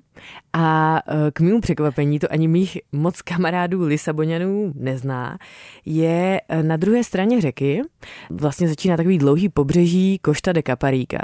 a 0.53 0.99
e, 1.09 1.31
k 1.31 1.41
mému 1.41 1.61
překvapení 1.61 2.19
to 2.19 2.33
ani 2.33 2.49
mých 2.49 2.79
moc 2.93 3.23
kamarádů 3.23 3.83
Lisabonianů 3.83 4.73
nezná, 4.75 5.39
je 5.85 6.41
e, 6.49 6.63
na 6.63 6.77
druhé 6.77 7.05
straně 7.05 7.41
řeky, 7.41 7.83
vlastně 8.31 8.69
začíná 8.69 8.97
takový 8.97 9.19
dlouhý 9.19 9.49
pobřeží 9.49 10.19
Košta 10.19 10.53
de 10.53 10.63
Caparíka 10.63 11.19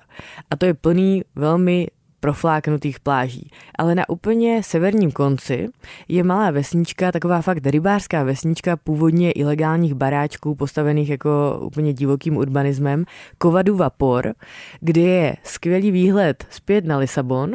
a 0.50 0.56
to 0.56 0.66
je 0.66 0.74
plný 0.74 1.22
velmi 1.34 1.86
profláknutých 2.22 3.00
pláží. 3.00 3.50
Ale 3.78 3.94
na 3.94 4.08
úplně 4.08 4.62
severním 4.62 5.12
konci 5.12 5.68
je 6.08 6.22
malá 6.22 6.50
vesnička, 6.50 7.12
taková 7.12 7.42
fakt 7.42 7.66
rybářská 7.66 8.22
vesnička 8.22 8.76
původně 8.76 9.32
ilegálních 9.32 9.94
baráčků 9.94 10.54
postavených 10.54 11.10
jako 11.10 11.60
úplně 11.62 11.92
divokým 11.92 12.36
urbanismem, 12.36 13.04
Kovadu 13.38 13.76
Vapor, 13.76 14.34
kde 14.80 15.00
je 15.00 15.36
skvělý 15.44 15.90
výhled 15.90 16.46
zpět 16.50 16.84
na 16.84 16.98
Lisabon, 16.98 17.50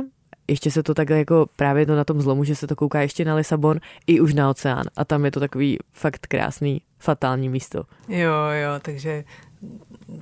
ještě 0.48 0.72
se 0.72 0.84
to 0.84 0.94
takhle 0.94 1.18
jako 1.18 1.50
právě 1.56 1.86
to 1.86 1.96
na 1.96 2.04
tom 2.04 2.22
zlomu, 2.22 2.44
že 2.44 2.56
se 2.56 2.68
to 2.68 2.76
kouká 2.76 3.02
ještě 3.02 3.26
na 3.26 3.36
Lisabon 3.36 3.80
i 4.08 4.20
už 4.20 4.34
na 4.34 4.50
oceán 4.50 4.84
a 4.98 5.06
tam 5.06 5.26
je 5.26 5.32
to 5.32 5.40
takový 5.40 5.78
fakt 5.94 6.28
krásný, 6.28 6.82
fatální 7.00 7.50
místo. 7.50 7.84
Jo, 8.10 8.34
jo, 8.64 8.72
takže 8.82 9.24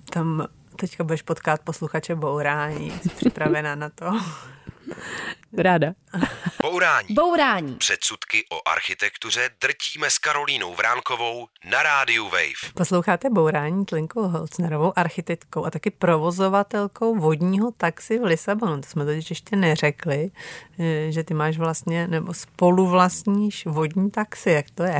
tam 0.09 0.47
teďka 0.75 1.03
budeš 1.03 1.21
potkat 1.21 1.61
posluchače 1.63 2.15
Bourání. 2.15 2.91
Jsi 2.91 3.09
připravená 3.09 3.75
na 3.75 3.89
to? 3.89 4.05
Ráda. 5.57 5.93
Bourání. 6.61 7.07
Bourání. 7.13 7.75
Předsudky 7.75 8.45
o 8.51 8.69
architektuře 8.69 9.49
drtíme 9.61 10.09
s 10.09 10.17
Karolínou 10.17 10.75
Vránkovou 10.75 11.47
na 11.71 11.83
rádiu 11.83 12.23
Wave. 12.23 12.73
Posloucháte 12.73 13.29
Bourání 13.29 13.85
Tlinkou 13.85 14.27
Holcnerovou, 14.27 14.93
architektkou 14.95 15.65
a 15.65 15.71
taky 15.71 15.91
provozovatelkou 15.91 17.15
vodního 17.15 17.71
taxi 17.71 18.19
v 18.19 18.23
Lisabonu. 18.23 18.81
To 18.81 18.89
jsme 18.89 19.05
totiž 19.05 19.29
ještě 19.29 19.55
neřekli, 19.55 20.31
eh, 20.79 21.11
že 21.11 21.23
ty 21.23 21.33
máš 21.33 21.57
vlastně, 21.57 22.07
nebo 22.07 22.33
spoluvlastníš 22.33 23.65
vodní 23.65 24.11
taxi. 24.11 24.49
Jak 24.49 24.69
to 24.69 24.83
je? 24.83 24.99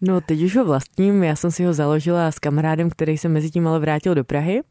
No, 0.00 0.20
teď 0.20 0.42
už 0.42 0.56
ho 0.56 0.64
vlastním, 0.64 1.22
já 1.22 1.36
jsem 1.36 1.50
si 1.50 1.64
ho 1.64 1.72
založila 1.72 2.30
s 2.30 2.38
kamarádem, 2.38 2.90
který 2.90 3.18
se 3.18 3.28
mezi 3.28 3.50
tím 3.50 3.68
ale 3.68 3.78
vrátil 3.78 4.14
do 4.14 4.24
Prahy. 4.24 4.62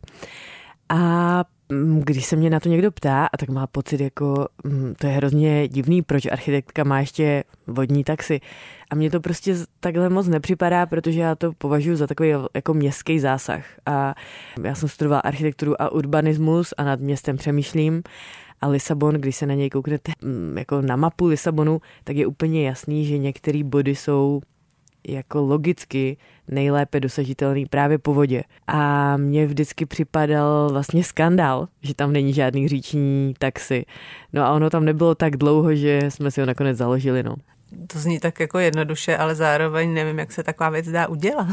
A 0.89 1.43
mm, 1.69 2.01
když 2.05 2.25
se 2.25 2.35
mě 2.35 2.49
na 2.49 2.59
to 2.59 2.69
někdo 2.69 2.91
ptá, 2.91 3.25
a 3.25 3.37
tak 3.37 3.49
má 3.49 3.67
pocit, 3.67 4.01
jako 4.01 4.47
mm, 4.63 4.93
to 4.99 5.07
je 5.07 5.13
hrozně 5.13 5.67
divný, 5.67 6.01
proč 6.01 6.25
architektka 6.25 6.83
má 6.83 6.99
ještě 6.99 7.43
vodní 7.67 8.03
taxi. 8.03 8.39
A 8.89 8.95
mně 8.95 9.11
to 9.11 9.19
prostě 9.19 9.55
takhle 9.79 10.09
moc 10.09 10.27
nepřipadá, 10.27 10.85
protože 10.85 11.19
já 11.19 11.35
to 11.35 11.53
považuji 11.53 11.95
za 11.95 12.07
takový 12.07 12.29
jako 12.55 12.73
městský 12.73 13.19
zásah. 13.19 13.65
A 13.85 14.15
já 14.63 14.75
jsem 14.75 14.89
studovala 14.89 15.19
architekturu 15.19 15.81
a 15.81 15.91
urbanismus 15.91 16.73
a 16.77 16.83
nad 16.83 16.99
městem 16.99 17.37
přemýšlím. 17.37 18.03
A 18.61 18.67
Lisabon, 18.67 19.15
když 19.15 19.35
se 19.35 19.45
na 19.45 19.53
něj 19.53 19.69
kouknete 19.69 20.11
mm, 20.21 20.57
jako 20.57 20.81
na 20.81 20.95
mapu 20.95 21.25
Lisabonu, 21.25 21.81
tak 22.03 22.15
je 22.15 22.27
úplně 22.27 22.67
jasný, 22.67 23.05
že 23.05 23.17
některé 23.17 23.63
body 23.63 23.95
jsou 23.95 24.41
jako 25.07 25.41
logicky 25.41 26.17
nejlépe 26.47 26.99
dosažitelný 26.99 27.65
právě 27.65 27.97
po 27.97 28.13
vodě. 28.13 28.43
A 28.67 29.17
mně 29.17 29.45
vždycky 29.45 29.85
připadal 29.85 30.69
vlastně 30.71 31.03
skandál, 31.03 31.67
že 31.81 31.93
tam 31.93 32.13
není 32.13 32.33
žádný 32.33 32.67
říční 32.67 33.33
taxi. 33.39 33.85
No 34.33 34.43
a 34.43 34.51
ono 34.51 34.69
tam 34.69 34.85
nebylo 34.85 35.15
tak 35.15 35.37
dlouho, 35.37 35.75
že 35.75 36.01
jsme 36.09 36.31
si 36.31 36.41
ho 36.41 36.47
nakonec 36.47 36.77
založili, 36.77 37.23
no. 37.23 37.35
To 37.87 37.99
zní 37.99 38.19
tak 38.19 38.39
jako 38.39 38.59
jednoduše, 38.59 39.17
ale 39.17 39.35
zároveň 39.35 39.93
nevím, 39.93 40.19
jak 40.19 40.31
se 40.31 40.43
taková 40.43 40.69
věc 40.69 40.89
dá 40.89 41.07
udělat. 41.07 41.47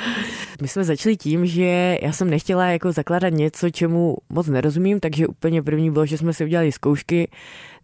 My 0.62 0.68
jsme 0.68 0.84
začali 0.84 1.16
tím, 1.16 1.46
že 1.46 1.98
já 2.02 2.12
jsem 2.12 2.30
nechtěla 2.30 2.66
jako 2.66 2.92
zakládat 2.92 3.28
něco, 3.28 3.70
čemu 3.70 4.16
moc 4.28 4.46
nerozumím, 4.46 5.00
takže 5.00 5.26
úplně 5.26 5.62
první 5.62 5.90
bylo, 5.90 6.06
že 6.06 6.18
jsme 6.18 6.32
si 6.32 6.44
udělali 6.44 6.72
zkoušky 6.72 7.28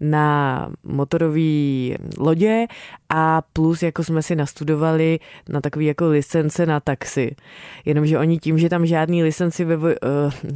na 0.01 0.71
motorové 0.85 1.97
lodě 2.19 2.67
a 3.09 3.43
plus 3.53 3.83
jako 3.83 4.05
jsme 4.05 4.23
si 4.23 4.37
nastudovali 4.37 5.19
na 5.49 5.61
takový 5.61 5.87
jako 5.87 6.09
licence 6.09 6.67
na 6.67 6.81
taxi. 6.81 7.37
Jenomže 7.85 8.19
oni 8.19 8.39
tím, 8.39 8.59
že 8.59 8.69
tam 8.69 8.87
žádný 8.87 9.23
licenci 9.23 9.65
ve, 9.65 9.77
uh, 9.77 9.93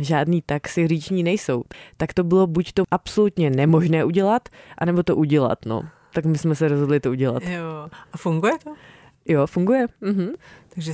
žádný 0.00 0.42
taxi 0.42 0.88
říční 0.88 1.22
nejsou, 1.22 1.64
tak 1.96 2.14
to 2.14 2.24
bylo 2.24 2.46
buď 2.46 2.72
to 2.72 2.82
absolutně 2.90 3.50
nemožné 3.50 4.04
udělat, 4.04 4.48
anebo 4.78 5.02
to 5.02 5.16
udělat, 5.16 5.58
no 5.66 5.82
tak 6.12 6.24
my 6.24 6.38
jsme 6.38 6.54
se 6.54 6.68
rozhodli 6.68 7.00
to 7.00 7.10
udělat. 7.10 7.42
Jo. 7.42 7.88
A 8.12 8.16
funguje 8.16 8.52
to? 8.64 8.74
Jo, 9.28 9.46
funguje. 9.46 9.86
Mhm. 10.00 10.28
Takže 10.74 10.92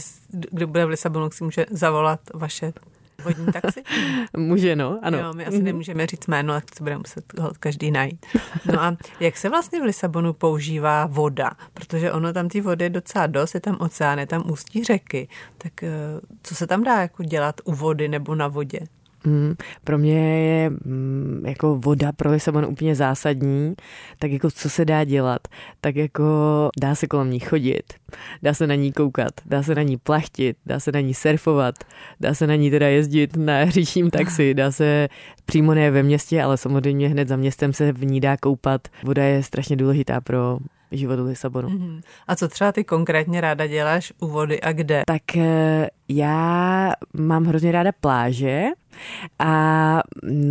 kdo 0.51 0.67
bude 0.67 0.87
v 0.87 0.89
Lisabonu, 0.89 1.31
si 1.31 1.45
může 1.45 1.67
zavolat 1.71 2.21
vaše 2.35 2.73
vodní 3.27 3.47
taxi? 3.53 3.83
Může, 4.37 4.77
no, 4.77 4.99
ano. 5.03 5.19
Jo, 5.19 5.33
my 5.37 5.47
asi 5.47 5.59
mm-hmm. 5.59 5.63
nemůžeme 5.63 6.07
říct 6.07 6.27
jméno, 6.27 6.55
tak 6.55 6.65
to 6.79 6.85
bude 6.85 6.99
muset 6.99 7.25
každý 7.61 7.91
najít. 7.91 8.27
No 8.73 8.83
a 8.83 8.97
jak 9.21 9.37
se 9.37 9.49
vlastně 9.49 9.81
v 9.81 9.85
Lisabonu 9.85 10.33
používá 10.33 11.07
voda? 11.07 11.51
Protože 11.75 12.13
ono 12.13 12.33
tam 12.33 12.49
ty 12.49 12.61
vody 12.61 12.85
je 12.85 12.91
docela 12.91 13.27
dost, 13.27 13.55
je 13.55 13.61
tam 13.61 13.77
oceán, 13.81 14.19
je 14.19 14.27
tam 14.27 14.51
ústí 14.51 14.85
řeky. 14.85 15.29
Tak 15.59 15.83
eh, 15.83 15.91
co 16.43 16.55
se 16.55 16.67
tam 16.67 16.85
dá 16.85 17.01
jako 17.01 17.23
dělat 17.23 17.61
u 17.65 17.75
vody 17.75 18.09
nebo 18.09 18.35
na 18.35 18.49
vodě? 18.49 18.81
Mm, 19.27 19.55
pro 19.85 19.99
mě 19.99 20.47
je 20.47 20.71
mm, 20.71 21.43
jako 21.47 21.77
voda 21.77 22.13
pro 22.13 22.31
Lisabon 22.31 22.65
úplně 22.65 22.95
zásadní, 22.95 23.75
tak 24.19 24.31
jako 24.31 24.51
co 24.51 24.71
se 24.71 24.85
dá 24.85 25.05
dělat, 25.05 25.49
tak 25.81 25.97
jako 25.97 26.25
dá 26.81 26.95
se 26.95 27.07
kolem 27.07 27.31
ní 27.31 27.41
chodit, 27.41 27.95
dá 28.43 28.55
se 28.55 28.67
na 28.67 28.75
ní 28.75 28.93
koukat, 28.93 29.33
dá 29.47 29.63
se 29.63 29.75
na 29.75 29.83
ní 29.83 29.97
plachtit, 29.97 30.57
dá 30.67 30.81
se 30.81 30.93
na 30.93 31.01
ní 31.01 31.15
surfovat, 31.15 31.75
dá 32.21 32.35
se 32.35 32.47
na 32.47 32.55
ní 32.57 32.71
teda 32.71 32.89
jezdit 32.89 33.37
na 33.37 33.71
říčním 33.71 34.11
taxi, 34.11 34.55
dá 34.55 34.73
se 34.73 35.09
přímo 35.47 35.75
ne 35.75 35.91
ve 35.91 36.03
městě, 36.03 36.43
ale 36.43 36.57
samozřejmě 36.57 37.09
hned 37.09 37.29
za 37.29 37.37
městem 37.37 37.73
se 37.73 37.93
v 37.93 38.05
ní 38.05 38.21
dá 38.21 38.37
koupat. 38.37 38.89
Voda 39.05 39.25
je 39.25 39.43
strašně 39.43 39.77
důležitá 39.77 40.21
pro 40.21 40.59
životu 40.99 41.25
Lisabonu. 41.25 41.69
Mm-hmm. 41.69 42.01
A 42.27 42.37
co 42.37 42.49
třeba 42.49 42.73
ty 42.73 42.85
konkrétně 42.85 43.41
ráda 43.41 43.67
děláš 43.67 44.13
u 44.21 44.27
vody 44.27 44.61
a 44.61 44.73
kde? 44.73 45.03
Tak 45.07 45.37
eh, 45.37 45.89
já 46.09 46.93
mám 47.13 47.45
hrozně 47.45 47.73
ráda 47.73 47.91
pláže 48.01 48.65
a 49.39 50.03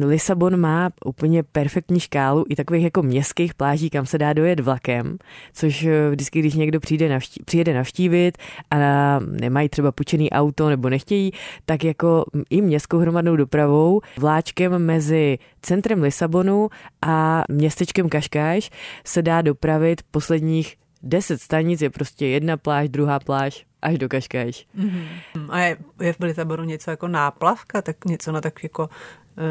Lisabon 0.05 0.57
má 0.57 0.89
úplně 1.05 1.43
perfektní 1.43 1.99
škálu 1.99 2.45
i 2.49 2.55
takových 2.55 2.83
jako 2.83 3.03
městských 3.03 3.53
pláží, 3.53 3.89
kam 3.89 4.05
se 4.05 4.17
dá 4.17 4.33
dojet 4.33 4.59
vlakem, 4.59 5.17
což 5.53 5.83
eh, 5.83 6.09
vždycky, 6.09 6.39
když 6.39 6.53
někdo 6.53 6.79
přijde 6.79 7.09
navští, 7.09 7.43
přijede 7.45 7.73
navštívit 7.73 8.37
a 8.71 8.77
nemají 9.19 9.69
třeba 9.69 9.91
půjčený 9.91 10.31
auto 10.31 10.69
nebo 10.69 10.89
nechtějí, 10.89 11.31
tak 11.65 11.83
jako 11.83 12.25
i 12.49 12.61
městskou 12.61 12.97
hromadnou 12.97 13.35
dopravou 13.35 14.01
vláčkem 14.17 14.79
mezi 14.79 15.37
centrem 15.61 16.01
Lisabonu 16.01 16.69
a 17.01 17.43
městečkem 17.49 18.09
Kaškáš 18.09 18.69
se 19.05 19.21
dá 19.21 19.41
dopravit 19.41 20.01
posledních 20.35 20.77
deset 21.03 21.41
stanic 21.41 21.81
je 21.81 21.89
prostě 21.89 22.27
jedna 22.27 22.57
pláž, 22.57 22.89
druhá 22.89 23.19
pláž 23.19 23.65
až 23.81 23.97
do 23.97 24.09
Kaškáš. 24.09 24.67
Mm-hmm. 24.77 25.47
A 25.49 25.59
je, 25.59 25.77
je 26.01 26.13
v 26.13 26.19
Litaboru 26.19 26.63
něco 26.63 26.91
jako 26.91 27.07
náplavka, 27.07 27.81
tak 27.81 28.05
něco 28.05 28.31
na 28.31 28.41
tak 28.41 28.63
jako 28.63 28.89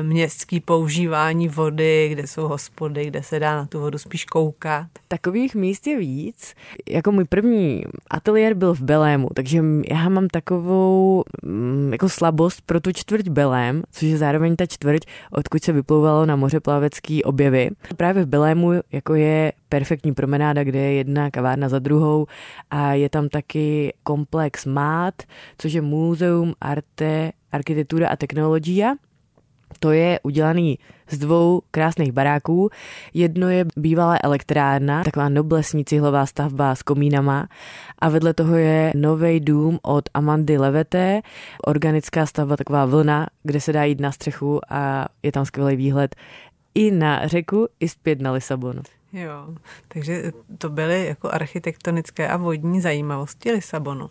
městský 0.03 0.61
používání 0.61 1.49
vody, 1.49 2.09
kde 2.13 2.27
jsou 2.27 2.49
hospody, 2.49 3.07
kde 3.07 3.23
se 3.23 3.41
dá 3.41 3.57
na 3.57 3.67
tu 3.67 3.81
vodu 3.81 3.99
spíš 3.99 4.25
koukat. 4.25 4.87
Takových 5.09 5.55
míst 5.55 5.87
je 5.87 5.99
víc. 5.99 6.55
Jako 6.89 7.13
můj 7.13 7.25
první 7.25 7.85
ateliér 8.11 8.55
byl 8.55 8.75
v 8.75 8.81
Belému, 8.81 9.29
takže 9.35 9.65
já 9.91 10.09
mám 10.09 10.29
takovou 10.29 11.25
mm, 11.43 11.89
jako 11.93 12.09
slabost 12.09 12.61
pro 12.67 12.81
tu 12.81 12.93
čtvrť 12.93 13.29
Belém, 13.29 13.83
což 13.93 14.03
je 14.03 14.19
zároveň 14.19 14.57
ta 14.57 14.67
čtvrť, 14.67 15.03
odkud 15.31 15.65
se 15.65 15.73
vyplouvalo 15.73 16.27
na 16.27 16.37
moře 16.37 16.61
plavecký 16.61 17.25
objevy. 17.25 17.71
Právě 17.97 18.25
v 18.25 18.29
Belému 18.29 18.73
jako 18.93 19.15
je 19.15 19.53
perfektní 19.69 20.15
promenáda, 20.15 20.65
kde 20.65 20.79
je 20.79 20.93
jedna 20.93 21.31
kavárna 21.31 21.69
za 21.69 21.79
druhou 21.79 22.27
a 22.71 22.93
je 22.93 23.09
tam 23.09 23.29
taky 23.29 23.93
komplex 24.03 24.67
MÁT, 24.67 25.23
což 25.59 25.73
je 25.73 25.81
Muzeum 25.81 26.55
Arte, 26.61 27.33
Architektura 27.53 28.09
a 28.09 28.17
Technologia 28.17 28.95
to 29.79 29.93
je 29.93 30.21
udělaný 30.23 30.79
z 31.11 31.19
dvou 31.19 31.63
krásných 31.71 32.13
baráků. 32.13 32.71
Jedno 33.15 33.49
je 33.49 33.65
bývalá 33.77 34.17
elektrárna, 34.23 35.05
taková 35.05 35.29
noblesní 35.29 35.85
cihlová 35.85 36.27
stavba 36.27 36.75
s 36.75 36.83
komínama 36.83 37.49
a 37.99 38.09
vedle 38.09 38.35
toho 38.35 38.57
je 38.57 38.93
nový 38.97 39.41
dům 39.41 39.79
od 39.83 40.05
Amandy 40.15 40.59
Leveté, 40.59 41.21
organická 41.67 42.27
stavba, 42.27 42.57
taková 42.57 42.87
vlna, 42.87 43.27
kde 43.43 43.61
se 43.61 43.73
dá 43.73 43.85
jít 43.85 44.01
na 44.01 44.13
střechu 44.13 44.61
a 44.69 45.09
je 45.23 45.33
tam 45.33 45.45
skvělý 45.45 45.77
výhled 45.77 46.17
i 46.75 46.91
na 46.91 47.29
řeku, 47.29 47.69
i 47.81 47.89
zpět 47.89 48.21
na 48.21 48.33
Lisabon. 48.33 48.83
Jo, 49.15 49.55
takže 49.89 50.33
to 50.59 50.69
byly 50.69 51.07
jako 51.07 51.31
architektonické 51.31 52.29
a 52.29 52.37
vodní 52.37 52.81
zajímavosti 52.81 53.53
Lisabonu. 53.53 54.09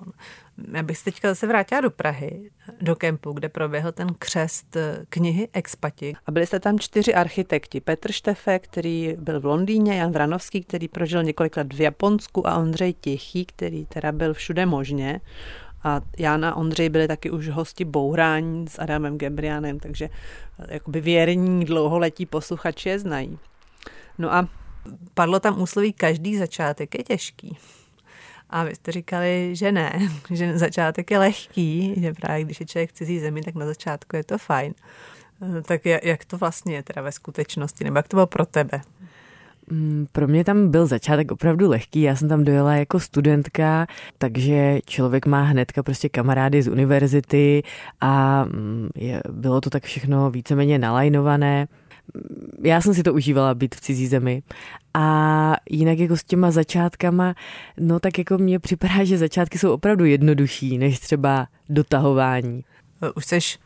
Já 0.72 0.84
bych 0.84 0.98
se 0.98 1.04
teďka 1.04 1.30
zase 1.30 1.48
vrátila 1.48 1.82
do 1.82 1.92
Prahy, 1.92 2.52
do 2.82 2.96
kempu, 2.96 3.32
kde 3.32 3.50
proběhl 3.50 3.92
ten 3.92 4.08
křest 4.20 4.78
knihy 5.10 5.50
Expati. 5.54 6.14
A 6.26 6.32
byli 6.32 6.48
jste 6.48 6.60
tam 6.60 6.80
čtyři 6.80 7.14
architekti. 7.14 7.82
Petr 7.82 8.12
Štefe, 8.12 8.60
který 8.60 9.16
byl 9.20 9.40
v 9.40 9.46
Londýně, 9.46 9.96
Jan 9.96 10.12
Vranovský, 10.12 10.64
který 10.64 10.88
prožil 10.88 11.24
několik 11.24 11.58
let 11.58 11.74
v 11.74 11.82
Japonsku 11.82 12.48
a 12.48 12.58
Ondřej 12.58 12.94
Tichý, 12.94 13.46
který 13.46 13.86
teda 13.86 14.12
byl 14.12 14.34
všude 14.34 14.66
možně. 14.66 15.22
A 15.84 16.02
Jana 16.18 16.50
a 16.50 16.56
Ondřej 16.56 16.90
byli 16.90 17.08
taky 17.08 17.32
už 17.32 17.50
hosti 17.50 17.86
Bourání 17.86 18.68
s 18.68 18.80
Adamem 18.80 19.18
Gebrianem, 19.18 19.80
takže 19.80 20.10
jakoby 20.68 21.02
věrní 21.02 21.66
dlouholetí 21.66 22.26
posluchači 22.26 22.90
je 22.90 23.00
znají. 23.00 23.40
No 24.18 24.34
a 24.34 24.48
Padlo 25.14 25.40
tam 25.40 25.62
úsloví, 25.62 25.94
každý 25.94 26.38
začátek 26.38 26.98
je 26.98 27.04
těžký. 27.04 27.58
A 28.50 28.64
vy 28.64 28.76
jste 28.76 28.92
říkali, 28.92 29.50
že 29.56 29.72
ne, 29.72 30.00
že 30.32 30.58
začátek 30.58 31.12
je 31.12 31.20
lehký, 31.20 31.94
že 31.98 32.14
právě 32.14 32.44
když 32.44 32.60
je 32.60 32.66
člověk 32.66 32.90
v 32.90 32.94
cizí 32.94 33.20
zemi, 33.20 33.42
tak 33.42 33.56
na 33.56 33.66
začátku 33.66 34.16
je 34.16 34.24
to 34.24 34.38
fajn. 34.38 34.74
Tak 35.66 35.82
jak 35.86 36.26
to 36.26 36.38
vlastně 36.38 36.76
je 36.76 36.84
teda 36.84 37.02
ve 37.02 37.12
skutečnosti, 37.12 37.84
nebo 37.84 37.98
jak 37.98 38.08
to 38.08 38.18
bylo 38.18 38.28
pro 38.28 38.46
tebe? 38.46 38.82
Mm, 39.70 40.08
pro 40.12 40.28
mě 40.28 40.44
tam 40.44 40.72
byl 40.72 40.86
začátek 40.86 41.32
opravdu 41.32 41.70
lehký, 41.70 42.02
já 42.02 42.16
jsem 42.16 42.30
tam 42.30 42.44
dojela 42.44 42.76
jako 42.76 43.00
studentka, 43.00 43.88
takže 44.18 44.80
člověk 44.86 45.26
má 45.26 45.44
hnedka 45.44 45.84
prostě 45.84 46.10
kamarády 46.10 46.62
z 46.62 46.68
univerzity 46.68 47.64
a 48.02 48.44
mm, 48.46 48.90
je, 48.96 49.22
bylo 49.30 49.62
to 49.62 49.70
tak 49.70 49.84
všechno 49.84 50.32
víceméně 50.32 50.80
nalajnované 50.80 51.68
já 52.64 52.82
jsem 52.82 52.94
si 52.94 53.04
to 53.04 53.14
užívala 53.14 53.54
být 53.54 53.76
v 53.76 53.82
cizí 53.82 54.08
zemi. 54.08 54.44
A 54.94 55.56
jinak 55.70 56.00
jako 56.00 56.18
s 56.18 56.24
těma 56.24 56.52
začátkama, 56.52 57.36
no 57.80 58.00
tak 58.00 58.18
jako 58.18 58.38
mně 58.38 58.60
připadá, 58.60 59.04
že 59.04 59.18
začátky 59.18 59.58
jsou 59.58 59.74
opravdu 59.74 60.06
jednodušší, 60.06 60.78
než 60.78 61.00
třeba 61.00 61.48
dotahování. 61.70 62.64
Už 63.16 63.26
seš 63.26 63.60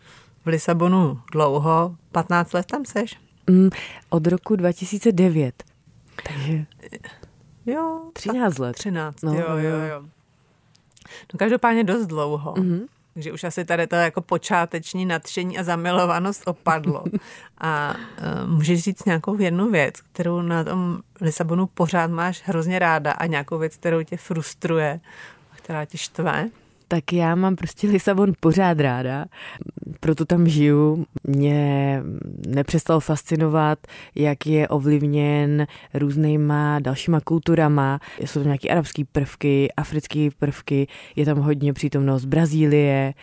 v 0.46 0.48
Lisabonu 0.48 1.20
dlouho, 1.32 1.96
15 2.12 2.54
let 2.54 2.66
tam 2.66 2.86
seš? 2.86 3.16
Mm, 3.50 3.70
od 4.10 4.28
roku 4.28 4.56
2009. 4.56 5.64
Takže 6.24 6.66
jo, 7.66 8.10
13 8.14 8.58
let. 8.58 8.74
13, 8.74 9.22
no, 9.22 9.34
jo, 9.34 9.58
jo, 9.58 9.76
jo. 9.90 10.02
No 11.34 11.38
každopádně 11.38 11.84
dost 11.84 12.06
dlouho. 12.06 12.54
Mm-hmm. 12.54 12.88
Takže 13.18 13.32
už 13.32 13.44
asi 13.44 13.66
tady 13.66 13.88
to 13.88 13.96
jako 13.96 14.22
počáteční 14.22 15.06
nadšení 15.06 15.58
a 15.60 15.64
zamilovanost 15.64 16.44
opadlo. 16.46 17.04
A 17.58 17.96
uh, 17.96 18.50
můžeš 18.50 18.84
říct 18.84 19.06
nějakou 19.06 19.40
jednu 19.40 19.72
věc, 19.72 20.02
kterou 20.02 20.42
na 20.42 20.64
tom 20.64 21.00
Lisabonu 21.22 21.68
pořád 21.68 22.12
máš 22.12 22.42
hrozně 22.46 22.80
ráda 22.80 23.12
a 23.12 23.26
nějakou 23.26 23.58
věc, 23.58 23.76
kterou 23.76 24.04
tě 24.04 24.18
frustruje, 24.18 25.00
která 25.56 25.86
tě 25.86 25.98
štve? 25.98 26.50
Tak 26.88 27.14
já 27.14 27.36
mám 27.36 27.56
prostě 27.56 27.88
Lisabon 27.88 28.34
pořád 28.40 28.80
ráda, 28.80 29.26
proto 30.00 30.26
tam 30.26 30.48
žiju. 30.48 31.06
Mě 31.24 32.02
nepřestal 32.48 33.00
fascinovat, 33.00 33.80
jak 34.16 34.48
je 34.48 34.68
ovlivněn 34.68 35.68
různýma 35.94 36.80
dalšíma 36.80 37.20
kulturama. 37.22 38.00
Jsou 38.20 38.40
tam 38.40 38.48
nějaké 38.48 38.70
arabské 38.70 39.04
prvky, 39.12 39.72
africké 39.78 40.30
prvky, 40.40 40.88
je 41.16 41.26
tam 41.26 41.38
hodně 41.38 41.74
přítomnost 41.74 42.26
Brazílie 42.26 43.14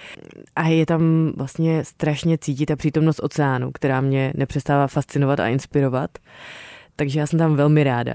a 0.56 0.68
je 0.68 0.86
tam 0.86 1.32
vlastně 1.36 1.84
strašně 1.84 2.38
cítit 2.38 2.66
ta 2.66 2.76
přítomnost 2.76 3.20
oceánu, 3.22 3.72
která 3.72 4.00
mě 4.00 4.32
nepřestává 4.36 4.86
fascinovat 4.86 5.40
a 5.40 5.48
inspirovat. 5.48 6.10
Takže 6.96 7.20
já 7.20 7.26
jsem 7.26 7.38
tam 7.38 7.56
velmi 7.56 7.84
ráda. 7.84 8.14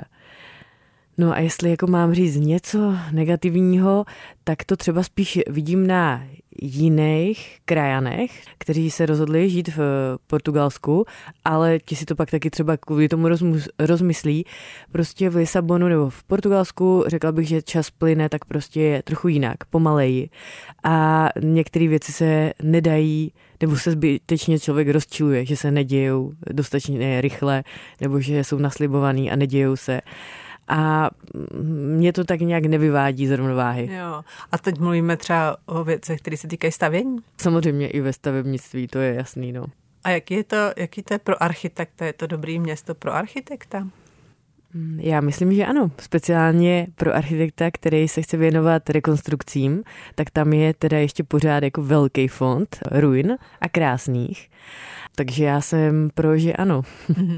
No 1.20 1.34
a 1.34 1.39
jestli 1.39 1.70
jako 1.70 1.88
mám 1.88 2.13
říct 2.13 2.36
něco 2.36 2.95
negativního, 3.11 4.05
tak 4.43 4.63
to 4.63 4.78
třeba 4.78 5.03
spíš 5.03 5.39
vidím 5.47 5.88
na 5.88 6.24
jiných 6.61 7.57
krajanech, 7.65 8.32
kteří 8.57 8.91
se 8.91 9.05
rozhodli 9.05 9.49
žít 9.49 9.67
v 9.67 9.80
Portugalsku, 10.28 11.05
ale 11.45 11.80
ti 11.80 11.95
si 11.95 12.05
to 12.05 12.15
pak 12.15 12.32
taky 12.32 12.49
třeba 12.49 12.78
kvůli 12.78 13.07
tomu 13.07 13.28
rozmyslí. 13.80 14.45
Prostě 14.91 15.30
v 15.30 15.36
Lisabonu 15.36 15.88
nebo 15.88 16.09
v 16.09 16.24
Portugalsku 16.24 17.03
řekla 17.07 17.32
bych, 17.32 17.47
že 17.47 17.61
čas 17.61 17.89
plyne 17.89 18.30
tak 18.30 18.45
prostě 18.45 18.82
je 18.82 19.03
trochu 19.03 19.28
jinak, 19.28 19.65
pomaleji. 19.70 20.30
A 20.84 21.30
některé 21.41 21.88
věci 21.88 22.11
se 22.11 22.53
nedají 22.63 23.34
nebo 23.61 23.78
se 23.78 23.91
zbytečně 23.91 24.59
člověk 24.59 24.89
rozčiluje, 24.89 25.45
že 25.45 25.55
se 25.57 25.72
nedějou 25.72 26.34
dostatečně 26.51 27.22
rychle, 27.22 27.63
nebo 28.01 28.20
že 28.20 28.43
jsou 28.43 28.57
naslibovaný 28.57 29.32
a 29.32 29.36
nedějou 29.36 29.76
se 29.76 30.01
a 30.70 31.09
mě 31.61 32.13
to 32.13 32.24
tak 32.24 32.39
nějak 32.39 32.65
nevyvádí 32.65 33.28
z 33.28 33.32
rovnováhy. 33.32 33.89
Jo. 33.93 34.24
A 34.51 34.57
teď 34.57 34.80
mluvíme 34.80 35.17
třeba 35.17 35.57
o 35.65 35.84
věcech, 35.84 36.22
které 36.22 36.38
se 36.38 36.47
týkají 36.47 36.72
stavění? 36.72 37.17
Samozřejmě 37.38 37.88
i 37.88 38.01
ve 38.01 38.13
stavebnictví, 38.13 38.88
to 38.88 38.99
je 38.99 39.13
jasný. 39.13 39.51
No. 39.51 39.65
A 40.03 40.09
jaký 40.09 40.34
je 40.34 40.43
to, 40.43 40.57
jaký 40.78 41.03
to 41.03 41.13
je 41.13 41.20
pro 41.20 41.43
architekta? 41.43 42.05
Je 42.05 42.13
to 42.13 42.28
dobrý 42.28 42.59
město 42.59 42.95
pro 42.95 43.13
architekta? 43.13 43.88
Mm, 44.74 44.99
já 44.99 45.22
myslím, 45.22 45.53
že 45.53 45.65
ano. 45.65 45.91
Speciálně 46.01 46.88
pro 46.95 47.15
architekta, 47.15 47.72
který 47.72 48.07
se 48.07 48.22
chce 48.22 48.38
věnovat 48.38 48.89
rekonstrukcím, 48.89 49.84
tak 50.15 50.30
tam 50.30 50.53
je 50.53 50.74
teda 50.74 50.97
ještě 50.97 51.24
pořád 51.24 51.63
jako 51.63 51.84
velký 51.84 52.28
fond 52.28 52.80
ruin 52.91 53.38
a 53.61 53.70
krásných. 53.70 54.49
Takže 55.15 55.43
já 55.45 55.61
jsem 55.61 56.09
pro, 56.13 56.38
že 56.38 56.53
ano. 56.53 56.82
Mhm. 57.17 57.38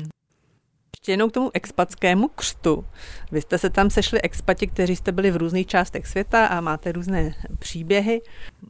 Ještě 1.02 1.12
jenom 1.12 1.30
k 1.30 1.34
tomu 1.34 1.52
expatskému 1.54 2.28
křtu. 2.28 2.86
Vy 3.32 3.42
jste 3.42 3.58
se 3.58 3.70
tam 3.70 3.90
sešli 3.90 4.22
expati, 4.22 4.68
kteří 4.68 4.96
jste 4.96 5.12
byli 5.12 5.32
v 5.32 5.36
různých 5.36 5.68
částech 5.68 6.08
světa 6.08 6.46
a 6.46 6.62
máte 6.62 6.92
různé 6.92 7.36
příběhy. 7.60 8.22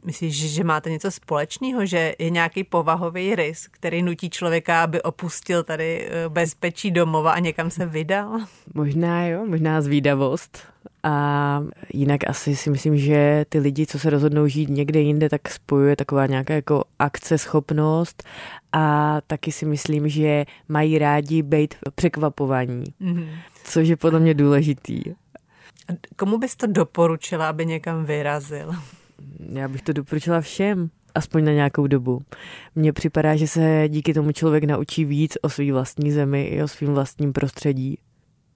Myslíš, 0.04 0.52
že 0.52 0.64
máte 0.64 0.90
něco 0.90 1.10
společného, 1.10 1.86
že 1.86 2.14
je 2.18 2.30
nějaký 2.30 2.64
povahový 2.64 3.34
rys, 3.34 3.68
který 3.70 4.02
nutí 4.02 4.30
člověka, 4.30 4.82
aby 4.82 5.02
opustil 5.02 5.62
tady 5.62 6.08
eh, 6.08 6.28
bezpečí 6.28 6.90
domova 6.90 7.32
a 7.32 7.38
někam 7.38 7.70
se 7.70 7.86
vydal? 7.86 8.40
Možná 8.74 9.26
jo, 9.26 9.46
možná 9.46 9.80
zvídavost. 9.80 10.58
A 11.02 11.64
jinak 11.92 12.20
asi 12.26 12.56
si 12.56 12.70
myslím, 12.70 12.98
že 12.98 13.44
ty 13.48 13.58
lidi, 13.58 13.86
co 13.86 13.98
se 13.98 14.10
rozhodnou 14.10 14.46
žít 14.46 14.68
někde 14.68 15.00
jinde, 15.00 15.28
tak 15.28 15.48
spojuje 15.48 15.96
taková 15.96 16.26
nějaká 16.26 16.54
jako 16.54 16.84
akceschopnost 16.98 18.22
a 18.72 19.20
taky 19.26 19.52
si 19.52 19.66
myslím, 19.66 20.08
že 20.08 20.44
mají 20.68 20.98
rádi 20.98 21.42
být 21.42 21.74
překvapovaní, 21.94 22.84
mm-hmm. 23.00 23.28
což 23.64 23.88
je 23.88 23.96
podle 23.96 24.20
mě 24.20 24.34
důležitý. 24.34 25.02
Komu 26.16 26.38
bys 26.38 26.56
to 26.56 26.66
doporučila, 26.66 27.48
aby 27.48 27.66
někam 27.66 28.04
vyrazil? 28.04 28.72
Já 29.52 29.68
bych 29.68 29.82
to 29.82 29.92
doporučila 29.92 30.40
všem 30.40 30.90
aspoň 31.14 31.44
na 31.44 31.52
nějakou 31.52 31.86
dobu. 31.86 32.22
Mně 32.74 32.92
připadá, 32.92 33.36
že 33.36 33.48
se 33.48 33.84
díky 33.88 34.14
tomu 34.14 34.32
člověk 34.32 34.64
naučí 34.64 35.04
víc 35.04 35.38
o 35.42 35.48
své 35.48 35.72
vlastní 35.72 36.12
zemi 36.12 36.42
i 36.42 36.62
o 36.62 36.68
svém 36.68 36.94
vlastním 36.94 37.32
prostředí 37.32 37.98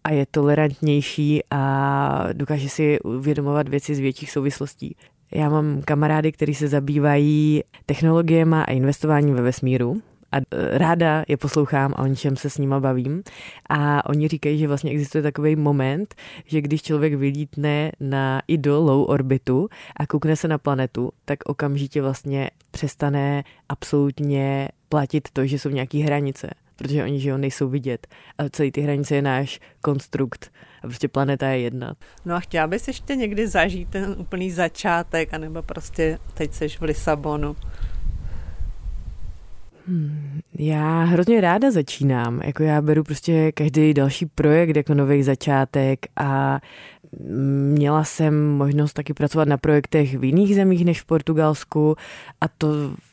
a 0.04 0.10
je 0.10 0.26
tolerantnější 0.30 1.42
a 1.50 2.28
dokáže 2.32 2.68
si 2.68 3.00
uvědomovat 3.00 3.68
věci 3.68 3.94
z 3.94 3.98
větších 3.98 4.30
souvislostí. 4.30 4.96
Já 5.30 5.48
mám 5.48 5.82
kamarády, 5.84 6.32
kteří 6.32 6.54
se 6.54 6.68
zabývají 6.68 7.62
technologiemi 7.86 8.56
a 8.56 8.64
investováním 8.64 9.34
ve 9.34 9.42
vesmíru 9.42 10.02
a 10.32 10.36
e, 10.36 10.78
ráda 10.78 11.24
je 11.28 11.36
poslouchám 11.36 11.94
a 11.96 12.02
o 12.02 12.06
něčem 12.06 12.36
se 12.36 12.50
s 12.50 12.58
nima 12.58 12.80
bavím. 12.80 13.22
A 13.68 14.08
oni 14.08 14.28
říkají, 14.28 14.58
že 14.58 14.68
vlastně 14.68 14.90
existuje 14.90 15.22
takový 15.22 15.56
moment, 15.56 16.14
že 16.44 16.60
když 16.60 16.82
člověk 16.82 17.14
vylítne 17.14 17.92
na 18.00 18.42
i 18.48 18.58
do 18.58 18.80
low 18.80 19.10
orbitu 19.10 19.68
a 19.96 20.06
koukne 20.06 20.36
se 20.36 20.48
na 20.48 20.58
planetu, 20.58 21.12
tak 21.24 21.38
okamžitě 21.46 22.02
vlastně 22.02 22.50
přestane 22.70 23.44
absolutně 23.68 24.68
platit 24.88 25.28
to, 25.32 25.46
že 25.46 25.58
jsou 25.58 25.68
nějaké 25.68 25.98
hranice 25.98 26.50
protože 26.76 27.04
oni, 27.04 27.20
že 27.20 27.28
jo, 27.28 27.38
nejsou 27.38 27.68
vidět. 27.68 28.06
A 28.38 28.48
celý 28.48 28.72
ty 28.72 28.80
hranice 28.80 29.14
je 29.14 29.22
náš 29.22 29.60
konstrukt. 29.80 30.52
A 30.82 30.86
prostě 30.86 31.08
planeta 31.08 31.48
je 31.48 31.60
jedna. 31.60 31.94
No 32.24 32.34
a 32.34 32.40
chtěla 32.40 32.66
bys 32.66 32.88
ještě 32.88 33.16
někdy 33.16 33.48
zažít 33.48 33.88
ten 33.88 34.14
úplný 34.18 34.50
začátek, 34.50 35.34
anebo 35.34 35.62
prostě 35.62 36.18
teď 36.34 36.52
seš 36.52 36.80
v 36.80 36.82
Lisabonu? 36.82 37.56
Hmm, 39.89 40.41
já 40.59 41.05
hrozně 41.05 41.41
ráda 41.41 41.70
začínám. 41.70 42.41
Jako 42.45 42.62
já 42.62 42.82
beru 42.82 43.05
prostě 43.05 43.53
každý 43.53 43.95
další 43.95 44.26
projekt 44.26 44.76
jako 44.76 44.95
nový 44.95 45.22
začátek 45.22 46.07
a 46.16 46.61
měla 47.72 48.05
jsem 48.05 48.51
možnost 48.51 48.93
taky 48.93 49.14
pracovat 49.14 49.49
na 49.49 49.57
projektech 49.57 50.18
v 50.18 50.24
jiných 50.24 50.55
zemích 50.55 50.84
než 50.84 51.03
v 51.03 51.05
Portugalsku 51.05 51.97
a 52.41 52.49
to 52.49 52.68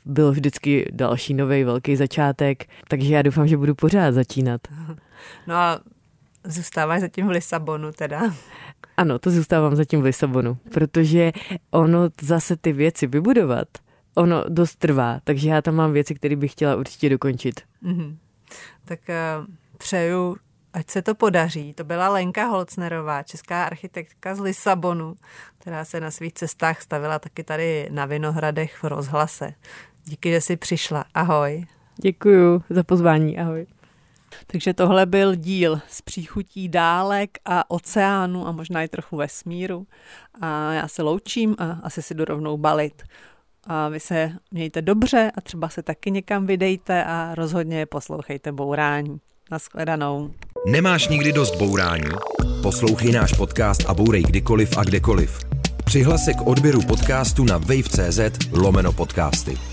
byl 0.06 0.32
vždycky 0.32 0.92
další 0.92 1.34
nový 1.34 1.64
velký 1.64 1.96
začátek, 1.96 2.66
takže 2.88 3.14
já 3.14 3.22
doufám, 3.22 3.48
že 3.48 3.58
budu 3.58 3.76
pořád 3.76 4.12
začínat. 4.12 4.62
No 5.48 5.56
a 5.56 5.80
zůstáváš 6.44 7.02
zatím 7.02 7.28
v 7.28 7.30
Lisabonu 7.30 7.92
teda? 7.92 8.22
Ano, 8.98 9.20
to 9.20 9.32
zůstávám 9.32 9.76
zatím 9.76 10.02
v 10.02 10.04
Lisabonu, 10.04 10.58
protože 10.74 11.32
ono 11.72 12.10
zase 12.22 12.58
ty 12.58 12.74
věci 12.74 13.08
vybudovat, 13.08 13.68
ono 14.16 14.44
dost 14.50 14.76
trvá, 14.76 15.20
takže 15.24 15.50
já 15.50 15.62
tam 15.62 15.76
mám 15.76 15.94
věci, 15.94 16.16
které 16.16 16.36
bych 16.36 16.52
chtěla 16.52 16.76
určitě 16.76 17.10
dokončit. 17.10 17.62
Mm-hmm. 17.84 18.18
Tak 18.86 19.00
uh, 19.10 19.46
přeju 19.78 20.36
ať 20.74 20.90
se 20.90 21.02
to 21.02 21.16
podaří. 21.16 21.74
To 21.74 21.84
byla 21.84 22.10
Lenka 22.10 22.46
Holcnerová, 22.46 23.24
česká 23.24 23.64
architektka 23.64 24.36
z 24.36 24.40
Lisabonu, 24.40 25.16
která 25.60 25.86
se 25.86 26.00
na 26.00 26.12
svých 26.12 26.34
cestách 26.34 26.82
stavila 26.82 27.20
taky 27.20 27.44
tady 27.44 27.88
na 27.92 28.06
Vinohradech 28.06 28.76
v 28.76 28.84
rozhlase. 28.84 29.54
Díky, 30.06 30.32
že 30.32 30.42
jsi 30.42 30.58
přišla. 30.58 31.06
Ahoj. 31.14 31.66
Děkuji 31.98 32.64
za 32.70 32.84
pozvání. 32.84 33.38
Ahoj. 33.38 33.66
Takže 34.48 34.74
tohle 34.74 35.06
byl 35.06 35.36
díl 35.36 35.82
z 35.88 36.02
příchutí 36.02 36.70
dálek 36.70 37.38
a 37.46 37.72
oceánu 37.72 38.48
a 38.48 38.52
možná 38.52 38.84
i 38.84 38.88
trochu 38.88 39.18
vesmíru. 39.18 39.88
A 40.42 40.74
já 40.74 40.88
se 40.88 41.02
loučím 41.04 41.56
a 41.60 41.80
asi 41.84 42.02
si 42.02 42.14
jdu 42.14 42.26
rovnou 42.26 42.58
balit. 42.58 43.04
A 43.68 43.90
vy 43.90 44.00
se 44.00 44.32
mějte 44.52 44.82
dobře 44.82 45.32
a 45.36 45.42
třeba 45.42 45.70
se 45.70 45.84
taky 45.84 46.12
někam 46.12 46.48
vydejte 46.48 47.04
a 47.04 47.36
rozhodně 47.36 47.86
poslouchejte 47.86 48.52
bourání. 48.52 49.18
Naschledanou. 49.52 50.34
Nemáš 50.68 51.08
nikdy 51.08 51.34
dost 51.34 51.56
bourání? 51.56 52.10
Poslouchej 52.62 53.12
náš 53.12 53.34
podcast 53.34 53.86
a 53.88 53.94
bourej 53.94 54.24
kdykoliv 54.24 54.78
a 54.78 54.84
kdekoliv. 54.84 55.40
Přihlas 55.86 56.26
se 56.26 56.34
k 56.34 56.42
odběru 56.48 56.82
podcastu 56.82 57.46
na 57.46 57.58
wave.cz 57.58 58.20
lomeno 58.52 58.94
podcasty. 58.94 59.73